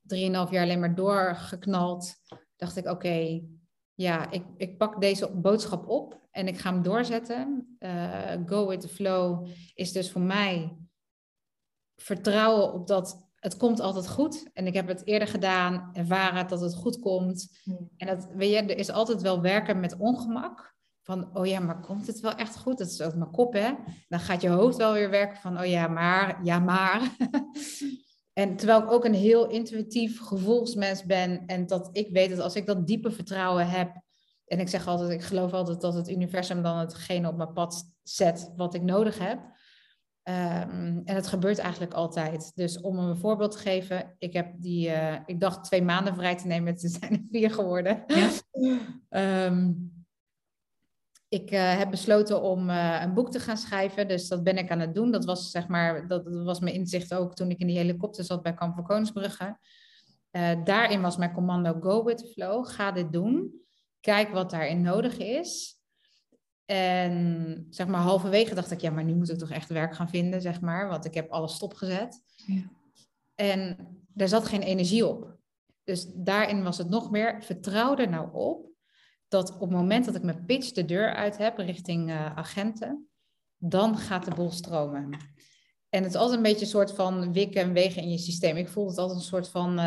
drieënhalf 0.01 0.51
jaar 0.51 0.63
alleen 0.63 0.79
maar 0.79 0.95
doorgeknald, 0.95 2.13
dacht 2.55 2.77
ik: 2.77 2.87
oké, 2.87 3.41
ja, 3.93 4.31
ik, 4.31 4.43
ik 4.57 4.77
pak 4.77 5.01
deze 5.01 5.31
boodschap 5.31 5.87
op 5.87 6.27
en 6.31 6.47
ik 6.47 6.57
ga 6.57 6.73
hem 6.73 6.81
doorzetten. 6.81 7.75
Eh, 7.79 8.37
go 8.45 8.67
with 8.67 8.81
the 8.81 8.87
flow 8.87 9.47
is 9.73 9.91
dus 9.91 10.11
voor 10.11 10.21
mij 10.21 10.77
vertrouwen 11.95 12.73
op 12.73 12.87
dat 12.87 13.30
het 13.41 13.57
komt 13.57 13.79
altijd 13.79 14.07
goed. 14.07 14.49
En 14.53 14.67
ik 14.67 14.73
heb 14.73 14.87
het 14.87 15.07
eerder 15.07 15.27
gedaan, 15.27 15.89
ervaren 15.93 16.47
dat 16.47 16.61
het 16.61 16.75
goed 16.75 16.99
komt. 16.99 17.61
En 17.97 18.07
dat, 18.07 18.27
weet 18.35 18.49
je, 18.49 18.55
er 18.55 18.77
is 18.77 18.89
altijd 18.89 19.21
wel 19.21 19.41
werken 19.41 19.79
met 19.79 19.97
ongemak. 19.97 20.75
Van, 21.01 21.37
oh 21.37 21.45
ja, 21.45 21.59
maar 21.59 21.79
komt 21.79 22.07
het 22.07 22.19
wel 22.19 22.35
echt 22.35 22.57
goed? 22.57 22.77
Dat 22.77 22.87
is 22.87 23.01
ook 23.01 23.15
mijn 23.15 23.31
kop, 23.31 23.53
hè? 23.53 23.71
Dan 24.07 24.19
gaat 24.19 24.41
je 24.41 24.49
hoofd 24.49 24.77
wel 24.77 24.93
weer 24.93 25.09
werken 25.09 25.37
van, 25.37 25.59
oh 25.59 25.65
ja, 25.65 25.87
maar, 25.87 26.39
ja, 26.43 26.59
maar. 26.59 27.15
en 28.41 28.55
terwijl 28.55 28.81
ik 28.81 28.91
ook 28.91 29.05
een 29.05 29.13
heel 29.13 29.49
intuïtief 29.49 30.19
gevoelsmens 30.19 31.05
ben. 31.05 31.45
En 31.45 31.67
dat 31.67 31.89
ik 31.91 32.11
weet 32.11 32.29
dat 32.29 32.39
als 32.39 32.55
ik 32.55 32.65
dat 32.65 32.87
diepe 32.87 33.11
vertrouwen 33.11 33.69
heb. 33.69 34.01
En 34.45 34.59
ik 34.59 34.69
zeg 34.69 34.87
altijd, 34.87 35.09
ik 35.09 35.21
geloof 35.21 35.53
altijd 35.53 35.81
dat 35.81 35.93
het 35.93 36.09
universum 36.09 36.61
dan 36.61 36.77
hetgene 36.77 37.27
op 37.27 37.37
mijn 37.37 37.53
pad 37.53 37.93
zet 38.03 38.51
wat 38.55 38.73
ik 38.73 38.81
nodig 38.81 39.19
heb. 39.19 39.39
Ehm, 40.23 41.01
en 41.03 41.15
het 41.15 41.27
gebeurt 41.27 41.57
eigenlijk 41.57 41.93
altijd. 41.93 42.51
Dus 42.55 42.81
om 42.81 42.97
een 42.97 43.17
voorbeeld 43.17 43.51
te 43.51 43.57
geven, 43.57 44.15
ik 44.17 44.33
heb 44.33 44.53
die, 44.57 44.89
eh, 44.89 45.19
ik 45.25 45.39
dacht 45.39 45.63
twee 45.63 45.81
maanden 45.81 46.15
vrij 46.15 46.35
te 46.35 46.47
nemen, 46.47 46.73
het 46.73 46.81
zijn 46.99 47.11
er 47.11 47.25
vier 47.31 47.51
geworden. 47.51 48.03
Ja. 48.07 48.29
Ehm, 49.09 49.71
ik 51.27 51.51
eh, 51.51 51.77
heb 51.77 51.89
besloten 51.89 52.41
om 52.41 52.69
eh, 52.69 53.01
een 53.01 53.13
boek 53.13 53.31
te 53.31 53.39
gaan 53.39 53.57
schrijven, 53.57 54.07
dus 54.07 54.27
dat 54.27 54.43
ben 54.43 54.57
ik 54.57 54.71
aan 54.71 54.79
het 54.79 54.95
doen. 54.95 55.11
Dat 55.11 55.25
was 55.25 55.51
zeg 55.51 55.67
maar, 55.67 56.07
dat, 56.07 56.25
dat 56.25 56.43
was 56.43 56.59
mijn 56.59 56.75
inzicht 56.75 57.13
ook 57.13 57.33
toen 57.35 57.49
ik 57.49 57.59
in 57.59 57.67
die 57.67 57.77
helikopter 57.77 58.23
zat 58.23 58.41
bij 58.41 58.53
Kamp 58.53 58.75
van 58.75 58.83
Koningsbrugge. 58.83 59.57
Daarin 60.63 61.01
was 61.01 61.17
mijn 61.17 61.33
commando 61.33 61.79
Go 61.79 62.03
with 62.03 62.17
the 62.17 62.27
Flow. 62.27 62.67
Ga 62.67 62.91
dit 62.91 63.11
doen. 63.11 63.61
Kijk 63.99 64.29
wat 64.29 64.49
daarin 64.49 64.81
nodig 64.81 65.17
is. 65.17 65.80
En 66.71 67.67
zeg 67.69 67.87
maar 67.87 68.01
halverwege 68.01 68.55
dacht 68.55 68.71
ik, 68.71 68.81
ja, 68.81 68.91
maar 68.91 69.03
nu 69.03 69.15
moet 69.15 69.29
ik 69.29 69.37
toch 69.37 69.49
echt 69.49 69.69
werk 69.69 69.95
gaan 69.95 70.09
vinden, 70.09 70.41
zeg 70.41 70.61
maar. 70.61 70.87
Want 70.87 71.05
ik 71.05 71.13
heb 71.13 71.31
alles 71.31 71.53
stopgezet. 71.53 72.23
Ja. 72.45 72.61
En 73.35 73.77
daar 74.13 74.27
zat 74.27 74.45
geen 74.45 74.61
energie 74.61 75.07
op. 75.07 75.37
Dus 75.83 76.07
daarin 76.13 76.63
was 76.63 76.77
het 76.77 76.89
nog 76.89 77.11
meer, 77.11 77.43
vertrouw 77.43 77.95
er 77.95 78.09
nou 78.09 78.29
op 78.33 78.69
dat 79.27 79.53
op 79.53 79.59
het 79.59 79.69
moment 79.69 80.05
dat 80.05 80.15
ik 80.15 80.23
mijn 80.23 80.45
pitch 80.45 80.71
de 80.71 80.85
deur 80.85 81.13
uit 81.13 81.37
heb 81.37 81.57
richting 81.57 82.09
eh, 82.09 82.35
agenten, 82.35 83.09
dan 83.57 83.97
gaat 83.97 84.25
de 84.25 84.35
boel 84.35 84.51
stromen. 84.51 85.17
En 85.89 86.03
het 86.03 86.13
is 86.13 86.19
altijd 86.19 86.37
een 86.37 86.43
beetje 86.43 86.61
een 86.61 86.71
soort 86.71 86.91
van 86.91 87.33
wikken 87.33 87.61
en 87.61 87.73
wegen 87.73 88.01
in 88.01 88.11
je 88.11 88.17
systeem. 88.17 88.57
Ik 88.57 88.69
voel 88.69 88.87
het 88.87 88.97
altijd 88.97 89.19
een 89.19 89.25
soort 89.25 89.49
van 89.49 89.79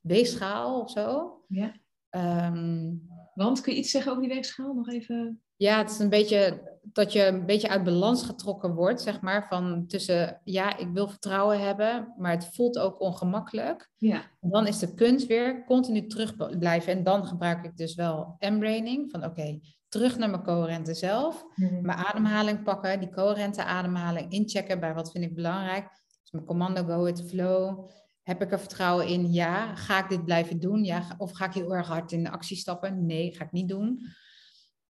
weegschaal 0.00 0.80
of 0.80 0.90
zo. 0.90 1.38
Ja. 1.48 1.72
Ehm, 2.08 2.90
Want 3.34 3.60
kun 3.60 3.72
je 3.72 3.78
iets 3.78 3.90
zeggen 3.90 4.10
over 4.10 4.24
die 4.24 4.32
weegschaal? 4.32 4.74
Nog 4.74 4.88
even. 4.88 5.40
ja, 5.56 5.78
het 5.78 5.90
is 5.90 5.98
een 5.98 6.08
beetje 6.08 6.70
dat 6.82 7.12
je 7.12 7.26
een 7.26 7.46
beetje 7.46 7.68
uit 7.68 7.84
balans 7.84 8.22
getrokken 8.22 8.74
wordt, 8.74 9.00
zeg 9.00 9.20
maar. 9.20 9.46
Van 9.48 9.86
tussen, 9.86 10.40
ja, 10.44 10.76
ik 10.76 10.88
wil 10.92 11.08
vertrouwen 11.08 11.60
hebben, 11.60 12.14
maar 12.18 12.30
het 12.30 12.54
voelt 12.54 12.78
ook 12.78 13.00
ongemakkelijk. 13.00 13.90
Ja, 13.96 14.22
Dan 14.40 14.66
is 14.66 14.78
de 14.78 14.94
kunst 14.94 15.26
weer 15.26 15.64
continu 15.64 16.06
terug 16.06 16.58
blijven. 16.58 16.92
En 16.92 17.02
dan 17.02 17.26
gebruik 17.26 17.64
ik 17.64 17.76
dus 17.76 17.94
wel 17.94 18.36
M-braining. 18.38 19.10
Van 19.10 19.24
oké, 19.24 19.60
terug 19.88 20.18
naar 20.18 20.30
mijn 20.30 20.42
coherente 20.42 20.94
zelf. 20.94 21.44
Mijn 21.56 21.98
ademhaling 21.98 22.62
pakken, 22.62 23.00
die 23.00 23.10
coherente 23.10 23.64
ademhaling 23.64 24.30
inchecken 24.32 24.80
bij 24.80 24.94
wat 24.94 25.10
vind 25.10 25.24
ik 25.24 25.34
belangrijk. 25.34 25.88
Dus 26.22 26.30
mijn 26.30 26.44
commando 26.44 26.84
go 26.84 27.02
with 27.02 27.16
the 27.16 27.24
flow. 27.24 27.88
Heb 28.22 28.42
ik 28.42 28.52
er 28.52 28.58
vertrouwen 28.58 29.06
in? 29.06 29.32
Ja. 29.32 29.74
Ga 29.74 30.02
ik 30.02 30.08
dit 30.08 30.24
blijven 30.24 30.60
doen? 30.60 30.84
Ja. 30.84 31.14
Of 31.18 31.32
ga 31.32 31.46
ik 31.46 31.52
heel 31.52 31.74
erg 31.74 31.86
hard 31.86 32.12
in 32.12 32.22
de 32.24 32.30
actie 32.30 32.56
stappen? 32.56 33.06
Nee, 33.06 33.34
ga 33.34 33.44
ik 33.44 33.52
niet 33.52 33.68
doen. 33.68 34.00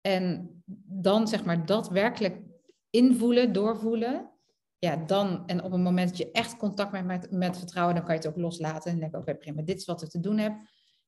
En 0.01 0.49
dan 0.85 1.27
zeg 1.27 1.45
maar 1.45 1.65
dat 1.65 1.89
werkelijk 1.89 2.41
invoelen, 2.89 3.53
doorvoelen. 3.53 4.31
ja, 4.79 4.95
dan, 4.95 5.43
en 5.45 5.63
op 5.63 5.71
het 5.71 5.81
moment 5.81 6.09
dat 6.09 6.17
je 6.17 6.31
echt 6.31 6.57
contact 6.57 6.91
met, 6.91 7.05
met, 7.05 7.31
met 7.31 7.57
vertrouwen, 7.57 7.95
dan 7.95 8.03
kan 8.03 8.13
je 8.15 8.19
het 8.19 8.29
ook 8.29 8.37
loslaten. 8.37 8.91
En 8.91 8.99
denk 8.99 9.15
oké, 9.15 9.35
prima, 9.35 9.61
dit 9.61 9.77
is 9.77 9.85
wat 9.85 10.01
ik 10.01 10.09
te 10.09 10.19
doen 10.19 10.37
heb. 10.37 10.53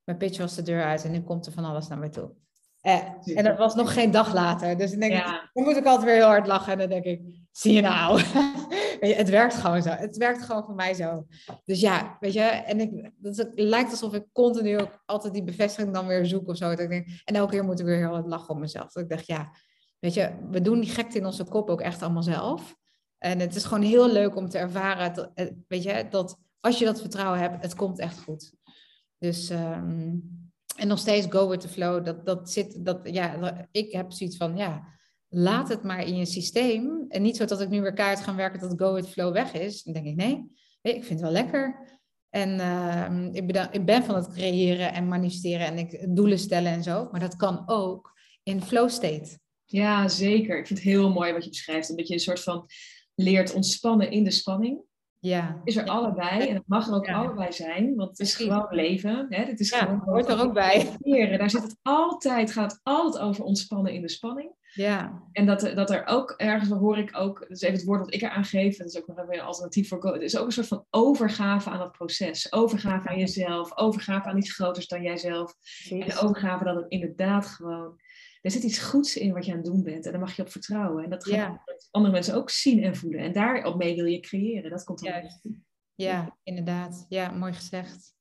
Mijn 0.04 0.18
pitch 0.18 0.38
was 0.38 0.56
de 0.56 0.62
deur 0.62 0.84
uit 0.84 1.04
en 1.04 1.12
nu 1.12 1.22
komt 1.22 1.46
er 1.46 1.52
van 1.52 1.66
alles 1.66 1.88
naar 1.88 1.98
me 1.98 2.10
toe. 2.10 2.32
Eh, 2.86 3.38
en 3.38 3.44
dat 3.44 3.58
was 3.58 3.76
nog 3.76 3.94
geen 3.94 4.12
dag 4.12 4.34
later. 4.34 4.78
Dus 4.78 4.92
dan 4.92 5.00
denk 5.00 5.14
ik, 5.14 5.50
dan 5.54 5.64
moet 5.64 5.78
ik 5.78 5.86
altijd 5.86 6.04
weer 6.04 6.16
heel 6.16 6.26
hard 6.26 6.48
lachen. 6.48 6.72
En 6.72 6.78
dan 6.78 6.90
denk 6.90 7.04
ik, 7.04 7.22
zie 7.52 7.74
je 7.74 7.82
nou, 7.82 8.22
het 9.22 9.30
werkt 9.30 9.56
gewoon 9.56 9.82
zo. 9.82 9.90
Het 9.90 10.18
werkt 10.18 10.44
gewoon 10.44 10.64
voor 10.64 10.76
mij 10.76 10.94
zo. 10.94 11.26
Dus 11.64 11.80
ja, 11.80 12.18
weet 12.20 12.34
je, 12.34 12.42
en 12.42 12.80
ik, 12.80 13.12
het 13.22 13.52
lijkt 13.56 13.92
alsof 13.92 14.14
ik 14.14 14.26
continu 14.32 14.80
ook 14.80 15.04
altijd 15.06 15.34
die 15.34 15.44
bevestiging 15.44 15.94
dan 15.94 16.08
weer 16.08 16.26
zoek 16.26 16.48
of 16.48 16.58
zo. 16.58 16.70
Dat 16.70 16.80
ik 16.80 16.90
denk, 16.90 17.08
en 17.24 17.36
elke 17.36 17.52
keer 17.52 17.64
moet 17.64 17.80
ik 17.80 17.86
weer 17.86 17.98
heel 17.98 18.14
hard 18.14 18.28
lachen 18.28 18.50
op 18.50 18.60
mezelf. 18.60 18.92
Dat 18.92 19.04
ik 19.04 19.10
dacht, 19.10 19.28
ja, 19.28 19.52
weet 20.00 20.14
je, 20.14 20.32
we 20.52 20.62
doen 20.62 20.80
die 20.80 20.90
gekte 20.90 21.18
in 21.18 21.26
onze 21.26 21.44
kop 21.44 21.70
ook 21.70 21.82
echt 21.82 22.02
allemaal 22.02 22.24
zelf. 22.24 22.76
En 23.18 23.40
het 23.40 23.56
is 23.56 23.64
gewoon 23.64 23.84
heel 23.84 24.12
leuk 24.12 24.36
om 24.36 24.50
te 24.50 24.58
ervaren, 24.58 25.14
dat, 25.14 25.32
eh, 25.34 25.48
weet 25.68 25.84
je, 25.84 26.08
dat 26.10 26.38
als 26.60 26.80
je 26.80 26.86
dat 26.86 27.00
vertrouwen 27.00 27.40
hebt, 27.40 27.62
het 27.62 27.76
komt 27.76 28.00
echt 28.00 28.20
goed. 28.20 28.54
Dus, 29.18 29.50
um, 29.50 30.45
en 30.76 30.88
nog 30.88 31.00
steeds 31.00 31.28
go 31.30 31.50
with 31.50 31.60
the 31.60 31.68
flow, 31.68 32.06
dat, 32.06 32.26
dat 32.26 32.52
zit, 32.52 32.86
dat, 32.86 33.00
ja, 33.04 33.68
ik 33.72 33.92
heb 33.92 34.12
zoiets 34.12 34.38
van, 34.38 34.58
ja, 34.58 34.94
laat 35.30 35.70
het 35.70 35.84
maar 35.84 36.08
in 36.08 36.18
je 36.18 36.26
systeem. 36.26 37.06
En 37.08 37.22
niet 37.22 37.38
zo 37.38 37.46
dat 37.46 37.62
ik 37.62 37.70
nu 37.70 37.82
weer 37.82 37.94
kaart 37.94 38.20
ga 38.20 38.36
werken 38.36 38.60
dat 38.60 38.80
go 38.80 38.94
with 38.94 39.08
flow 39.08 39.34
weg 39.34 39.54
is. 39.54 39.84
Dan 39.84 39.94
denk 39.94 40.06
ik, 40.06 40.16
nee, 40.16 40.52
ik 40.82 41.04
vind 41.04 41.10
het 41.10 41.22
wel 41.22 41.32
lekker. 41.32 41.94
En 42.30 42.60
uh, 42.60 43.28
ik, 43.32 43.48
ben, 43.48 43.68
ik 43.72 43.86
ben 43.86 44.04
van 44.04 44.16
het 44.16 44.34
creëren 44.34 44.94
en 44.94 45.08
manifesteren 45.08 45.68
en 45.68 45.78
ik, 45.78 46.16
doelen 46.16 46.40
stellen 46.40 46.72
en 46.72 46.84
zo. 46.84 47.08
Maar 47.12 47.20
dat 47.20 47.36
kan 47.36 47.64
ook 47.66 48.20
in 48.44 48.62
flow 48.62 48.90
state. 48.90 49.40
Ja, 49.66 50.08
zeker. 50.08 50.58
Ik 50.58 50.68
vind 50.68 50.80
het 50.80 50.88
heel 50.88 51.12
mooi 51.12 51.34
wat 51.34 51.44
je 51.44 51.50
beschrijft. 51.50 51.90
Een 51.90 51.96
beetje 51.96 52.14
een 52.14 52.20
soort 52.20 52.44
van 52.44 52.66
leert 53.16 53.54
ontspannen 53.54 54.12
in 54.12 54.24
de 54.24 54.32
spanning. 54.32 54.82
Ja. 55.26 55.62
Is 55.64 55.76
er 55.76 55.88
allebei 55.88 56.48
en 56.48 56.56
het 56.56 56.68
mag 56.68 56.88
er 56.88 56.94
ook 56.94 57.10
allebei 57.10 57.52
zijn, 57.52 57.96
want 57.96 58.10
het 58.10 58.20
is 58.20 58.36
gewoon 58.36 58.68
leven. 58.70 59.26
Hè? 59.30 59.46
Dit 59.46 59.60
is 59.60 59.70
ja, 59.70 59.78
gewoon 59.78 60.02
hoort 60.06 60.30
er 60.30 60.42
ook 60.42 60.54
bij. 60.54 60.98
Daar 61.38 61.50
zit 61.50 61.62
het 61.62 61.78
altijd, 61.82 62.52
gaat 62.52 62.72
het 62.72 62.82
altijd 62.84 63.24
over 63.24 63.44
ontspannen 63.44 63.94
in 63.94 64.02
de 64.02 64.10
spanning. 64.10 64.52
Ja. 64.74 65.22
En 65.32 65.46
dat, 65.46 65.72
dat 65.76 65.90
er 65.90 66.06
ook 66.06 66.34
ergens, 66.38 66.70
hoor 66.70 66.98
ik 66.98 67.18
ook, 67.18 67.40
dat 67.40 67.50
is 67.50 67.62
even 67.62 67.76
het 67.76 67.86
woord 67.86 68.00
dat 68.00 68.14
ik 68.14 68.22
eraan 68.22 68.46
geef, 68.46 68.78
dat 68.78 68.88
is 68.88 68.98
ook 68.98 69.08
nog 69.08 69.18
een 69.18 69.42
alternatief 69.42 69.88
voor, 69.88 70.14
het 70.14 70.22
is 70.22 70.38
ook 70.38 70.46
een 70.46 70.52
soort 70.52 70.68
van 70.68 70.86
overgave 70.90 71.70
aan 71.70 71.82
het 71.82 71.92
proces. 71.92 72.52
Overgave 72.52 73.10
aan 73.10 73.20
jezelf, 73.20 73.78
overgave 73.78 74.30
aan 74.30 74.38
iets 74.38 74.54
groters 74.54 74.88
dan 74.88 75.02
jijzelf. 75.02 75.54
En 75.90 76.18
overgave 76.18 76.64
dat 76.64 76.76
het 76.76 76.86
inderdaad 76.88 77.46
gewoon 77.46 78.00
er 78.46 78.52
zit 78.52 78.64
iets 78.64 78.80
goeds 78.80 79.16
in 79.16 79.34
wat 79.34 79.46
je 79.46 79.52
aan 79.52 79.58
het 79.58 79.66
doen 79.66 79.84
bent. 79.84 80.06
En 80.06 80.12
daar 80.12 80.22
mag 80.22 80.36
je 80.36 80.42
op 80.42 80.52
vertrouwen. 80.52 81.04
En 81.04 81.10
dat 81.10 81.28
gaan 81.28 81.62
andere 81.92 82.14
mensen 82.14 82.36
ook 82.36 82.50
zien 82.50 82.84
en 82.84 82.96
voelen. 82.96 83.20
En 83.20 83.34
daar 83.34 83.66
op 83.66 83.78
mee 83.78 83.96
wil 83.96 84.06
je 84.06 84.20
creëren. 84.20 84.70
Dat 84.70 84.84
komt 84.84 85.04
dan 85.04 85.24
Ja, 85.96 86.38
inderdaad. 86.44 87.06
Ja, 87.10 87.32
mooi 87.32 87.54
gezegd. 87.54 88.14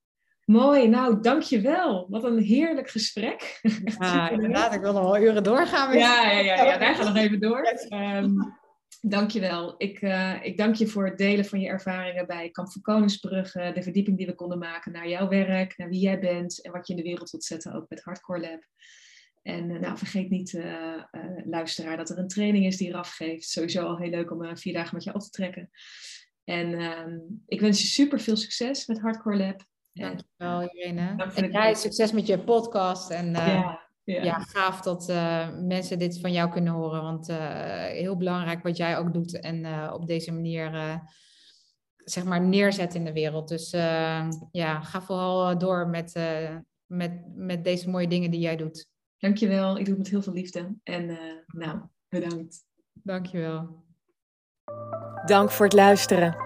Mooi, 0.44 0.88
nou 0.88 1.20
dankjewel. 1.20 2.06
Wat 2.10 2.24
een 2.24 2.38
heerlijk 2.38 2.90
gesprek. 2.90 3.60
Ja, 3.98 4.30
inderdaad. 4.36 4.74
Ik 4.74 4.80
wil 4.80 4.92
nog 4.92 5.02
wel 5.02 5.18
uren 5.18 5.42
doorgaan. 5.42 5.88
Met... 5.88 5.98
Ja, 5.98 6.30
ja, 6.30 6.38
ja, 6.38 6.64
ja, 6.64 6.78
daar 6.78 6.94
gaan 6.94 7.04
we 7.04 7.12
nog 7.12 7.22
even 7.22 7.40
door. 7.40 7.78
Um, 7.88 8.56
dankjewel. 9.00 9.74
Ik, 9.78 10.02
uh, 10.02 10.44
ik 10.44 10.56
dank 10.56 10.74
je 10.74 10.86
voor 10.86 11.06
het 11.06 11.18
delen 11.18 11.44
van 11.44 11.60
je 11.60 11.68
ervaringen 11.68 12.26
bij 12.26 12.50
Kamp 12.50 12.72
van 12.72 12.82
Koningsbrugge. 12.82 13.70
De 13.74 13.82
verdieping 13.82 14.16
die 14.16 14.26
we 14.26 14.34
konden 14.34 14.58
maken 14.58 14.92
naar 14.92 15.08
jouw 15.08 15.28
werk, 15.28 15.76
naar 15.76 15.88
wie 15.88 16.00
jij 16.00 16.20
bent 16.20 16.62
en 16.62 16.72
wat 16.72 16.86
je 16.86 16.92
in 16.92 16.98
de 16.98 17.08
wereld 17.08 17.30
wilt 17.30 17.44
zetten, 17.44 17.74
ook 17.74 17.88
met 17.88 18.02
Hardcore 18.02 18.40
Lab. 18.40 18.62
En 19.44 19.70
uh, 19.70 19.80
nou, 19.80 19.98
vergeet 19.98 20.30
niet, 20.30 20.52
uh, 20.52 21.02
luisteraar, 21.44 21.96
dat 21.96 22.10
er 22.10 22.18
een 22.18 22.28
training 22.28 22.66
is 22.66 22.76
die 22.76 22.92
RAF 22.92 23.10
geeft. 23.10 23.48
Sowieso 23.48 23.86
al 23.86 23.98
heel 23.98 24.10
leuk 24.10 24.30
om 24.30 24.56
vier 24.56 24.72
dagen 24.72 24.94
met 24.94 25.04
je 25.04 25.14
op 25.14 25.20
te 25.20 25.30
trekken. 25.30 25.70
En 26.44 26.74
ehm, 26.74 27.18
ik 27.46 27.60
wens 27.60 27.80
je 27.80 27.86
super 27.86 28.20
veel 28.20 28.36
succes 28.36 28.86
met 28.86 29.00
Hardcore 29.00 29.36
Lab. 29.36 29.66
Dankjewel, 29.92 30.62
Irene. 30.62 31.32
En 31.34 31.50
jij 31.50 31.74
succes 31.74 32.12
met 32.12 32.26
je 32.26 32.38
podcast. 32.38 33.10
En 33.10 33.30
ja, 33.30 33.80
ja. 34.04 34.22
ja, 34.22 34.38
gaaf 34.38 34.80
dat 34.80 35.06
mensen 35.62 35.98
dit 35.98 36.20
van 36.20 36.32
jou 36.32 36.50
kunnen 36.50 36.72
horen. 36.72 37.02
Want 37.02 37.26
heel 37.92 38.16
belangrijk 38.16 38.62
wat 38.62 38.76
jij 38.76 38.98
ook 38.98 39.12
doet. 39.12 39.40
En 39.40 39.90
op 39.92 40.06
deze 40.06 40.32
manier 40.32 41.00
zeg 41.96 42.24
maar 42.24 42.40
neerzet 42.40 42.94
in 42.94 43.04
de 43.04 43.12
wereld. 43.12 43.48
Dus 43.48 43.70
ja, 44.50 44.80
ga 44.80 45.02
vooral 45.02 45.58
door 45.58 45.88
met, 45.88 46.12
met, 46.86 47.22
met 47.34 47.64
deze 47.64 47.90
mooie 47.90 48.08
dingen 48.08 48.30
die 48.30 48.40
jij 48.40 48.56
doet. 48.56 48.92
Dankjewel. 49.24 49.78
Ik 49.78 49.84
doe 49.84 49.94
het 49.94 50.02
met 50.02 50.08
heel 50.08 50.22
veel 50.22 50.32
liefde. 50.32 50.74
En 50.82 51.02
uh, 51.02 51.18
nou, 51.46 51.78
bedankt. 52.08 52.64
Dankjewel. 52.92 53.82
Dank 55.26 55.50
voor 55.50 55.64
het 55.64 55.74
luisteren. 55.74 56.36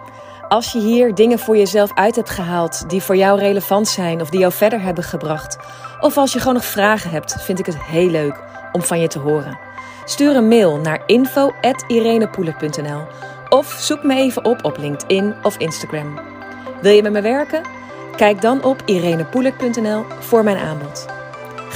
Als 0.48 0.72
je 0.72 0.80
hier 0.80 1.14
dingen 1.14 1.38
voor 1.38 1.56
jezelf 1.56 1.94
uit 1.94 2.16
hebt 2.16 2.30
gehaald 2.30 2.90
die 2.90 3.02
voor 3.02 3.16
jou 3.16 3.38
relevant 3.38 3.88
zijn 3.88 4.20
of 4.20 4.30
die 4.30 4.40
jou 4.40 4.52
verder 4.52 4.80
hebben 4.80 5.04
gebracht, 5.04 5.58
of 6.00 6.16
als 6.16 6.32
je 6.32 6.38
gewoon 6.38 6.54
nog 6.54 6.64
vragen 6.64 7.10
hebt, 7.10 7.42
vind 7.42 7.58
ik 7.58 7.66
het 7.66 7.82
heel 7.82 8.10
leuk 8.10 8.42
om 8.72 8.82
van 8.82 9.00
je 9.00 9.08
te 9.08 9.18
horen. 9.18 9.58
Stuur 10.04 10.36
een 10.36 10.48
mail 10.48 10.76
naar 10.76 11.02
info@irenepoeler.nl 11.06 13.06
of 13.48 13.66
zoek 13.66 14.02
me 14.02 14.14
even 14.14 14.44
op 14.44 14.64
op 14.64 14.76
LinkedIn 14.76 15.34
of 15.42 15.58
Instagram. 15.58 16.20
Wil 16.82 16.92
je 16.92 17.02
met 17.02 17.12
me 17.12 17.20
werken? 17.20 17.62
Kijk 18.16 18.40
dan 18.40 18.64
op 18.64 18.82
irenepoeler.nl 18.86 20.04
voor 20.20 20.44
mijn 20.44 20.56
aanbod. 20.56 21.17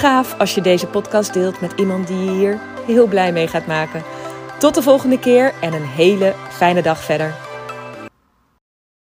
Gaaf 0.02 0.38
als 0.38 0.54
je 0.54 0.60
deze 0.60 0.86
podcast 0.86 1.32
deelt 1.32 1.60
met 1.60 1.72
iemand 1.76 2.06
die 2.06 2.24
je 2.24 2.30
hier 2.30 2.58
heel 2.86 3.06
blij 3.06 3.32
mee 3.32 3.48
gaat 3.48 3.66
maken. 3.66 4.02
Tot 4.58 4.74
de 4.74 4.82
volgende 4.82 5.18
keer 5.18 5.52
en 5.60 5.72
een 5.72 5.86
hele 5.86 6.34
fijne 6.50 6.82
dag 6.82 7.04
verder. 7.04 7.34